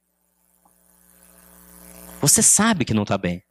Você 2.22 2.42
sabe 2.44 2.84
que 2.84 2.94
não 2.94 3.06
tá 3.06 3.18
bem. 3.18 3.42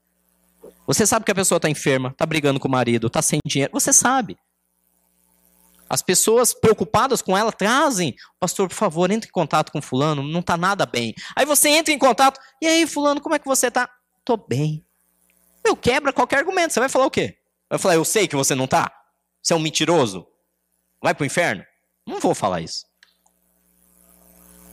Você 0.87 1.07
sabe 1.07 1.25
que 1.25 1.33
a 1.33 1.35
pessoa 1.35 1.57
está 1.57 1.69
enferma, 1.69 2.11
está 2.11 2.25
brigando 2.27 2.61
com 2.61 2.69
o 2.69 2.71
marido, 2.71 3.07
está 3.07 3.23
sem 3.23 3.41
dinheiro. 3.45 3.73
Você 3.73 3.93
sabe. 3.93 4.39
As 5.89 6.03
pessoas 6.03 6.53
preocupadas 6.53 7.23
com 7.23 7.37
ela 7.37 7.53
trazem, 7.53 8.15
pastor, 8.41 8.69
por 8.69 8.75
favor, 8.75 9.11
entre 9.11 9.29
em 9.29 9.33
contato 9.33 9.71
com 9.71 9.81
fulano, 9.81 10.23
não 10.23 10.41
está 10.41 10.57
nada 10.57 10.85
bem. 10.85 11.15
Aí 11.35 11.47
você 11.47 11.69
entra 11.69 11.95
em 11.95 11.99
contato, 11.99 12.41
e 12.61 12.67
aí, 12.67 12.87
fulano, 12.87 13.21
como 13.21 13.35
é 13.35 13.39
que 13.39 13.47
você 13.47 13.69
está? 13.69 13.89
Tô 14.25 14.37
bem. 14.37 14.85
Eu 15.65 15.77
quebra 15.77 16.13
qualquer 16.13 16.39
argumento. 16.39 16.73
Você 16.73 16.81
vai 16.81 16.89
falar 16.89 17.07
o 17.07 17.11
quê? 17.11 17.37
Vai 17.69 17.79
falar, 17.79 17.95
eu 17.95 18.05
sei 18.05 18.29
que 18.29 18.37
você 18.37 18.55
não 18.55 18.65
está? 18.65 18.93
Você 19.43 19.53
é 19.53 19.57
um 19.57 19.61
mentiroso? 19.61 20.27
Vai 21.03 21.15
pro 21.15 21.27
inferno? 21.27 21.65
Não 22.07 22.21
vou 22.21 22.35
falar 22.35 22.61
isso. 22.61 22.85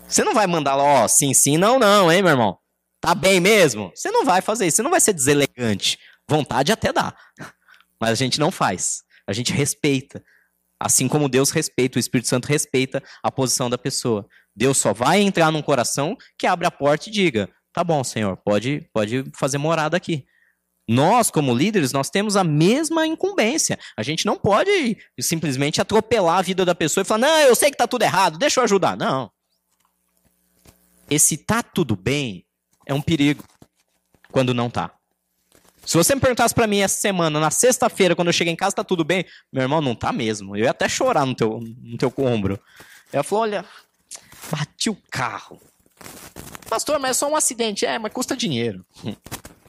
Você 0.08 0.24
não 0.24 0.34
vai 0.34 0.46
mandar 0.46 0.76
lá, 0.76 0.84
ó, 0.84 1.08
sim, 1.08 1.34
sim, 1.34 1.58
não, 1.58 1.80
não, 1.80 2.12
hein, 2.12 2.22
meu 2.22 2.32
irmão? 2.32 2.58
Tá 3.02 3.16
bem 3.16 3.40
mesmo? 3.40 3.92
Você 3.96 4.12
não 4.12 4.24
vai 4.24 4.42
fazer 4.42 4.68
isso, 4.68 4.78
você 4.78 4.84
não 4.84 4.92
vai 4.92 5.02
ser 5.02 5.14
deselegante. 5.14 5.98
Vontade 6.30 6.72
até 6.72 6.94
dá. 6.94 7.16
Mas 8.00 8.12
a 8.12 8.16
gente 8.16 8.40
não 8.40 8.52
faz. 8.52 9.04
A 9.28 9.34
gente 9.34 9.52
respeita. 9.52 10.24
Assim 10.80 11.08
como 11.08 11.30
Deus 11.30 11.50
respeita, 11.50 11.98
o 11.98 12.00
Espírito 12.00 12.28
Santo 12.28 12.48
respeita 12.48 13.02
a 13.22 13.32
posição 13.32 13.70
da 13.70 13.78
pessoa. 13.78 14.28
Deus 14.56 14.78
só 14.78 14.94
vai 14.94 15.22
entrar 15.22 15.52
num 15.52 15.62
coração 15.62 16.16
que 16.38 16.46
abre 16.46 16.68
a 16.68 16.72
porta 16.72 17.10
e 17.10 17.12
diga: 17.12 17.50
"Tá 17.72 17.84
bom, 17.84 18.04
Senhor, 18.04 18.38
pode 18.38 18.88
pode 18.94 19.24
fazer 19.36 19.58
morada 19.58 19.98
aqui". 19.98 20.26
Nós, 20.88 21.32
como 21.32 21.56
líderes, 21.56 21.94
nós 21.94 22.10
temos 22.10 22.36
a 22.36 22.44
mesma 22.44 23.08
incumbência. 23.08 23.80
A 23.96 24.04
gente 24.04 24.26
não 24.26 24.38
pode 24.38 24.98
simplesmente 25.20 25.80
atropelar 25.80 26.40
a 26.40 26.42
vida 26.42 26.66
da 26.66 26.76
pessoa 26.76 27.02
e 27.02 27.06
falar: 27.06 27.20
"Não, 27.20 27.40
eu 27.40 27.56
sei 27.56 27.72
que 27.72 27.78
tá 27.78 27.88
tudo 27.88 28.04
errado, 28.04 28.38
deixa 28.38 28.60
eu 28.60 28.64
ajudar". 28.64 28.98
Não. 28.98 29.32
Esse 31.10 31.38
tá 31.38 31.64
tudo 31.64 31.96
bem 31.96 32.46
é 32.86 32.94
um 32.94 33.02
perigo 33.02 33.44
quando 34.32 34.54
não 34.54 34.70
tá. 34.70 34.92
Se 35.86 35.98
você 35.98 36.16
me 36.16 36.22
perguntasse 36.22 36.56
para 36.56 36.66
mim 36.66 36.80
essa 36.80 37.00
semana, 37.00 37.40
na 37.40 37.52
sexta-feira, 37.52 38.16
quando 38.16 38.30
eu 38.30 38.34
cheguei 38.34 38.54
em 38.54 38.56
casa, 38.56 38.78
tá 38.78 38.84
tudo 38.84 39.04
bem? 39.04 39.26
Meu 39.52 39.64
irmão, 39.64 39.82
não 39.82 39.94
tá 39.94 40.14
mesmo. 40.14 40.56
Eu 40.56 40.64
ia 40.64 40.72
até 40.72 40.88
chorar 40.88 41.26
no 41.26 41.36
teu, 41.36 41.60
no 41.60 41.98
teu 41.98 42.12
ombro. 42.18 42.60
Ela 43.12 43.24
falou: 43.24 43.44
olha, 43.44 43.66
bati 44.50 44.90
o 44.90 44.98
carro. 45.12 45.62
Pastor, 46.70 47.00
mas 47.00 47.12
é 47.12 47.14
só 47.14 47.30
um 47.30 47.36
acidente. 47.36 47.86
É, 47.86 48.00
mas 48.00 48.14
custa 48.14 48.36
dinheiro. 48.36 48.86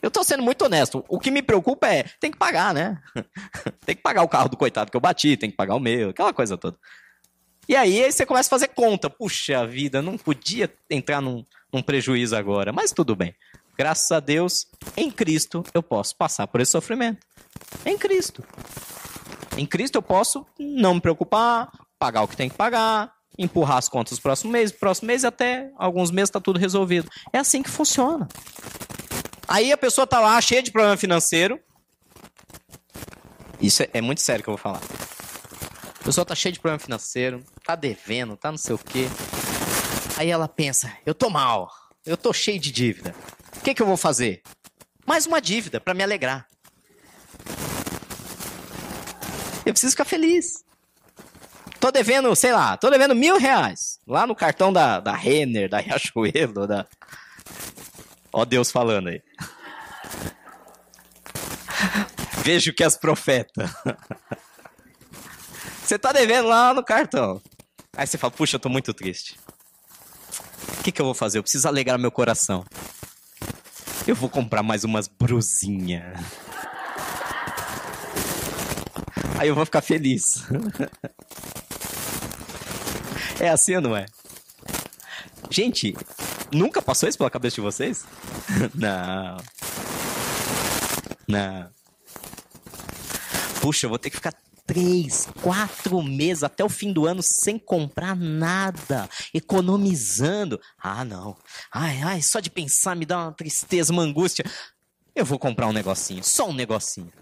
Eu 0.05 0.11
tô 0.11 0.23
sendo 0.23 0.43
muito 0.43 0.63
honesto. 0.63 1.03
O 1.09 1.19
que 1.19 1.31
me 1.31 1.41
preocupa 1.41 1.89
é, 1.89 2.05
tem 2.21 2.31
que 2.31 2.37
pagar, 2.37 2.75
né? 2.75 3.01
tem 3.87 3.97
que 3.97 4.03
pagar 4.03 4.23
o 4.23 4.29
carro 4.29 4.51
do 4.51 4.57
coitado 4.57 4.91
que 4.91 4.97
eu 4.99 5.01
bati, 5.01 5.35
tem 5.35 5.51
que 5.51 5.57
pagar 5.57 5.75
o 5.75 5.81
meu, 5.81 6.11
aquela 6.11 6.31
coisa 6.31 6.59
toda. 6.59 6.77
E 7.67 7.75
aí, 7.75 8.05
aí 8.05 8.13
você 8.13 8.27
começa 8.27 8.49
a 8.49 8.51
fazer 8.51 8.69
conta. 8.69 9.09
Puxa 9.09 9.67
vida, 9.67 10.03
não 10.03 10.19
podia 10.19 10.71
entrar 10.91 11.23
num, 11.23 11.43
num 11.73 11.83
prejuízo 11.83 12.37
agora, 12.37 12.71
mas 12.71 12.93
tudo 12.93 13.17
bem. 13.17 13.35
Graças 13.79 14.13
a 14.13 14.21
Deus, 14.21 14.67
em 14.95 15.11
Cristo 15.11 15.65
eu 15.73 15.83
posso 15.83 16.15
passar 16.15 16.47
por 16.49 16.61
esse 16.61 16.73
sofrimento. 16.73 17.27
Em 17.87 17.97
Cristo. 17.97 18.45
Em 19.57 19.65
Cristo 19.65 19.95
eu 19.95 20.03
posso 20.03 20.45
não 20.59 20.97
me 20.97 21.01
preocupar, 21.01 21.71
pagar 21.99 22.25
o 22.25 22.29
que 22.29 22.37
tem 22.37 22.51
que 22.51 22.57
pagar, 22.57 23.11
empurrar 23.39 23.79
as 23.79 23.89
contas 23.89 24.21
próximo 24.21 24.53
mês, 24.53 24.71
próximo 24.71 25.07
mês 25.07 25.25
até 25.25 25.71
alguns 25.79 26.11
meses 26.11 26.29
está 26.29 26.41
tudo 26.41 26.59
resolvido. 26.59 27.09
É 27.33 27.39
assim 27.39 27.63
que 27.63 27.71
funciona. 27.71 28.29
Aí 29.47 29.73
a 29.73 29.77
pessoa 29.77 30.07
tá 30.07 30.21
lá 30.21 30.41
cheia 30.41 30.63
de 30.63 30.71
problema 30.71 30.97
financeiro. 30.97 31.61
Isso 33.61 33.83
é, 33.83 33.89
é 33.95 34.01
muito 34.01 34.21
sério 34.21 34.43
que 34.43 34.49
eu 34.49 34.55
vou 34.55 34.63
falar. 34.63 34.81
A 36.01 36.05
pessoa 36.05 36.25
tá 36.25 36.35
cheia 36.35 36.53
de 36.53 36.61
problema 36.61 36.79
financeiro, 36.79 37.43
tá 37.65 37.75
devendo, 37.75 38.37
tá 38.37 38.51
não 38.51 38.59
sei 38.59 38.75
o 38.75 38.79
quê. 38.79 39.07
Aí 40.17 40.31
ela 40.31 40.49
pensa: 40.49 40.93
eu 41.05 41.15
tô 41.15 41.31
mal, 41.31 41.71
eu 42.05 42.17
tô 42.17 42.33
cheio 42.33 42.59
de 42.59 42.71
dívida. 42.71 43.15
O 43.57 43.61
que, 43.61 43.75
que 43.75 43.83
eu 43.83 43.87
vou 43.87 43.97
fazer? 43.97 44.43
Mais 45.07 45.27
uma 45.27 45.41
dívida 45.41 45.81
para 45.81 45.95
me 45.95 46.03
alegrar. 46.03 46.47
Eu 49.65 49.73
preciso 49.73 49.93
ficar 49.93 50.05
feliz. 50.05 50.63
Tô 51.81 51.91
devendo, 51.91 52.35
sei 52.35 52.53
lá, 52.53 52.77
tô 52.77 52.91
devendo 52.91 53.15
mil 53.15 53.39
reais. 53.39 53.99
Lá 54.07 54.27
no 54.27 54.35
cartão 54.35 54.73
da, 54.73 55.01
da 55.01 55.15
Renner, 55.15 55.69
da 55.69 55.79
Riachuelo, 55.79 56.67
da. 56.67 56.87
Ó 58.37 58.45
Deus 58.45 58.73
falando 58.73 59.11
aí. 59.11 59.23
Vejo 62.43 62.75
que 62.75 62.83
as 62.83 62.97
profetas. 62.97 63.71
Você 65.81 65.97
tá 65.97 66.11
devendo 66.11 66.49
lá 66.49 66.75
no 66.75 66.83
cartão. 66.83 67.41
Aí 67.97 68.05
você 68.05 68.19
fala, 68.19 68.33
puxa, 68.33 68.57
eu 68.57 68.61
tô 68.61 68.69
muito 68.69 68.93
triste. 68.93 69.39
O 70.81 70.83
que, 70.83 70.91
que 70.91 71.01
eu 71.01 71.05
vou 71.07 71.15
fazer? 71.15 71.39
Eu 71.39 71.45
preciso 71.45 71.69
alegrar 71.69 71.97
meu 71.97 72.11
coração. 72.11 72.65
Eu 74.05 74.17
vou 74.17 74.29
comprar 74.29 74.65
mais 74.65 74.83
umas 74.83 75.07
brusinhas. 75.07 76.19
Aí 79.39 79.47
eu 79.47 79.55
vou 79.55 79.65
ficar 79.65 79.81
feliz. 79.81 80.43
é 83.39 83.49
assim 83.49 83.77
ou 83.77 83.81
não 83.81 83.97
é? 83.97 84.07
Gente, 85.51 85.95
nunca 86.55 86.81
passou 86.81 87.09
isso 87.09 87.19
pela 87.19 87.31
cabeça 87.31 87.57
de 87.57 87.61
vocês? 87.61 88.05
não. 88.75 89.37
Não. 91.29 91.71
Puxa, 93.61 93.87
eu 93.87 93.91
vou 93.91 93.99
ter 93.99 94.11
que 94.11 94.17
ficar 94.17 94.35
três, 94.67 95.29
quatro 95.43 96.03
meses 96.03 96.43
até 96.43 96.65
o 96.65 96.69
fim 96.69 96.93
do 96.93 97.07
ano 97.07 97.23
sem 97.23 97.59
comprar 97.59 98.17
nada, 98.17 99.09
economizando. 99.33 100.61
Ah, 100.79 101.05
não. 101.05 101.37
Ai, 101.73 102.01
ai, 102.03 102.23
só 102.23 102.41
de 102.41 102.51
pensar 102.51 102.97
me 102.97 103.07
dá 103.07 103.19
uma 103.19 103.33
tristeza, 103.33 103.93
uma 103.93 104.03
angústia. 104.03 104.45
Eu 105.15 105.25
vou 105.25 105.39
comprar 105.39 105.67
um 105.67 105.73
negocinho, 105.73 106.25
só 106.25 106.49
um 106.49 106.53
negocinho. 106.53 107.13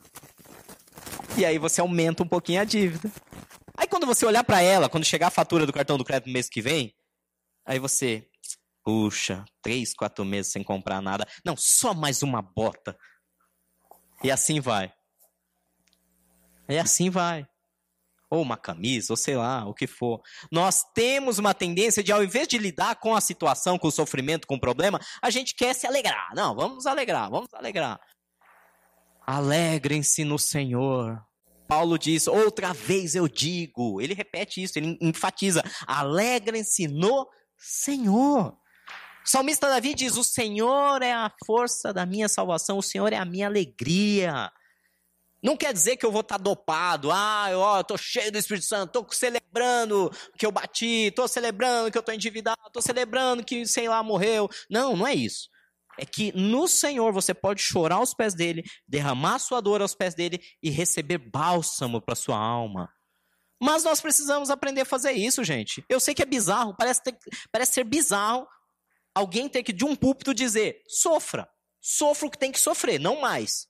E 1.36 1.44
aí 1.44 1.58
você 1.58 1.80
aumenta 1.80 2.22
um 2.22 2.28
pouquinho 2.28 2.60
a 2.60 2.64
dívida. 2.64 3.10
Aí 3.76 3.86
quando 3.86 4.06
você 4.06 4.24
olhar 4.24 4.44
para 4.44 4.60
ela, 4.60 4.88
quando 4.88 5.04
chegar 5.04 5.28
a 5.28 5.30
fatura 5.30 5.66
do 5.66 5.72
cartão 5.72 5.98
do 5.98 6.04
crédito 6.04 6.26
no 6.26 6.32
mês 6.32 6.48
que 6.48 6.60
vem, 6.60 6.94
aí 7.64 7.78
você, 7.78 8.26
puxa, 8.84 9.44
três, 9.62 9.94
quatro 9.94 10.24
meses 10.24 10.52
sem 10.52 10.62
comprar 10.62 11.00
nada. 11.00 11.26
Não, 11.44 11.56
só 11.56 11.94
mais 11.94 12.22
uma 12.22 12.42
bota. 12.42 12.96
E 14.22 14.30
assim 14.30 14.60
vai. 14.60 14.92
E 16.68 16.78
assim 16.78 17.10
vai. 17.10 17.46
Ou 18.30 18.40
uma 18.40 18.56
camisa, 18.56 19.12
ou 19.12 19.16
sei 19.16 19.36
lá, 19.36 19.66
o 19.66 19.74
que 19.74 19.86
for. 19.86 20.22
Nós 20.50 20.82
temos 20.94 21.38
uma 21.38 21.52
tendência 21.52 22.02
de, 22.02 22.12
ao 22.12 22.24
invés 22.24 22.48
de 22.48 22.56
lidar 22.56 22.96
com 22.96 23.14
a 23.14 23.20
situação, 23.20 23.78
com 23.78 23.88
o 23.88 23.92
sofrimento, 23.92 24.46
com 24.46 24.54
o 24.54 24.60
problema, 24.60 24.98
a 25.20 25.28
gente 25.28 25.54
quer 25.54 25.74
se 25.74 25.86
alegrar. 25.86 26.34
Não, 26.34 26.54
vamos 26.54 26.86
alegrar, 26.86 27.30
vamos 27.30 27.52
alegrar. 27.52 28.00
Alegrem-se 29.26 30.24
no 30.24 30.38
Senhor. 30.38 31.22
Paulo 31.68 31.98
diz, 31.98 32.26
outra 32.26 32.72
vez 32.72 33.14
eu 33.14 33.28
digo. 33.28 34.00
Ele 34.00 34.14
repete 34.14 34.62
isso, 34.62 34.78
ele 34.78 34.98
enfatiza: 35.00 35.62
alegrem-se 35.86 36.88
no 36.88 37.28
Senhor. 37.58 38.56
O 39.24 39.28
salmista 39.28 39.68
Davi 39.68 39.94
diz: 39.94 40.16
O 40.16 40.24
Senhor 40.24 41.02
é 41.02 41.12
a 41.12 41.32
força 41.46 41.92
da 41.92 42.04
minha 42.06 42.28
salvação, 42.28 42.78
o 42.78 42.82
Senhor 42.82 43.12
é 43.12 43.16
a 43.16 43.24
minha 43.24 43.46
alegria. 43.46 44.50
Não 45.42 45.56
quer 45.56 45.72
dizer 45.72 45.96
que 45.96 46.06
eu 46.06 46.12
vou 46.12 46.20
estar 46.20 46.38
tá 46.38 46.42
dopado. 46.42 47.10
Ah, 47.10 47.48
eu 47.50 47.80
estou 47.80 47.98
cheio 47.98 48.30
do 48.30 48.38
Espírito 48.38 48.66
Santo, 48.66 48.86
estou 49.00 49.06
celebrando 49.12 50.10
que 50.38 50.46
eu 50.46 50.52
bati, 50.52 51.08
estou 51.08 51.26
celebrando 51.26 51.90
que 51.90 51.98
eu 51.98 52.00
estou 52.00 52.14
endividado, 52.14 52.60
estou 52.66 52.82
celebrando 52.82 53.44
que, 53.44 53.66
sei 53.66 53.88
lá, 53.88 54.02
morreu. 54.02 54.48
Não, 54.70 54.96
não 54.96 55.06
é 55.06 55.14
isso 55.14 55.50
é 55.98 56.04
que 56.04 56.32
no 56.32 56.66
Senhor 56.66 57.12
você 57.12 57.34
pode 57.34 57.60
chorar 57.60 57.96
aos 57.96 58.14
pés 58.14 58.34
dele, 58.34 58.64
derramar 58.86 59.38
sua 59.38 59.60
dor 59.60 59.82
aos 59.82 59.94
pés 59.94 60.14
dele 60.14 60.40
e 60.62 60.70
receber 60.70 61.18
bálsamo 61.18 62.00
para 62.00 62.14
sua 62.14 62.36
alma. 62.36 62.90
Mas 63.60 63.84
nós 63.84 64.00
precisamos 64.00 64.50
aprender 64.50 64.80
a 64.80 64.86
fazer 64.86 65.12
isso, 65.12 65.44
gente. 65.44 65.84
Eu 65.88 66.00
sei 66.00 66.14
que 66.14 66.22
é 66.22 66.26
bizarro, 66.26 66.74
parece, 66.76 67.02
ter, 67.02 67.16
parece 67.50 67.74
ser 67.74 67.84
bizarro 67.84 68.46
alguém 69.14 69.48
ter 69.48 69.62
que 69.62 69.72
de 69.72 69.84
um 69.84 69.94
púlpito 69.96 70.34
dizer: 70.34 70.82
sofra, 70.86 71.48
sofra 71.80 72.26
o 72.26 72.30
que 72.30 72.38
tem 72.38 72.52
que 72.52 72.60
sofrer, 72.60 72.98
não 72.98 73.20
mais. 73.20 73.66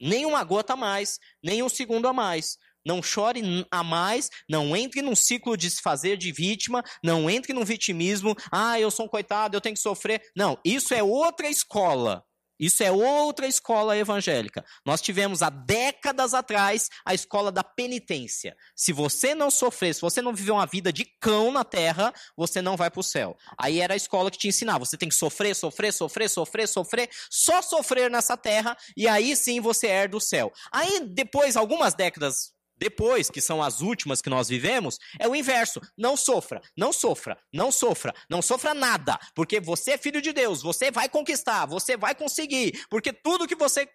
Nem 0.00 0.26
uma 0.26 0.44
gota 0.44 0.74
a 0.74 0.76
mais, 0.76 1.18
nem 1.42 1.62
um 1.62 1.68
segundo 1.68 2.06
a 2.06 2.12
mais. 2.12 2.58
Não 2.84 3.02
chore 3.02 3.66
a 3.68 3.82
mais, 3.82 4.30
não 4.48 4.76
entre 4.76 5.02
num 5.02 5.16
ciclo 5.16 5.56
de 5.56 5.68
se 5.68 5.82
fazer 5.82 6.16
de 6.16 6.30
vítima, 6.30 6.84
não 7.02 7.28
entre 7.28 7.52
num 7.52 7.64
vitimismo, 7.64 8.36
ah, 8.52 8.78
eu 8.78 8.92
sou 8.92 9.06
um 9.06 9.08
coitado, 9.08 9.56
eu 9.56 9.60
tenho 9.60 9.74
que 9.74 9.80
sofrer. 9.80 10.22
Não, 10.36 10.56
isso 10.64 10.94
é 10.94 11.02
outra 11.02 11.48
escola. 11.48 12.24
Isso 12.58 12.82
é 12.82 12.90
outra 12.90 13.46
escola 13.46 13.96
evangélica. 13.96 14.64
Nós 14.84 15.00
tivemos 15.00 15.42
há 15.42 15.50
décadas 15.50 16.34
atrás 16.34 16.88
a 17.04 17.14
escola 17.14 17.52
da 17.52 17.62
penitência. 17.62 18.56
Se 18.74 18.92
você 18.92 19.34
não 19.34 19.50
sofrer, 19.50 19.94
se 19.94 20.00
você 20.00 20.22
não 20.22 20.34
viver 20.34 20.52
uma 20.52 20.66
vida 20.66 20.92
de 20.92 21.04
cão 21.04 21.52
na 21.52 21.64
terra, 21.64 22.12
você 22.36 22.62
não 22.62 22.76
vai 22.76 22.90
para 22.90 23.00
o 23.00 23.04
céu. 23.04 23.36
Aí 23.58 23.80
era 23.80 23.94
a 23.94 23.96
escola 23.96 24.30
que 24.30 24.38
te 24.38 24.48
ensinava. 24.48 24.84
Você 24.84 24.96
tem 24.96 25.08
que 25.08 25.14
sofrer, 25.14 25.54
sofrer, 25.54 25.92
sofrer, 25.92 26.30
sofrer, 26.30 26.68
sofrer, 26.68 27.10
só 27.30 27.60
sofrer 27.62 28.10
nessa 28.10 28.36
terra, 28.36 28.76
e 28.96 29.06
aí 29.06 29.36
sim 29.36 29.60
você 29.60 29.86
herda 29.86 30.16
o 30.16 30.20
céu. 30.20 30.52
Aí 30.72 31.00
depois, 31.00 31.56
algumas 31.56 31.94
décadas 31.94 32.55
depois, 32.78 33.30
que 33.30 33.40
são 33.40 33.62
as 33.62 33.80
últimas 33.80 34.20
que 34.20 34.28
nós 34.28 34.48
vivemos, 34.48 34.98
é 35.18 35.26
o 35.26 35.34
inverso. 35.34 35.80
Não 35.96 36.16
sofra, 36.16 36.60
não 36.76 36.92
sofra, 36.92 37.38
não 37.52 37.72
sofra, 37.72 38.14
não 38.28 38.42
sofra 38.42 38.74
nada, 38.74 39.18
porque 39.34 39.58
você 39.60 39.92
é 39.92 39.98
filho 39.98 40.20
de 40.20 40.32
Deus, 40.32 40.62
você 40.62 40.90
vai 40.90 41.08
conquistar, 41.08 41.66
você 41.66 41.96
vai 41.96 42.14
conseguir, 42.14 42.86
porque 42.90 43.12
tudo 43.12 43.46
que 43.46 43.54
você 43.54 43.88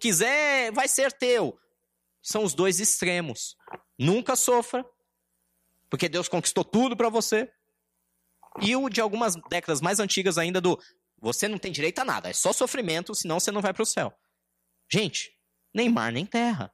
quiser 0.00 0.72
vai 0.72 0.86
ser 0.86 1.12
teu. 1.12 1.58
São 2.22 2.44
os 2.44 2.54
dois 2.54 2.78
extremos. 2.78 3.56
Nunca 3.98 4.36
sofra, 4.36 4.84
porque 5.90 6.08
Deus 6.08 6.28
conquistou 6.28 6.64
tudo 6.64 6.96
para 6.96 7.08
você. 7.08 7.50
E 8.60 8.74
o 8.74 8.88
de 8.88 9.00
algumas 9.00 9.34
décadas 9.48 9.80
mais 9.80 10.00
antigas 10.00 10.36
ainda 10.38 10.60
do 10.60 10.78
você 11.20 11.48
não 11.48 11.58
tem 11.58 11.72
direito 11.72 11.98
a 11.98 12.04
nada, 12.04 12.30
é 12.30 12.32
só 12.32 12.52
sofrimento, 12.52 13.14
senão 13.14 13.40
você 13.40 13.50
não 13.50 13.60
vai 13.60 13.74
para 13.74 13.82
o 13.82 13.86
céu. 13.86 14.12
Gente, 14.90 15.32
nem 15.74 15.88
mar 15.88 16.12
nem 16.12 16.24
terra. 16.24 16.72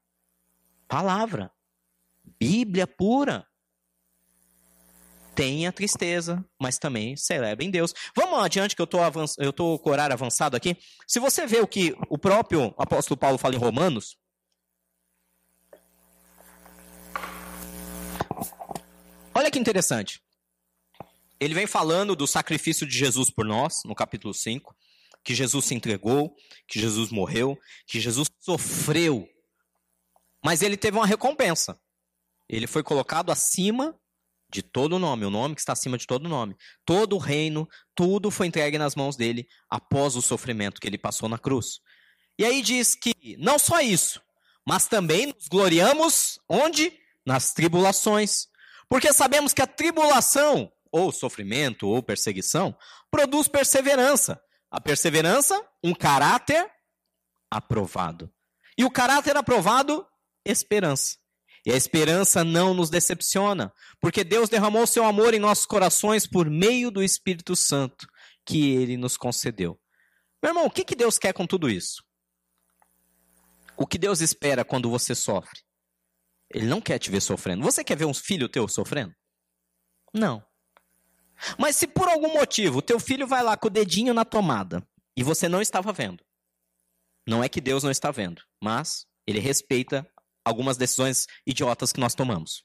Palavra. 0.88 1.50
Bíblia 2.38 2.86
pura. 2.86 3.46
Tenha 5.34 5.72
tristeza, 5.72 6.44
mas 6.60 6.78
também 6.78 7.16
celebre 7.16 7.66
em 7.66 7.70
Deus. 7.70 7.92
Vamos 8.14 8.38
adiante 8.38 8.76
que 8.76 8.82
eu 8.82 8.84
estou 9.50 9.78
com 9.78 9.90
o 9.90 9.92
horário 9.92 10.14
avançado 10.14 10.56
aqui. 10.56 10.76
Se 11.08 11.18
você 11.18 11.46
vê 11.46 11.60
o 11.60 11.66
que 11.66 11.96
o 12.08 12.16
próprio 12.16 12.72
apóstolo 12.78 13.18
Paulo 13.18 13.36
fala 13.36 13.54
em 13.54 13.58
Romanos, 13.58 14.16
Olha 19.36 19.50
que 19.50 19.58
interessante. 19.58 20.22
Ele 21.40 21.54
vem 21.54 21.66
falando 21.66 22.14
do 22.14 22.26
sacrifício 22.26 22.86
de 22.86 22.96
Jesus 22.96 23.30
por 23.30 23.44
nós, 23.44 23.82
no 23.84 23.94
capítulo 23.94 24.32
5, 24.32 24.74
que 25.24 25.34
Jesus 25.34 25.64
se 25.64 25.74
entregou, 25.74 26.36
que 26.68 26.78
Jesus 26.78 27.10
morreu, 27.10 27.58
que 27.86 27.98
Jesus 27.98 28.30
sofreu. 28.38 29.28
Mas 30.44 30.60
ele 30.60 30.76
teve 30.76 30.98
uma 30.98 31.06
recompensa. 31.06 31.80
Ele 32.48 32.66
foi 32.66 32.82
colocado 32.82 33.32
acima 33.32 33.98
de 34.50 34.62
todo 34.62 34.98
nome, 34.98 35.24
o 35.24 35.30
nome 35.30 35.54
que 35.54 35.60
está 35.60 35.72
acima 35.72 35.98
de 35.98 36.06
todo 36.06 36.28
nome. 36.28 36.56
Todo 36.84 37.16
o 37.16 37.18
reino, 37.18 37.68
tudo 37.94 38.30
foi 38.30 38.46
entregue 38.46 38.78
nas 38.78 38.94
mãos 38.94 39.16
dele 39.16 39.48
após 39.68 40.14
o 40.14 40.22
sofrimento 40.22 40.80
que 40.80 40.86
ele 40.86 40.98
passou 40.98 41.28
na 41.28 41.38
cruz. 41.38 41.80
E 42.38 42.44
aí 42.44 42.62
diz 42.62 42.94
que 42.94 43.36
não 43.38 43.58
só 43.58 43.80
isso, 43.80 44.20
mas 44.66 44.86
também 44.86 45.26
nos 45.26 45.48
gloriamos 45.48 46.38
onde? 46.48 46.92
Nas 47.24 47.52
tribulações. 47.52 48.46
Porque 48.88 49.12
sabemos 49.12 49.52
que 49.52 49.62
a 49.62 49.66
tribulação, 49.66 50.70
ou 50.92 51.10
sofrimento, 51.10 51.88
ou 51.88 52.02
perseguição, 52.02 52.76
produz 53.10 53.48
perseverança. 53.48 54.40
A 54.70 54.80
perseverança, 54.80 55.60
um 55.82 55.94
caráter 55.94 56.70
aprovado. 57.50 58.32
E 58.76 58.84
o 58.84 58.90
caráter 58.90 59.36
aprovado, 59.36 60.06
esperança. 60.44 61.16
E 61.66 61.72
a 61.72 61.76
esperança 61.76 62.44
não 62.44 62.74
nos 62.74 62.90
decepciona, 62.90 63.72
porque 63.98 64.22
Deus 64.22 64.50
derramou 64.50 64.86
seu 64.86 65.04
amor 65.04 65.32
em 65.32 65.38
nossos 65.38 65.64
corações 65.64 66.26
por 66.26 66.50
meio 66.50 66.90
do 66.90 67.02
Espírito 67.02 67.56
Santo 67.56 68.06
que 68.44 68.72
ele 68.72 68.98
nos 68.98 69.16
concedeu. 69.16 69.80
Meu 70.42 70.50
irmão, 70.50 70.66
o 70.66 70.70
que, 70.70 70.84
que 70.84 70.94
Deus 70.94 71.18
quer 71.18 71.32
com 71.32 71.46
tudo 71.46 71.70
isso? 71.70 72.04
O 73.78 73.86
que 73.86 73.96
Deus 73.96 74.20
espera 74.20 74.64
quando 74.64 74.90
você 74.90 75.14
sofre? 75.14 75.60
Ele 76.52 76.66
não 76.66 76.82
quer 76.82 76.98
te 76.98 77.10
ver 77.10 77.22
sofrendo. 77.22 77.64
Você 77.64 77.82
quer 77.82 77.96
ver 77.96 78.04
um 78.04 78.12
filho 78.12 78.48
teu 78.48 78.68
sofrendo? 78.68 79.14
Não. 80.12 80.44
Mas 81.58 81.76
se 81.76 81.86
por 81.86 82.08
algum 82.08 82.32
motivo 82.34 82.82
teu 82.82 83.00
filho 83.00 83.26
vai 83.26 83.42
lá 83.42 83.56
com 83.56 83.68
o 83.68 83.70
dedinho 83.70 84.14
na 84.14 84.24
tomada 84.24 84.86
e 85.16 85.22
você 85.22 85.48
não 85.48 85.60
estava 85.60 85.92
vendo, 85.92 86.22
não 87.26 87.42
é 87.42 87.48
que 87.48 87.60
Deus 87.60 87.82
não 87.82 87.90
está 87.90 88.10
vendo, 88.10 88.42
mas 88.62 89.06
ele 89.26 89.40
respeita 89.40 90.06
algumas 90.44 90.76
decisões 90.76 91.26
idiotas 91.46 91.92
que 91.92 92.00
nós 92.00 92.14
tomamos. 92.14 92.64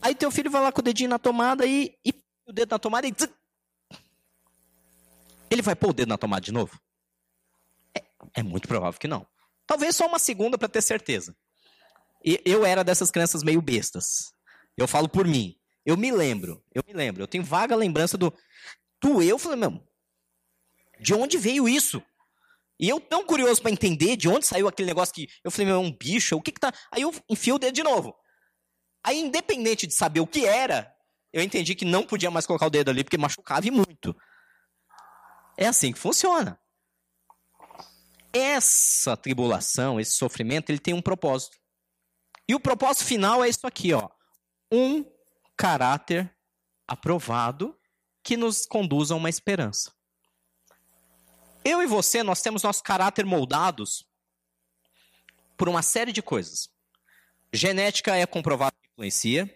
Aí 0.00 0.14
teu 0.14 0.30
filho 0.30 0.50
vai 0.50 0.62
lá 0.62 0.72
com 0.72 0.80
o 0.80 0.84
dedinho 0.84 1.10
na 1.10 1.18
tomada 1.18 1.64
e, 1.66 1.96
e 2.04 2.12
o 2.46 2.52
dedo 2.52 2.70
na 2.70 2.78
tomada 2.78 3.06
e. 3.06 3.14
Ele 5.50 5.62
vai 5.62 5.76
pôr 5.76 5.90
o 5.90 5.92
dedo 5.92 6.08
na 6.08 6.18
tomada 6.18 6.40
de 6.40 6.50
novo? 6.50 6.80
É, 7.96 8.02
é 8.34 8.42
muito 8.42 8.66
provável 8.66 8.98
que 8.98 9.06
não. 9.06 9.26
Talvez 9.66 9.94
só 9.94 10.06
uma 10.06 10.18
segunda 10.18 10.58
para 10.58 10.68
ter 10.68 10.82
certeza. 10.82 11.36
E, 12.24 12.40
eu 12.44 12.64
era 12.64 12.82
dessas 12.82 13.10
crianças 13.10 13.42
meio 13.42 13.62
bestas. 13.62 14.32
Eu 14.76 14.88
falo 14.88 15.08
por 15.08 15.26
mim. 15.26 15.56
Eu 15.84 15.96
me 15.96 16.10
lembro, 16.10 16.64
eu 16.74 16.82
me 16.86 16.92
lembro. 16.92 17.22
Eu 17.22 17.28
tenho 17.28 17.44
vaga 17.44 17.76
lembrança 17.76 18.16
do. 18.16 18.32
Tu, 19.00 19.22
eu 19.22 19.38
falei, 19.38 19.58
meu, 19.58 19.86
de 21.00 21.14
onde 21.14 21.36
veio 21.36 21.68
isso? 21.68 22.02
E 22.80 22.88
eu 22.88 23.00
tão 23.00 23.24
curioso 23.24 23.62
para 23.62 23.70
entender 23.70 24.16
de 24.16 24.28
onde 24.28 24.46
saiu 24.46 24.66
aquele 24.66 24.88
negócio 24.88 25.14
que 25.14 25.28
eu 25.44 25.50
falei, 25.50 25.66
meu, 25.66 25.76
é 25.76 25.78
um 25.78 25.96
bicho, 25.96 26.36
o 26.36 26.42
que 26.42 26.52
que 26.52 26.60
tá... 26.60 26.72
Aí 26.90 27.02
eu 27.02 27.14
enfio 27.28 27.54
o 27.54 27.58
dedo 27.58 27.74
de 27.74 27.82
novo. 27.82 28.14
Aí, 29.04 29.18
independente 29.20 29.86
de 29.86 29.94
saber 29.94 30.20
o 30.20 30.26
que 30.26 30.46
era, 30.46 30.92
eu 31.32 31.42
entendi 31.42 31.74
que 31.74 31.84
não 31.84 32.04
podia 32.04 32.30
mais 32.30 32.46
colocar 32.46 32.66
o 32.66 32.70
dedo 32.70 32.90
ali, 32.90 33.02
porque 33.02 33.18
machucava 33.18 33.66
e 33.66 33.70
muito. 33.70 34.16
É 35.56 35.66
assim 35.66 35.92
que 35.92 35.98
funciona. 35.98 36.58
Essa 38.32 39.16
tribulação, 39.16 40.00
esse 40.00 40.12
sofrimento, 40.12 40.70
ele 40.70 40.78
tem 40.78 40.94
um 40.94 41.02
propósito. 41.02 41.58
E 42.48 42.54
o 42.54 42.60
propósito 42.60 43.04
final 43.04 43.44
é 43.44 43.48
isso 43.48 43.66
aqui, 43.66 43.92
ó. 43.92 44.08
Um 44.72 45.04
caráter 45.56 46.34
aprovado 46.88 47.78
que 48.24 48.36
nos 48.36 48.64
conduz 48.66 49.10
a 49.10 49.14
uma 49.16 49.28
esperança. 49.28 49.92
Eu 51.64 51.82
e 51.82 51.86
você, 51.86 52.22
nós 52.22 52.42
temos 52.42 52.62
nosso 52.62 52.82
caráter 52.82 53.24
moldados 53.24 54.04
por 55.56 55.68
uma 55.68 55.82
série 55.82 56.12
de 56.12 56.22
coisas. 56.22 56.68
Genética 57.52 58.16
é 58.16 58.26
comprovado 58.26 58.74
que 58.80 58.88
influencia, 58.90 59.48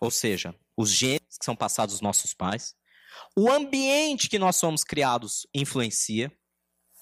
ou 0.00 0.10
seja, 0.10 0.54
os 0.76 0.90
genes 0.90 1.38
que 1.38 1.44
são 1.44 1.56
passados 1.56 1.94
aos 1.94 2.00
nossos 2.00 2.34
pais. 2.34 2.74
O 3.36 3.50
ambiente 3.50 4.28
que 4.28 4.38
nós 4.38 4.56
somos 4.56 4.84
criados 4.84 5.46
influencia 5.54 6.30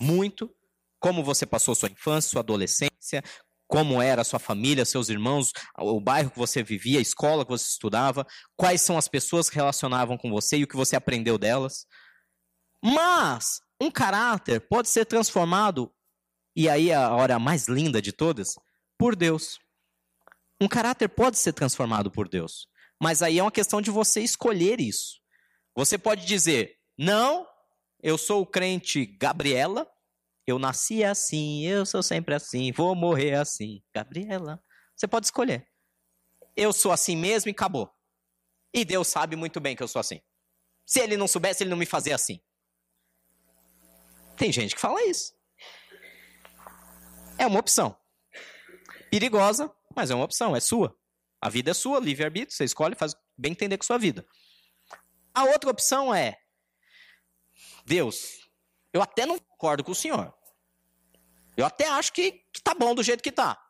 muito. 0.00 0.54
Como 1.00 1.22
você 1.22 1.44
passou 1.44 1.74
sua 1.74 1.90
infância, 1.90 2.30
sua 2.30 2.40
adolescência, 2.40 3.22
como 3.66 4.00
era 4.00 4.22
a 4.22 4.24
sua 4.24 4.38
família, 4.38 4.84
seus 4.84 5.08
irmãos, 5.08 5.52
o 5.76 6.00
bairro 6.00 6.30
que 6.30 6.38
você 6.38 6.62
vivia, 6.62 6.98
a 6.98 7.02
escola 7.02 7.44
que 7.44 7.50
você 7.50 7.66
estudava, 7.66 8.26
quais 8.56 8.80
são 8.80 8.96
as 8.96 9.08
pessoas 9.08 9.50
que 9.50 9.56
relacionavam 9.56 10.16
com 10.16 10.30
você 10.30 10.56
e 10.56 10.64
o 10.64 10.68
que 10.68 10.76
você 10.76 10.96
aprendeu 10.96 11.36
delas. 11.36 11.86
Mas 12.82 13.60
um 13.80 13.90
caráter 13.90 14.60
pode 14.60 14.88
ser 14.88 15.04
transformado, 15.04 15.92
e 16.54 16.68
aí 16.68 16.92
a 16.92 17.14
hora 17.14 17.38
mais 17.38 17.68
linda 17.68 18.00
de 18.00 18.12
todas, 18.12 18.54
por 18.98 19.16
Deus. 19.16 19.58
Um 20.60 20.68
caráter 20.68 21.08
pode 21.08 21.38
ser 21.38 21.52
transformado 21.52 22.10
por 22.10 22.28
Deus. 22.28 22.68
Mas 23.00 23.22
aí 23.22 23.38
é 23.38 23.42
uma 23.42 23.50
questão 23.52 23.82
de 23.82 23.90
você 23.90 24.20
escolher 24.20 24.80
isso. 24.80 25.20
Você 25.74 25.98
pode 25.98 26.24
dizer: 26.24 26.78
não, 26.96 27.46
eu 28.02 28.16
sou 28.16 28.42
o 28.42 28.46
crente 28.46 29.04
Gabriela, 29.04 29.90
eu 30.46 30.58
nasci 30.58 31.02
assim, 31.02 31.66
eu 31.66 31.84
sou 31.84 32.02
sempre 32.02 32.34
assim, 32.34 32.70
vou 32.72 32.94
morrer 32.94 33.34
assim. 33.34 33.82
Gabriela. 33.94 34.62
Você 34.94 35.08
pode 35.08 35.26
escolher. 35.26 35.66
Eu 36.56 36.72
sou 36.72 36.92
assim 36.92 37.16
mesmo 37.16 37.48
e 37.48 37.52
acabou. 37.52 37.90
E 38.72 38.84
Deus 38.84 39.08
sabe 39.08 39.36
muito 39.36 39.60
bem 39.60 39.74
que 39.74 39.82
eu 39.82 39.88
sou 39.88 40.00
assim. 40.00 40.20
Se 40.86 41.00
ele 41.00 41.16
não 41.16 41.26
soubesse, 41.26 41.62
ele 41.62 41.70
não 41.70 41.76
me 41.76 41.86
fazia 41.86 42.14
assim. 42.14 42.40
Tem 44.37 44.53
gente 44.53 44.74
que 44.74 44.80
fala 44.80 45.03
isso. 45.05 45.35
É 47.39 47.47
uma 47.47 47.61
opção. 47.61 47.97
Perigosa, 49.11 49.72
mas 49.95 50.11
é 50.11 50.14
uma 50.14 50.24
opção, 50.24 50.57
é 50.57 50.61
sua. 50.61 50.97
A 51.41 51.49
vida 51.49 51.70
é 51.70 51.74
sua, 51.74 52.01
livre-arbítrio, 52.01 52.57
você 52.57 52.64
escolhe, 52.64 52.95
faz 52.95 53.14
bem 53.37 53.53
entender 53.53 53.76
com 53.76 53.85
sua 53.85 53.99
vida. 53.99 54.26
A 55.35 55.45
outra 55.45 55.70
opção 55.70 56.14
é: 56.14 56.39
Deus, 57.85 58.49
eu 58.93 59.03
até 59.03 59.26
não 59.26 59.39
concordo 59.39 59.85
com 59.85 59.93
o 59.93 59.95
senhor. 59.95 60.35
Eu 61.57 61.66
até 61.66 61.89
acho 61.89 62.12
que, 62.12 62.32
que 62.53 62.62
tá 62.62 62.74
bom 62.74 62.95
do 62.95 63.03
jeito 63.03 63.22
que 63.22 63.30
tá. 63.30 63.61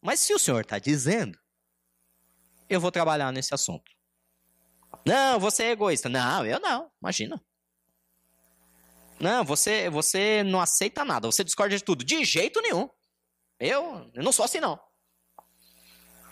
Mas 0.00 0.20
se 0.20 0.32
o 0.32 0.38
senhor 0.38 0.62
está 0.62 0.78
dizendo, 0.78 1.38
eu 2.68 2.80
vou 2.80 2.90
trabalhar 2.90 3.30
nesse 3.32 3.52
assunto. 3.54 3.90
Não, 5.06 5.38
você 5.38 5.64
é 5.64 5.70
egoísta. 5.70 6.08
Não, 6.08 6.46
eu 6.46 6.58
não. 6.60 6.90
Imagina. 7.00 7.42
Não, 9.22 9.44
você, 9.44 9.88
você 9.88 10.42
não 10.42 10.60
aceita 10.60 11.04
nada, 11.04 11.28
você 11.28 11.44
discorda 11.44 11.76
de 11.76 11.84
tudo. 11.84 12.04
De 12.04 12.24
jeito 12.24 12.60
nenhum. 12.60 12.88
Eu, 13.60 14.10
eu 14.12 14.22
não 14.24 14.32
sou 14.32 14.44
assim, 14.44 14.58
não. 14.58 14.76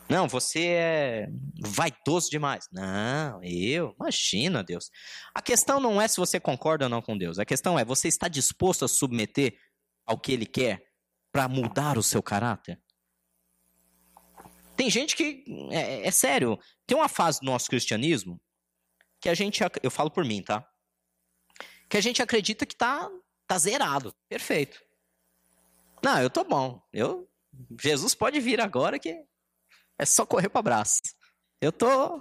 Não, 0.09 0.26
você 0.26 0.66
é 0.70 1.28
vaidoso 1.61 2.28
demais. 2.28 2.66
Não, 2.72 3.41
eu, 3.45 3.95
imagina, 3.97 4.64
Deus. 4.64 4.91
A 5.32 5.41
questão 5.41 5.78
não 5.78 6.03
é 6.03 6.09
se 6.09 6.16
você 6.16 6.41
concorda 6.41 6.86
ou 6.86 6.88
não 6.88 7.01
com 7.01 7.16
Deus. 7.16 7.38
A 7.38 7.45
questão 7.45 7.78
é, 7.78 7.84
você 7.84 8.09
está 8.09 8.26
disposto 8.26 8.84
a 8.84 8.88
submeter 8.88 9.57
ao 10.05 10.18
que 10.18 10.32
Ele 10.32 10.45
quer 10.45 10.82
para 11.30 11.47
mudar 11.47 11.97
o 11.97 12.03
seu 12.03 12.20
caráter? 12.20 12.82
Tem 14.76 14.91
gente 14.91 15.14
que, 15.14 15.45
é, 15.70 16.09
é 16.09 16.11
sério, 16.11 16.59
tem 16.88 16.97
uma 16.99 17.09
fase 17.09 17.38
do 17.38 17.47
nosso 17.47 17.70
cristianismo 17.70 18.41
que 19.20 19.28
a 19.28 19.34
gente, 19.34 19.61
eu 19.80 19.91
falo 19.93 20.11
por 20.11 20.24
mim, 20.24 20.43
tá? 20.43 20.66
Que 21.91 21.97
a 21.97 22.01
gente 22.01 22.22
acredita 22.22 22.64
que 22.64 22.76
tá, 22.76 23.11
tá 23.49 23.59
zerado. 23.59 24.14
Perfeito. 24.28 24.80
Não, 26.03 26.22
eu 26.22 26.30
tô 26.30 26.45
bom. 26.45 26.80
Eu, 26.93 27.28
Jesus 27.82 28.14
pode 28.14 28.38
vir 28.38 28.61
agora 28.61 28.97
que 28.99 29.22
é 29.99 30.07
só 30.07 30.24
correr 30.24 30.49
para 30.49 30.61
abraço. 30.61 31.01
Eu 31.61 31.72
tô. 31.72 32.18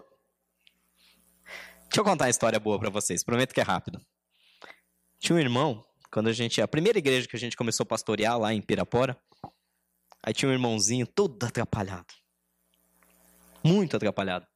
Deixa 1.84 2.00
eu 2.00 2.04
contar 2.04 2.26
uma 2.26 2.30
história 2.30 2.60
boa 2.60 2.80
para 2.80 2.90
vocês. 2.90 3.24
Prometo 3.24 3.54
que 3.54 3.62
é 3.62 3.64
rápido. 3.64 4.02
Tinha 5.20 5.36
um 5.36 5.40
irmão, 5.40 5.86
quando 6.12 6.28
a 6.28 6.34
gente. 6.34 6.62
A 6.62 6.68
primeira 6.68 6.98
igreja 6.98 7.28
que 7.28 7.36
a 7.36 7.40
gente 7.40 7.56
começou 7.56 7.84
a 7.84 7.88
pastorear 7.88 8.40
lá 8.40 8.52
em 8.52 8.62
Pirapora. 8.62 9.22
Aí 10.24 10.34
tinha 10.34 10.50
um 10.50 10.54
irmãozinho 10.54 11.06
todo 11.06 11.42
atrapalhado. 11.46 12.14
Muito 13.64 13.96
atrapalhado. 13.96 14.48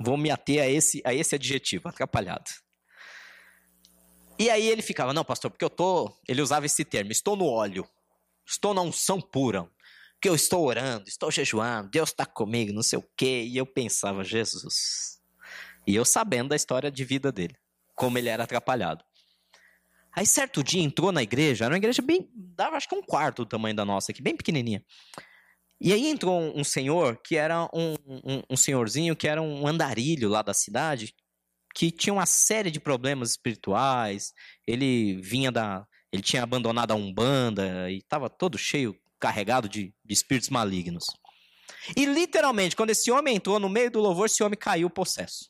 Vou 0.00 0.16
me 0.16 0.30
ater 0.30 0.62
a 0.62 0.68
esse, 0.68 1.02
a 1.04 1.12
esse 1.12 1.34
adjetivo, 1.34 1.88
atrapalhado. 1.88 2.50
E 4.40 4.48
aí 4.48 4.66
ele 4.66 4.80
ficava, 4.80 5.12
não, 5.12 5.22
pastor, 5.22 5.50
porque 5.50 5.62
eu 5.62 5.68
tô. 5.68 6.10
Ele 6.26 6.40
usava 6.40 6.64
esse 6.64 6.82
termo, 6.82 7.12
estou 7.12 7.36
no 7.36 7.44
óleo, 7.44 7.86
estou 8.46 8.72
na 8.72 8.80
unção 8.80 9.20
pura, 9.20 9.70
que 10.18 10.26
eu 10.26 10.34
estou 10.34 10.64
orando, 10.64 11.06
estou 11.06 11.30
jejuando, 11.30 11.90
Deus 11.90 12.08
está 12.08 12.24
comigo, 12.24 12.72
não 12.72 12.82
sei 12.82 12.98
o 12.98 13.04
quê. 13.14 13.44
E 13.46 13.58
eu 13.58 13.66
pensava, 13.66 14.24
Jesus. 14.24 15.20
E 15.86 15.94
eu 15.94 16.06
sabendo 16.06 16.48
da 16.48 16.56
história 16.56 16.90
de 16.90 17.04
vida 17.04 17.30
dele, 17.30 17.54
como 17.94 18.16
ele 18.16 18.30
era 18.30 18.44
atrapalhado. 18.44 19.04
Aí 20.10 20.26
certo 20.26 20.64
dia 20.64 20.82
entrou 20.82 21.12
na 21.12 21.22
igreja, 21.22 21.66
era 21.66 21.74
uma 21.74 21.78
igreja 21.78 22.00
bem, 22.00 22.26
dava 22.34 22.78
acho 22.78 22.88
que 22.88 22.94
um 22.94 23.02
quarto 23.02 23.44
do 23.44 23.48
tamanho 23.48 23.76
da 23.76 23.84
nossa 23.84 24.10
aqui, 24.10 24.22
bem 24.22 24.34
pequenininha. 24.34 24.82
E 25.78 25.92
aí 25.92 26.06
entrou 26.06 26.40
um, 26.40 26.60
um 26.60 26.64
senhor 26.64 27.20
que 27.22 27.36
era 27.36 27.68
um, 27.74 27.94
um, 28.06 28.42
um, 28.48 28.56
senhorzinho 28.56 29.14
que 29.14 29.28
era 29.28 29.42
um 29.42 29.66
andarilho 29.66 30.30
lá 30.30 30.40
da 30.40 30.54
cidade, 30.54 31.14
que 31.74 31.90
tinha 31.90 32.12
uma 32.12 32.26
série 32.26 32.70
de 32.70 32.80
problemas 32.80 33.30
espirituais. 33.30 34.32
Ele 34.66 35.20
vinha 35.20 35.50
da. 35.50 35.86
Ele 36.12 36.22
tinha 36.22 36.42
abandonado 36.42 36.90
a 36.90 36.96
Umbanda 36.96 37.90
e 37.90 37.98
estava 37.98 38.28
todo 38.28 38.58
cheio, 38.58 38.96
carregado 39.20 39.68
de, 39.68 39.94
de 40.04 40.12
espíritos 40.12 40.48
malignos. 40.50 41.04
E 41.96 42.04
literalmente, 42.04 42.74
quando 42.74 42.90
esse 42.90 43.10
homem 43.10 43.36
entrou 43.36 43.60
no 43.60 43.68
meio 43.68 43.90
do 43.90 44.00
louvor, 44.00 44.26
esse 44.26 44.42
homem 44.42 44.58
caiu 44.58 44.90
possesso. 44.90 45.48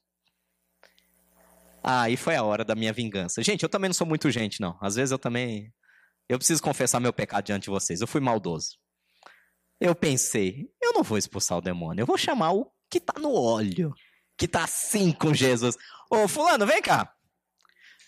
Aí 1.83 2.15
ah, 2.15 2.19
foi 2.19 2.37
a 2.37 2.43
hora 2.43 2.63
da 2.63 2.75
minha 2.75 2.93
vingança. 2.93 3.43
Gente, 3.43 3.63
eu 3.63 3.69
também 3.69 3.89
não 3.89 3.95
sou 3.95 4.07
muito 4.07 4.31
gente, 4.31 4.61
não. 4.61 4.77
Às 4.83 4.97
vezes 4.97 5.13
eu 5.13 5.19
também. 5.19 5.73
Eu 6.29 6.37
preciso 6.39 6.63
confessar 6.63 7.01
meu 7.01 7.13
pecado 7.13 7.47
diante 7.47 7.65
de 7.65 7.71
vocês. 7.71 8.01
Eu 8.03 8.07
fui 8.07 8.21
maldoso. 8.21 8.77
Eu 9.81 9.95
pensei, 9.95 10.71
eu 10.81 10.93
não 10.93 11.03
vou 11.03 11.17
expulsar 11.17 11.57
o 11.57 11.63
demônio, 11.63 12.03
eu 12.03 12.07
vou 12.07 12.19
chamar 12.19 12.53
o 12.53 12.71
que 12.91 12.99
está 12.99 13.19
no 13.19 13.33
óleo, 13.33 13.95
que 14.41 14.47
está 14.47 14.65
assim 14.65 15.13
com 15.13 15.35
Jesus. 15.35 15.77
Ô, 16.11 16.27
fulano, 16.27 16.67
vem 16.67 16.81
cá. 16.81 17.13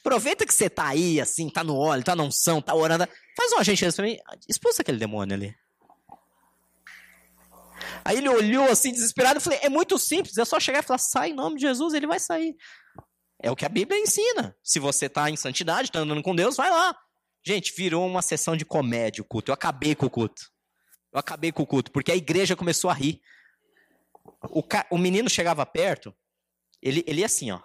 Aproveita 0.00 0.46
que 0.46 0.54
você 0.54 0.70
tá 0.70 0.88
aí, 0.88 1.20
assim, 1.20 1.50
tá 1.50 1.62
no 1.62 1.76
óleo, 1.76 2.02
tá 2.02 2.16
na 2.16 2.22
unção, 2.22 2.62
tá 2.62 2.74
orando. 2.74 3.06
Faz 3.36 3.52
uma 3.52 3.62
gentileza 3.62 3.96
pra 3.96 4.06
mim. 4.06 4.16
Expulsa 4.48 4.80
aquele 4.80 4.98
demônio 4.98 5.36
ali. 5.36 5.54
Aí 8.02 8.16
ele 8.16 8.30
olhou 8.30 8.64
assim, 8.64 8.92
desesperado, 8.92 9.38
e 9.38 9.42
falei: 9.42 9.58
é 9.62 9.68
muito 9.68 9.98
simples, 9.98 10.38
é 10.38 10.44
só 10.46 10.58
chegar 10.58 10.78
e 10.78 10.82
falar, 10.82 10.98
sai 10.98 11.30
em 11.30 11.34
nome 11.34 11.56
de 11.56 11.62
Jesus, 11.62 11.92
ele 11.92 12.06
vai 12.06 12.18
sair. 12.18 12.56
É 13.40 13.50
o 13.50 13.56
que 13.56 13.66
a 13.66 13.68
Bíblia 13.68 14.00
ensina. 14.00 14.56
Se 14.62 14.78
você 14.78 15.10
tá 15.10 15.28
em 15.28 15.36
santidade, 15.36 15.92
tá 15.92 15.98
andando 15.98 16.22
com 16.22 16.34
Deus, 16.34 16.56
vai 16.56 16.70
lá. 16.70 16.96
Gente, 17.44 17.74
virou 17.76 18.06
uma 18.06 18.22
sessão 18.22 18.56
de 18.56 18.64
comédia 18.64 19.20
o 19.20 19.24
culto. 19.24 19.50
Eu 19.50 19.54
acabei 19.54 19.94
com 19.94 20.06
o 20.06 20.10
culto. 20.10 20.50
Eu 21.12 21.20
acabei 21.20 21.52
com 21.52 21.62
o 21.62 21.66
culto, 21.66 21.92
porque 21.92 22.10
a 22.10 22.16
igreja 22.16 22.56
começou 22.56 22.88
a 22.88 22.94
rir. 22.94 23.20
O, 24.44 24.62
ca... 24.62 24.86
o 24.90 24.96
menino 24.96 25.28
chegava 25.28 25.66
perto, 25.66 26.14
ele, 26.82 27.04
ele 27.06 27.20
ia 27.20 27.26
assim, 27.26 27.50
ó. 27.50 27.60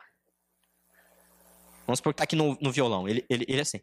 Vamos 1.86 2.00
supor 2.00 2.14
que 2.14 2.18
tá 2.18 2.24
aqui 2.24 2.36
no, 2.36 2.58
no 2.62 2.72
violão. 2.72 3.08
Ele, 3.08 3.26
ele, 3.30 3.46
ele 3.48 3.62
assim. 3.62 3.82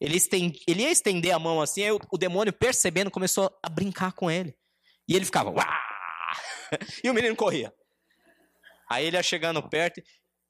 Ele, 0.00 0.16
estende, 0.16 0.60
ele 0.66 0.82
ia 0.82 0.90
estender 0.90 1.32
a 1.32 1.38
mão 1.38 1.60
assim, 1.60 1.82
aí 1.82 1.92
o, 1.92 2.00
o 2.10 2.18
demônio, 2.18 2.52
percebendo, 2.52 3.10
começou 3.10 3.56
a 3.62 3.68
brincar 3.68 4.12
com 4.12 4.30
ele. 4.30 4.56
E 5.08 5.14
ele 5.14 5.24
ficava, 5.24 5.50
Uá! 5.50 5.80
e 7.04 7.08
o 7.08 7.14
menino 7.14 7.36
corria. 7.36 7.72
Aí 8.90 9.06
ele 9.06 9.16
ia 9.16 9.22
chegando 9.22 9.62
perto, 9.68 10.02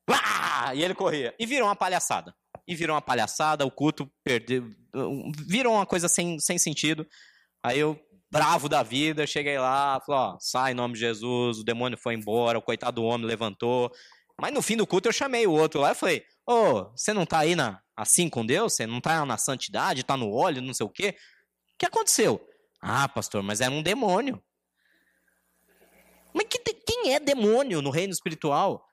Uá! 0.09 0.75
e 0.75 0.83
ele 0.83 0.95
corria. 0.95 1.35
E 1.39 1.47
virou 1.47 1.69
uma 1.69 1.77
palhaçada. 1.77 2.35
E 2.67 2.75
virou 2.75 2.95
uma 2.95 3.03
palhaçada, 3.03 3.67
o 3.67 3.71
culto 3.71 4.11
perdeu. 4.23 4.71
Virou 5.47 5.75
uma 5.75 5.85
coisa 5.85 6.09
sem, 6.09 6.39
sem 6.39 6.57
sentido. 6.57 7.07
Aí 7.63 7.79
eu, 7.79 8.01
bravo 8.35 8.69
da 8.69 8.83
vida, 8.83 9.29
cheguei 9.29 9.57
lá, 9.61 10.01
falei, 10.05 10.21
ó, 10.23 10.37
sai 10.41 10.73
em 10.73 10.75
nome 10.75 10.95
de 10.95 11.01
Jesus, 11.01 11.59
o 11.59 11.65
demônio 11.65 11.97
foi 11.97 12.15
embora, 12.15 12.59
o 12.59 12.63
coitado 12.63 13.01
do 13.01 13.05
homem 13.07 13.25
levantou. 13.25 13.93
Mas 14.37 14.53
no 14.53 14.61
fim 14.61 14.77
do 14.77 14.85
culto 14.85 15.09
eu 15.09 15.13
chamei 15.13 15.47
o 15.47 15.53
outro 15.53 15.81
lá 15.81 15.93
e 15.93 15.95
falei, 15.95 16.25
ô, 16.45 16.53
oh, 16.53 16.91
você 16.97 17.13
não 17.13 17.25
tá 17.25 17.39
aí 17.39 17.55
na, 17.55 17.81
assim 17.97 18.29
com 18.29 18.45
Deus? 18.45 18.73
Você 18.73 18.89
não 18.89 19.01
tá 19.01 19.25
na 19.25 19.39
santidade, 19.39 20.03
tá 20.03 20.17
no 20.17 20.33
óleo, 20.33 20.61
não 20.61 20.75
sei 20.75 20.85
o 20.85 20.91
quê? 20.91 21.15
O 21.75 21.79
que 21.79 21.87
aconteceu? 21.87 22.45
Ah, 22.83 23.09
pastor, 23.09 23.41
mas 23.41 23.61
era 23.61 23.73
um 23.73 23.85
demônio. 23.85 24.43
Mas 26.35 26.49
que, 26.49 26.59
quem 26.59 27.15
é 27.15 27.21
demônio 27.21 27.81
no 27.81 27.91
reino 27.91 28.13
espiritual? 28.13 28.85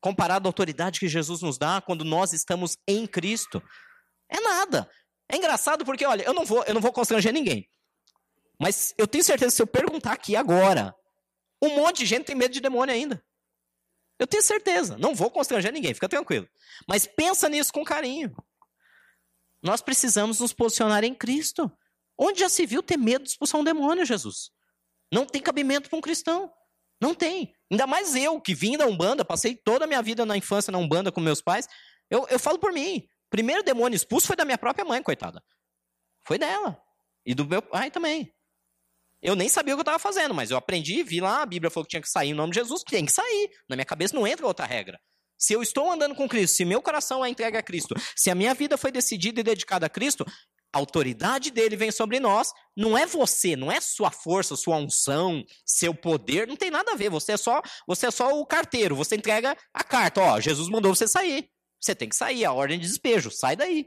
Comparado 0.00 0.46
à 0.46 0.48
autoridade 0.48 1.00
que 1.00 1.08
Jesus 1.08 1.42
nos 1.42 1.58
dá 1.58 1.80
quando 1.80 2.04
nós 2.04 2.32
estamos 2.32 2.78
em 2.86 3.08
Cristo. 3.08 3.60
É 4.30 4.40
nada. 4.40 4.88
É 5.28 5.36
engraçado 5.36 5.84
porque, 5.84 6.06
olha, 6.06 6.22
eu 6.22 6.32
não 6.32 6.44
vou, 6.44 6.62
eu 6.62 6.74
não 6.74 6.80
vou 6.80 6.92
constranger 6.92 7.32
ninguém. 7.32 7.68
Mas 8.60 8.94
eu 8.96 9.06
tenho 9.06 9.24
certeza 9.24 9.54
se 9.54 9.62
eu 9.62 9.66
perguntar 9.66 10.12
aqui 10.12 10.36
agora, 10.36 10.94
um 11.62 11.70
monte 11.76 11.98
de 11.98 12.06
gente 12.06 12.26
tem 12.26 12.36
medo 12.36 12.52
de 12.52 12.60
demônio 12.60 12.94
ainda. 12.94 13.24
Eu 14.18 14.26
tenho 14.26 14.42
certeza. 14.42 14.96
Não 14.96 15.14
vou 15.14 15.30
constranger 15.30 15.72
ninguém, 15.72 15.94
fica 15.94 16.08
tranquilo. 16.08 16.48
Mas 16.88 17.06
pensa 17.06 17.48
nisso 17.48 17.72
com 17.72 17.84
carinho. 17.84 18.34
Nós 19.62 19.80
precisamos 19.80 20.40
nos 20.40 20.52
posicionar 20.52 21.04
em 21.04 21.14
Cristo. 21.14 21.70
Onde 22.16 22.40
já 22.40 22.48
se 22.48 22.64
viu 22.64 22.82
ter 22.82 22.96
medo 22.96 23.24
de 23.24 23.30
expulsar 23.30 23.60
um 23.60 23.64
demônio, 23.64 24.04
Jesus? 24.04 24.50
Não 25.12 25.26
tem 25.26 25.42
cabimento 25.42 25.88
para 25.88 25.98
um 25.98 26.02
cristão. 26.02 26.52
Não 27.00 27.14
tem. 27.14 27.54
Ainda 27.70 27.86
mais 27.86 28.14
eu, 28.14 28.40
que 28.40 28.54
vim 28.54 28.76
da 28.76 28.86
Umbanda, 28.86 29.24
passei 29.24 29.56
toda 29.56 29.84
a 29.84 29.88
minha 29.88 30.00
vida 30.00 30.24
na 30.24 30.36
infância 30.36 30.70
na 30.70 30.78
Umbanda 30.78 31.10
com 31.10 31.20
meus 31.20 31.42
pais. 31.42 31.66
Eu, 32.08 32.26
eu 32.28 32.38
falo 32.38 32.58
por 32.58 32.72
mim. 32.72 33.06
Primeiro 33.30 33.64
demônio 33.64 33.96
expulso 33.96 34.26
foi 34.26 34.36
da 34.36 34.44
minha 34.44 34.58
própria 34.58 34.84
mãe, 34.84 35.02
coitada. 35.02 35.42
Foi 36.24 36.38
dela. 36.38 36.80
E 37.26 37.34
do 37.34 37.44
meu 37.44 37.60
pai 37.60 37.90
também. 37.90 38.32
Eu 39.24 39.34
nem 39.34 39.48
sabia 39.48 39.72
o 39.72 39.78
que 39.78 39.80
eu 39.80 39.84
estava 39.84 39.98
fazendo, 39.98 40.34
mas 40.34 40.50
eu 40.50 40.56
aprendi, 40.58 41.02
vi 41.02 41.18
lá, 41.18 41.40
a 41.40 41.46
Bíblia 41.46 41.70
falou 41.70 41.86
que 41.86 41.90
tinha 41.92 42.02
que 42.02 42.10
sair 42.10 42.28
em 42.28 42.34
nome 42.34 42.52
de 42.52 42.60
Jesus, 42.60 42.82
tem 42.82 43.06
que 43.06 43.10
sair. 43.10 43.50
Na 43.66 43.74
minha 43.74 43.86
cabeça 43.86 44.14
não 44.14 44.26
entra 44.26 44.46
outra 44.46 44.66
regra. 44.66 45.00
Se 45.38 45.54
eu 45.54 45.62
estou 45.62 45.90
andando 45.90 46.14
com 46.14 46.28
Cristo, 46.28 46.56
se 46.56 46.64
meu 46.66 46.82
coração 46.82 47.24
é 47.24 47.30
entregue 47.30 47.56
a 47.56 47.62
Cristo, 47.62 47.94
se 48.14 48.30
a 48.30 48.34
minha 48.34 48.52
vida 48.52 48.76
foi 48.76 48.92
decidida 48.92 49.40
e 49.40 49.42
dedicada 49.42 49.86
a 49.86 49.88
Cristo, 49.88 50.26
a 50.74 50.78
autoridade 50.78 51.50
dele 51.50 51.74
vem 51.74 51.90
sobre 51.90 52.20
nós. 52.20 52.52
Não 52.76 52.98
é 52.98 53.06
você, 53.06 53.56
não 53.56 53.72
é 53.72 53.80
sua 53.80 54.10
força, 54.10 54.56
sua 54.56 54.76
unção, 54.76 55.42
seu 55.64 55.94
poder, 55.94 56.46
não 56.46 56.56
tem 56.56 56.70
nada 56.70 56.92
a 56.92 56.94
ver. 56.96 57.08
Você 57.08 57.32
é 57.32 57.36
só, 57.38 57.62
você 57.86 58.08
é 58.08 58.10
só 58.10 58.38
o 58.38 58.44
carteiro. 58.44 58.94
Você 58.94 59.16
entrega 59.16 59.56
a 59.72 59.82
carta, 59.82 60.20
ó, 60.20 60.38
Jesus 60.38 60.68
mandou 60.68 60.94
você 60.94 61.08
sair. 61.08 61.48
Você 61.80 61.94
tem 61.94 62.10
que 62.10 62.16
sair, 62.16 62.44
a 62.44 62.52
ordem 62.52 62.78
de 62.78 62.86
despejo, 62.86 63.30
sai 63.30 63.56
daí. 63.56 63.86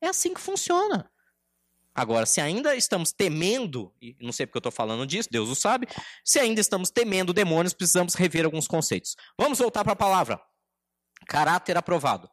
É 0.00 0.08
assim 0.08 0.32
que 0.32 0.40
funciona. 0.40 1.10
Agora, 1.94 2.24
se 2.24 2.40
ainda 2.40 2.74
estamos 2.74 3.12
temendo, 3.12 3.94
e 4.00 4.16
não 4.20 4.32
sei 4.32 4.46
porque 4.46 4.56
eu 4.56 4.60
estou 4.60 4.72
falando 4.72 5.06
disso, 5.06 5.28
Deus 5.30 5.50
o 5.50 5.54
sabe, 5.54 5.86
se 6.24 6.38
ainda 6.38 6.60
estamos 6.60 6.90
temendo 6.90 7.32
demônios, 7.32 7.74
precisamos 7.74 8.14
rever 8.14 8.44
alguns 8.44 8.66
conceitos. 8.66 9.14
Vamos 9.38 9.58
voltar 9.58 9.84
para 9.84 9.92
a 9.92 9.96
palavra. 9.96 10.40
Caráter 11.26 11.76
aprovado. 11.76 12.30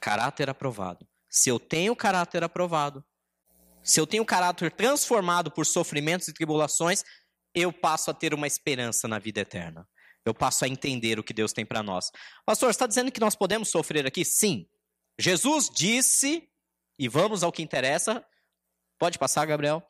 Caráter 0.00 0.50
aprovado. 0.50 1.06
Se 1.28 1.48
eu 1.48 1.58
tenho 1.58 1.96
caráter 1.96 2.44
aprovado, 2.44 3.02
se 3.82 3.98
eu 3.98 4.06
tenho 4.06 4.24
caráter 4.24 4.70
transformado 4.70 5.50
por 5.50 5.64
sofrimentos 5.64 6.28
e 6.28 6.32
tribulações, 6.32 7.02
eu 7.54 7.72
passo 7.72 8.10
a 8.10 8.14
ter 8.14 8.34
uma 8.34 8.46
esperança 8.46 9.08
na 9.08 9.18
vida 9.18 9.40
eterna. 9.40 9.88
Eu 10.24 10.34
passo 10.34 10.64
a 10.64 10.68
entender 10.68 11.18
o 11.18 11.24
que 11.24 11.32
Deus 11.32 11.52
tem 11.52 11.66
para 11.66 11.82
nós. 11.82 12.10
Pastor, 12.46 12.70
está 12.70 12.86
dizendo 12.86 13.10
que 13.10 13.20
nós 13.20 13.34
podemos 13.34 13.70
sofrer 13.70 14.06
aqui? 14.06 14.24
Sim. 14.24 14.68
Jesus 15.18 15.68
disse, 15.68 16.48
e 17.02 17.08
vamos 17.08 17.42
ao 17.42 17.50
que 17.50 17.62
interessa. 17.62 18.24
Pode 18.96 19.18
passar, 19.18 19.44
Gabriel. 19.44 19.82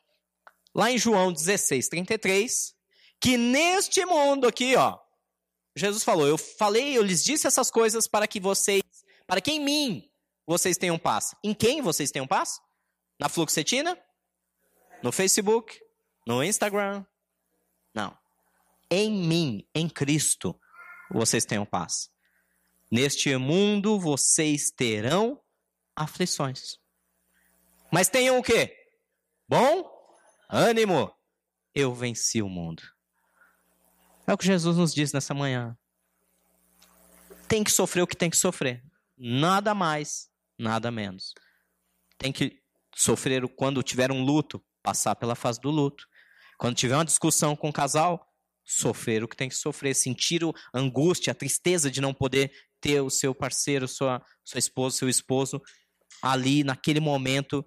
Lá 0.73 0.89
em 0.89 0.97
João 0.97 1.31
16, 1.31 1.87
33, 1.87 2.73
que 3.21 3.37
neste 3.37 4.03
mundo 4.03 4.47
aqui, 4.47 4.75
ó, 4.75 4.97
Jesus 5.75 6.03
falou: 6.03 6.27
Eu 6.27 6.39
falei, 6.39 6.97
eu 6.97 7.03
lhes 7.03 7.23
disse 7.23 7.45
essas 7.45 7.69
coisas 7.69 8.07
para 8.07 8.27
que 8.27 8.39
vocês, 8.39 8.81
para 9.27 9.39
que 9.39 9.51
em 9.51 9.59
mim 9.59 10.09
vocês 10.47 10.75
tenham 10.75 10.97
paz. 10.97 11.35
Em 11.43 11.53
quem 11.53 11.83
vocês 11.83 12.09
tenham 12.09 12.25
paz? 12.25 12.59
Na 13.19 13.29
Fluxetina? 13.29 13.95
No 15.03 15.11
Facebook? 15.11 15.79
No 16.25 16.43
Instagram? 16.43 17.05
Não. 17.93 18.17
Em 18.89 19.11
mim, 19.11 19.67
em 19.75 19.87
Cristo, 19.87 20.59
vocês 21.11 21.45
tenham 21.45 21.63
paz. 21.63 22.09
Neste 22.91 23.37
mundo 23.37 23.99
vocês 23.99 24.71
terão 24.71 25.39
aflições. 25.95 26.81
Mas 27.93 28.09
tenham 28.09 28.39
o 28.39 28.41
quê? 28.41 28.75
Bom 29.47 29.87
ânimo. 30.49 31.13
Eu 31.75 31.93
venci 31.93 32.41
o 32.41 32.49
mundo. 32.49 32.81
É 34.25 34.33
o 34.33 34.37
que 34.37 34.47
Jesus 34.47 34.77
nos 34.77 34.95
diz 34.95 35.13
nessa 35.13 35.31
manhã. 35.31 35.77
Tem 37.47 37.63
que 37.63 37.69
sofrer 37.69 38.01
o 38.01 38.07
que 38.07 38.17
tem 38.17 38.31
que 38.31 38.37
sofrer. 38.37 38.83
Nada 39.15 39.75
mais, 39.75 40.27
nada 40.57 40.89
menos. 40.89 41.35
Tem 42.17 42.31
que 42.31 42.59
sofrer 42.95 43.47
quando 43.49 43.83
tiver 43.83 44.11
um 44.11 44.23
luto, 44.23 44.59
passar 44.81 45.15
pela 45.15 45.35
fase 45.35 45.61
do 45.61 45.69
luto. 45.69 46.07
Quando 46.57 46.75
tiver 46.75 46.95
uma 46.95 47.05
discussão 47.05 47.55
com 47.55 47.69
o 47.69 47.73
casal, 47.73 48.27
sofrer 48.65 49.23
o 49.23 49.27
que 49.27 49.37
tem 49.37 49.49
que 49.49 49.55
sofrer, 49.55 49.93
sentir 49.93 50.41
a 50.43 50.79
angústia, 50.79 51.29
a 51.29 51.35
tristeza 51.35 51.91
de 51.91 52.01
não 52.01 52.11
poder 52.11 52.51
ter 52.81 53.01
o 53.01 53.09
seu 53.11 53.35
parceiro, 53.35 53.87
sua, 53.87 54.19
sua 54.43 54.57
esposa, 54.57 54.97
seu 54.97 55.09
esposo 55.09 55.61
ali 56.23 56.63
naquele 56.63 56.99
momento 56.99 57.63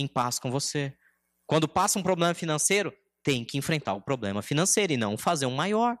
em 0.00 0.08
paz 0.08 0.38
com 0.38 0.50
você. 0.50 0.96
Quando 1.46 1.68
passa 1.68 1.98
um 1.98 2.02
problema 2.02 2.34
financeiro, 2.34 2.92
tem 3.22 3.44
que 3.44 3.58
enfrentar 3.58 3.94
o 3.94 4.00
problema 4.00 4.42
financeiro 4.42 4.92
e 4.92 4.96
não 4.96 5.16
fazer 5.16 5.46
um 5.46 5.54
maior. 5.54 5.96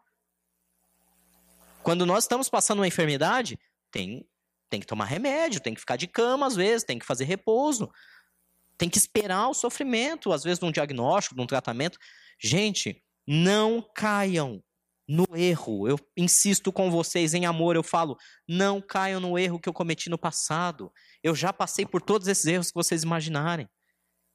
Quando 1.82 2.06
nós 2.06 2.24
estamos 2.24 2.48
passando 2.48 2.80
uma 2.80 2.88
enfermidade, 2.88 3.58
tem 3.90 4.26
tem 4.68 4.78
que 4.78 4.86
tomar 4.86 5.06
remédio, 5.06 5.60
tem 5.60 5.74
que 5.74 5.80
ficar 5.80 5.96
de 5.96 6.06
cama 6.06 6.46
às 6.46 6.54
vezes, 6.54 6.84
tem 6.84 6.96
que 6.96 7.04
fazer 7.04 7.24
repouso, 7.24 7.90
tem 8.78 8.88
que 8.88 8.98
esperar 8.98 9.48
o 9.48 9.54
sofrimento, 9.54 10.32
às 10.32 10.44
vezes, 10.44 10.60
de 10.60 10.64
um 10.64 10.70
diagnóstico, 10.70 11.34
de 11.34 11.42
um 11.42 11.46
tratamento. 11.46 11.98
Gente, 12.40 13.02
não 13.26 13.84
caiam 13.94 14.62
no 15.08 15.26
erro. 15.34 15.88
Eu 15.88 15.98
insisto 16.16 16.72
com 16.72 16.88
vocês 16.88 17.34
em 17.34 17.46
amor, 17.46 17.74
eu 17.74 17.82
falo, 17.82 18.16
não 18.48 18.80
caiam 18.80 19.20
no 19.20 19.36
erro 19.36 19.58
que 19.58 19.68
eu 19.68 19.72
cometi 19.72 20.08
no 20.08 20.16
passado. 20.16 20.92
Eu 21.20 21.34
já 21.34 21.52
passei 21.52 21.84
por 21.84 22.00
todos 22.00 22.28
esses 22.28 22.46
erros 22.46 22.68
que 22.68 22.74
vocês 22.74 23.02
imaginarem. 23.02 23.68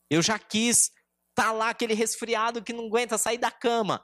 Eu 0.09 0.21
já 0.21 0.37
quis 0.37 0.91
estar 1.29 1.47
tá 1.47 1.51
lá 1.51 1.69
aquele 1.69 1.93
resfriado 1.93 2.63
que 2.63 2.73
não 2.73 2.87
aguenta 2.87 3.17
sair 3.17 3.37
da 3.37 3.51
cama. 3.51 4.03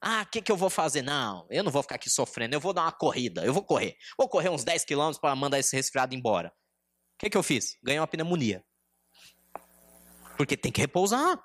Ah, 0.00 0.22
o 0.22 0.30
que, 0.30 0.42
que 0.42 0.52
eu 0.52 0.56
vou 0.56 0.68
fazer? 0.68 1.02
Não, 1.02 1.46
eu 1.50 1.64
não 1.64 1.72
vou 1.72 1.82
ficar 1.82 1.94
aqui 1.94 2.10
sofrendo, 2.10 2.54
eu 2.54 2.60
vou 2.60 2.72
dar 2.72 2.82
uma 2.82 2.92
corrida, 2.92 3.44
eu 3.44 3.52
vou 3.52 3.64
correr. 3.64 3.96
Vou 4.16 4.28
correr 4.28 4.50
uns 4.50 4.62
10 4.62 4.84
quilômetros 4.84 5.18
para 5.18 5.34
mandar 5.34 5.58
esse 5.58 5.74
resfriado 5.74 6.14
embora. 6.14 6.48
O 6.48 7.18
que, 7.18 7.30
que 7.30 7.36
eu 7.36 7.42
fiz? 7.42 7.78
Ganhei 7.82 7.98
uma 7.98 8.06
pneumonia. 8.06 8.62
Porque 10.36 10.56
tem 10.56 10.70
que 10.70 10.80
repousar. 10.80 11.42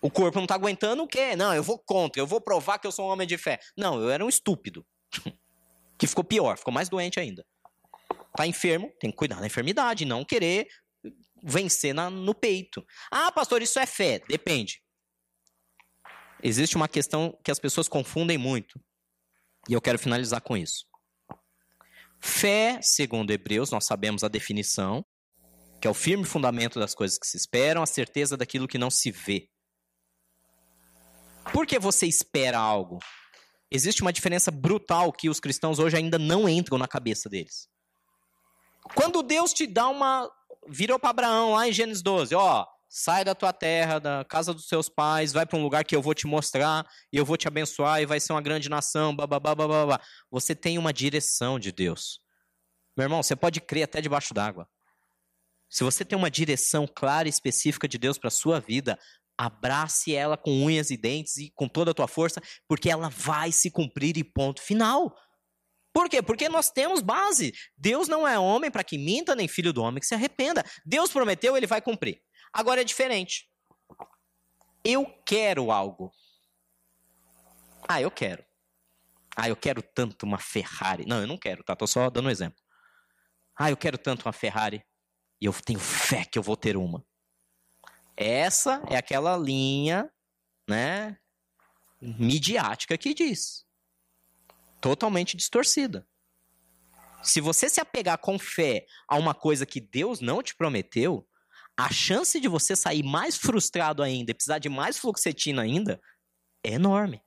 O 0.00 0.10
corpo 0.10 0.38
não 0.38 0.44
está 0.44 0.54
aguentando 0.54 1.02
o 1.02 1.08
quê? 1.08 1.36
Não, 1.36 1.54
eu 1.54 1.62
vou 1.62 1.78
contra, 1.78 2.22
eu 2.22 2.26
vou 2.26 2.40
provar 2.40 2.78
que 2.78 2.86
eu 2.86 2.92
sou 2.92 3.06
um 3.06 3.10
homem 3.10 3.26
de 3.26 3.36
fé. 3.36 3.58
Não, 3.76 4.00
eu 4.00 4.08
era 4.10 4.24
um 4.24 4.28
estúpido. 4.28 4.86
que 5.98 6.06
ficou 6.06 6.24
pior, 6.24 6.56
ficou 6.56 6.72
mais 6.72 6.88
doente 6.88 7.20
ainda. 7.20 7.44
Tá 8.34 8.46
enfermo, 8.46 8.90
tem 9.00 9.10
que 9.10 9.16
cuidar 9.16 9.40
da 9.40 9.46
enfermidade, 9.46 10.04
não 10.04 10.24
querer 10.24 10.68
vencer 11.42 11.94
na, 11.94 12.10
no 12.10 12.34
peito. 12.34 12.84
Ah, 13.10 13.32
pastor, 13.32 13.62
isso 13.62 13.78
é 13.78 13.86
fé. 13.86 14.20
Depende 14.28 14.80
existe 16.42 16.76
uma 16.76 16.88
questão 16.88 17.38
que 17.42 17.50
as 17.50 17.58
pessoas 17.58 17.88
confundem 17.88 18.38
muito. 18.38 18.80
E 19.68 19.72
eu 19.72 19.80
quero 19.80 19.98
finalizar 19.98 20.40
com 20.40 20.56
isso. 20.56 20.86
Fé, 22.20 22.80
segundo 22.82 23.30
Hebreus, 23.30 23.70
nós 23.70 23.86
sabemos 23.86 24.24
a 24.24 24.28
definição, 24.28 25.04
que 25.80 25.86
é 25.86 25.90
o 25.90 25.94
firme 25.94 26.24
fundamento 26.24 26.78
das 26.78 26.94
coisas 26.94 27.18
que 27.18 27.26
se 27.26 27.36
esperam, 27.36 27.82
a 27.82 27.86
certeza 27.86 28.36
daquilo 28.36 28.66
que 28.66 28.78
não 28.78 28.90
se 28.90 29.10
vê. 29.10 29.48
Por 31.52 31.66
que 31.66 31.78
você 31.78 32.06
espera 32.06 32.58
algo? 32.58 32.98
Existe 33.70 34.02
uma 34.02 34.12
diferença 34.12 34.50
brutal 34.50 35.12
que 35.12 35.28
os 35.28 35.38
cristãos 35.38 35.78
hoje 35.78 35.96
ainda 35.96 36.18
não 36.18 36.48
entram 36.48 36.78
na 36.78 36.88
cabeça 36.88 37.28
deles. 37.28 37.68
Quando 38.94 39.22
Deus 39.22 39.52
te 39.52 39.66
dá 39.66 39.88
uma. 39.88 40.30
Virou 40.68 40.98
para 40.98 41.10
Abraão 41.10 41.52
lá 41.54 41.68
em 41.68 41.72
Gênesis 41.72 42.02
12, 42.02 42.34
ó, 42.34 42.66
sai 42.88 43.24
da 43.24 43.34
tua 43.34 43.52
terra, 43.52 43.98
da 43.98 44.24
casa 44.24 44.52
dos 44.52 44.66
seus 44.66 44.88
pais, 44.88 45.32
vai 45.32 45.44
para 45.44 45.58
um 45.58 45.62
lugar 45.62 45.84
que 45.84 45.94
eu 45.94 46.02
vou 46.02 46.14
te 46.14 46.26
mostrar, 46.26 46.86
e 47.12 47.16
eu 47.16 47.24
vou 47.24 47.36
te 47.36 47.48
abençoar, 47.48 48.00
e 48.00 48.06
vai 48.06 48.20
ser 48.20 48.32
uma 48.32 48.42
grande 48.42 48.68
nação, 48.68 49.14
babá. 49.14 49.40
Você 50.30 50.54
tem 50.54 50.78
uma 50.78 50.92
direção 50.92 51.58
de 51.58 51.72
Deus. 51.72 52.20
Meu 52.96 53.04
irmão, 53.04 53.22
você 53.22 53.36
pode 53.36 53.60
crer 53.60 53.84
até 53.84 54.00
debaixo 54.00 54.34
d'água. 54.34 54.68
Se 55.70 55.84
você 55.84 56.04
tem 56.04 56.18
uma 56.18 56.30
direção 56.30 56.86
clara 56.86 57.28
e 57.28 57.30
específica 57.30 57.86
de 57.86 57.98
Deus 57.98 58.18
para 58.18 58.30
sua 58.30 58.58
vida, 58.58 58.98
abrace 59.36 60.14
ela 60.14 60.36
com 60.36 60.50
unhas 60.64 60.90
e 60.90 60.96
dentes 60.96 61.36
e 61.36 61.50
com 61.54 61.68
toda 61.68 61.90
a 61.90 61.94
tua 61.94 62.08
força, 62.08 62.42
porque 62.66 62.90
ela 62.90 63.08
vai 63.08 63.52
se 63.52 63.70
cumprir 63.70 64.16
e 64.16 64.24
ponto 64.24 64.60
final. 64.62 65.14
Por 65.98 66.08
quê? 66.08 66.22
Porque 66.22 66.48
nós 66.48 66.70
temos 66.70 67.02
base. 67.02 67.52
Deus 67.76 68.06
não 68.06 68.26
é 68.26 68.38
homem 68.38 68.70
para 68.70 68.84
que 68.84 68.96
minta, 68.96 69.34
nem 69.34 69.48
filho 69.48 69.72
do 69.72 69.82
homem 69.82 69.98
que 69.98 70.06
se 70.06 70.14
arrependa. 70.14 70.64
Deus 70.86 71.10
prometeu, 71.10 71.56
ele 71.56 71.66
vai 71.66 71.82
cumprir. 71.82 72.22
Agora 72.52 72.82
é 72.82 72.84
diferente. 72.84 73.50
Eu 74.84 75.04
quero 75.26 75.72
algo. 75.72 76.12
Ah, 77.88 78.00
eu 78.00 78.12
quero. 78.12 78.44
Ah, 79.36 79.48
eu 79.48 79.56
quero 79.56 79.82
tanto 79.82 80.24
uma 80.24 80.38
Ferrari. 80.38 81.04
Não, 81.04 81.20
eu 81.20 81.26
não 81.26 81.36
quero, 81.36 81.64
tá? 81.64 81.74
Tô 81.74 81.84
só 81.84 82.08
dando 82.08 82.26
um 82.26 82.30
exemplo. 82.30 82.62
Ah, 83.56 83.70
eu 83.70 83.76
quero 83.76 83.98
tanto 83.98 84.24
uma 84.24 84.32
Ferrari 84.32 84.80
e 85.40 85.46
eu 85.46 85.52
tenho 85.52 85.80
fé 85.80 86.24
que 86.24 86.38
eu 86.38 86.44
vou 86.44 86.56
ter 86.56 86.76
uma. 86.76 87.04
Essa 88.16 88.80
é 88.88 88.96
aquela 88.96 89.36
linha, 89.36 90.08
né, 90.70 91.18
midiática 92.00 92.96
que 92.96 93.12
diz. 93.12 93.67
Totalmente 94.80 95.36
distorcida. 95.36 96.06
Se 97.22 97.40
você 97.40 97.68
se 97.68 97.80
apegar 97.80 98.18
com 98.18 98.38
fé 98.38 98.86
a 99.08 99.16
uma 99.16 99.34
coisa 99.34 99.66
que 99.66 99.80
Deus 99.80 100.20
não 100.20 100.42
te 100.42 100.54
prometeu, 100.54 101.26
a 101.76 101.92
chance 101.92 102.40
de 102.40 102.48
você 102.48 102.74
sair 102.74 103.02
mais 103.02 103.36
frustrado 103.36 104.02
ainda 104.02 104.34
precisar 104.34 104.58
de 104.58 104.68
mais 104.68 104.98
fluoxetina 104.98 105.62
ainda 105.62 106.00
é 106.62 106.72
enorme. 106.72 107.22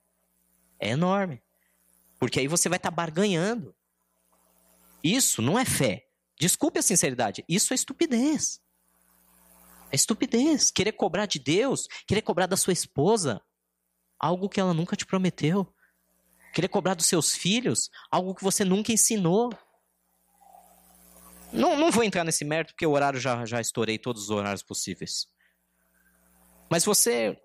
É 0.80 0.90
enorme. 0.90 1.42
Porque 2.20 2.40
aí 2.40 2.48
você 2.48 2.68
vai 2.68 2.78
estar 2.78 2.92
tá 2.92 2.96
barganhando. 2.96 3.76
Isso 5.04 5.42
não 5.42 5.58
é 5.58 5.66
fé. 5.66 6.06
Desculpe 6.40 6.80
a 6.80 6.82
sinceridade, 6.82 7.46
isso 7.48 7.74
é 7.74 7.76
estupidez. 7.76 8.60
É 9.92 9.96
estupidez. 9.96 10.72
Querer 10.72 10.94
cobrar 10.94 11.26
de 11.26 11.38
Deus, 11.38 11.88
querer 12.08 12.22
cobrar 12.22 12.46
da 12.46 12.58
sua 12.58 12.74
esposa 12.74 13.42
algo 14.20 14.50
que 14.50 14.60
ela 14.60 14.74
nunca 14.74 14.96
te 14.96 15.06
prometeu. 15.06 15.74
Querer 16.54 16.68
cobrar 16.68 16.94
dos 16.94 17.06
seus 17.06 17.34
filhos 17.34 17.90
algo 18.10 18.36
que 18.36 18.44
você 18.44 18.66
nunca 18.66 18.92
ensinou. 18.92 19.52
Não, 21.52 21.78
não 21.78 21.92
vou 21.92 22.04
entrar 22.04 22.24
nesse 22.24 22.46
mérito, 22.46 22.74
porque 22.74 22.86
o 22.86 22.92
horário 22.92 23.20
já, 23.20 23.46
já 23.46 23.60
estourei 23.60 23.98
todos 23.98 24.24
os 24.24 24.30
horários 24.30 24.64
possíveis. 24.64 25.28
Mas 26.70 26.86
você, 26.86 27.38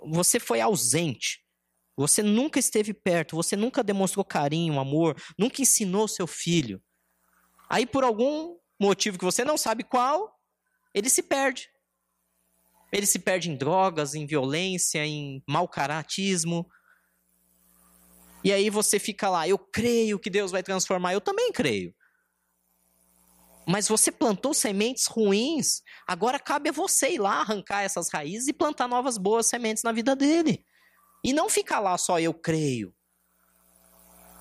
você 0.00 0.40
foi 0.40 0.60
ausente. 0.60 1.44
Você 1.96 2.22
nunca 2.22 2.58
esteve 2.58 2.94
perto, 2.94 3.36
você 3.36 3.54
nunca 3.56 3.84
demonstrou 3.84 4.24
carinho, 4.24 4.80
amor, 4.80 5.14
nunca 5.38 5.60
ensinou 5.60 6.08
seu 6.08 6.26
filho. 6.26 6.82
Aí, 7.68 7.84
por 7.84 8.04
algum 8.04 8.56
motivo 8.80 9.18
que 9.18 9.24
você 9.24 9.44
não 9.44 9.58
sabe 9.58 9.84
qual, 9.84 10.34
ele 10.94 11.10
se 11.10 11.22
perde. 11.22 11.68
Ele 12.90 13.06
se 13.06 13.18
perde 13.18 13.50
em 13.50 13.56
drogas, 13.56 14.14
em 14.14 14.26
violência, 14.26 15.04
em 15.04 15.42
mau 15.46 15.68
caratismo. 15.68 16.66
E 18.42 18.52
aí 18.52 18.70
você 18.70 18.98
fica 18.98 19.28
lá, 19.28 19.46
eu 19.46 19.58
creio 19.58 20.18
que 20.18 20.30
Deus 20.30 20.50
vai 20.50 20.62
transformar, 20.62 21.12
eu 21.12 21.20
também 21.20 21.52
creio. 21.52 21.94
Mas 23.66 23.86
você 23.86 24.10
plantou 24.10 24.54
sementes 24.54 25.06
ruins, 25.06 25.82
agora 26.06 26.38
cabe 26.38 26.70
a 26.70 26.72
você 26.72 27.10
ir 27.10 27.18
lá 27.18 27.40
arrancar 27.40 27.82
essas 27.82 28.10
raízes 28.10 28.48
e 28.48 28.52
plantar 28.52 28.88
novas 28.88 29.18
boas 29.18 29.46
sementes 29.46 29.82
na 29.82 29.92
vida 29.92 30.16
dele. 30.16 30.64
E 31.22 31.32
não 31.32 31.48
ficar 31.48 31.80
lá 31.80 31.96
só 31.98 32.18
eu 32.18 32.32
creio. 32.32 32.94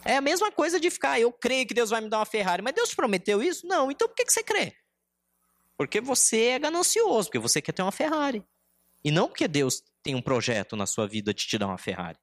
É 0.06 0.16
a 0.16 0.22
mesma 0.22 0.52
coisa 0.52 0.80
de 0.80 0.90
ficar, 0.90 1.20
eu 1.20 1.32
creio 1.32 1.68
que 1.68 1.74
Deus 1.74 1.90
vai 1.90 2.00
me 2.00 2.10
dar 2.10 2.20
uma 2.20 2.26
Ferrari, 2.26 2.62
mas 2.62 2.74
Deus 2.74 2.96
prometeu 2.96 3.44
isso? 3.44 3.68
Não, 3.68 3.92
então 3.92 4.08
por 4.08 4.16
que, 4.16 4.26
que 4.26 4.32
você 4.32 4.42
crê? 4.42 4.74
Porque 5.78 6.00
você 6.00 6.46
é 6.46 6.60
ganancioso, 6.60 7.28
porque 7.28 7.40
você 7.40 7.62
quer 7.62 7.74
ter 7.74 7.82
uma 7.82 7.92
Ferrari. 7.92 8.44
E 9.04 9.12
não 9.12 9.28
porque 9.28 9.48
Deus 9.48 9.84
tem 10.02 10.16
um 10.16 10.22
projeto 10.22 10.76
na 10.76 10.86
sua 10.86 11.08
vida 11.08 11.34
de 11.34 11.46
te 11.46 11.58
dar 11.58 11.68
uma 11.68 11.78
Ferrari. 11.78 12.18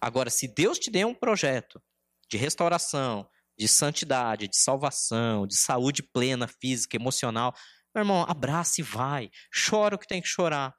Agora, 0.00 0.30
se 0.30 0.48
Deus 0.48 0.78
te 0.78 0.90
der 0.90 1.06
um 1.06 1.14
projeto 1.14 1.80
de 2.28 2.36
restauração, 2.36 3.28
de 3.58 3.68
santidade, 3.68 4.48
de 4.48 4.56
salvação, 4.56 5.46
de 5.46 5.56
saúde 5.56 6.02
plena, 6.02 6.48
física, 6.48 6.96
emocional, 6.96 7.54
meu 7.94 8.02
irmão, 8.02 8.24
abraça 8.28 8.80
e 8.80 8.84
vai. 8.84 9.30
Chora 9.68 9.96
o 9.96 9.98
que 9.98 10.06
tem 10.06 10.22
que 10.22 10.28
chorar. 10.28 10.74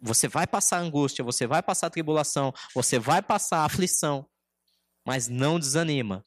Você 0.00 0.26
vai 0.26 0.46
passar 0.46 0.78
angústia, 0.78 1.24
você 1.24 1.46
vai 1.46 1.62
passar 1.62 1.90
tribulação, 1.90 2.52
você 2.74 2.98
vai 2.98 3.22
passar 3.22 3.64
aflição 3.64 4.28
mas 5.04 5.28
não 5.28 5.58
desanima. 5.58 6.24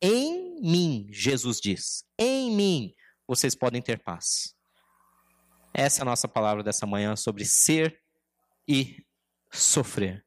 Em 0.00 0.60
mim, 0.60 1.06
Jesus 1.10 1.60
diz, 1.60 2.04
em 2.18 2.50
mim 2.54 2.94
vocês 3.26 3.54
podem 3.54 3.80
ter 3.80 4.02
paz. 4.02 4.54
Essa 5.72 6.00
é 6.00 6.02
a 6.02 6.04
nossa 6.04 6.28
palavra 6.28 6.62
dessa 6.62 6.86
manhã 6.86 7.16
sobre 7.16 7.44
ser 7.44 8.00
e 8.68 9.04
sofrer. 9.50 10.23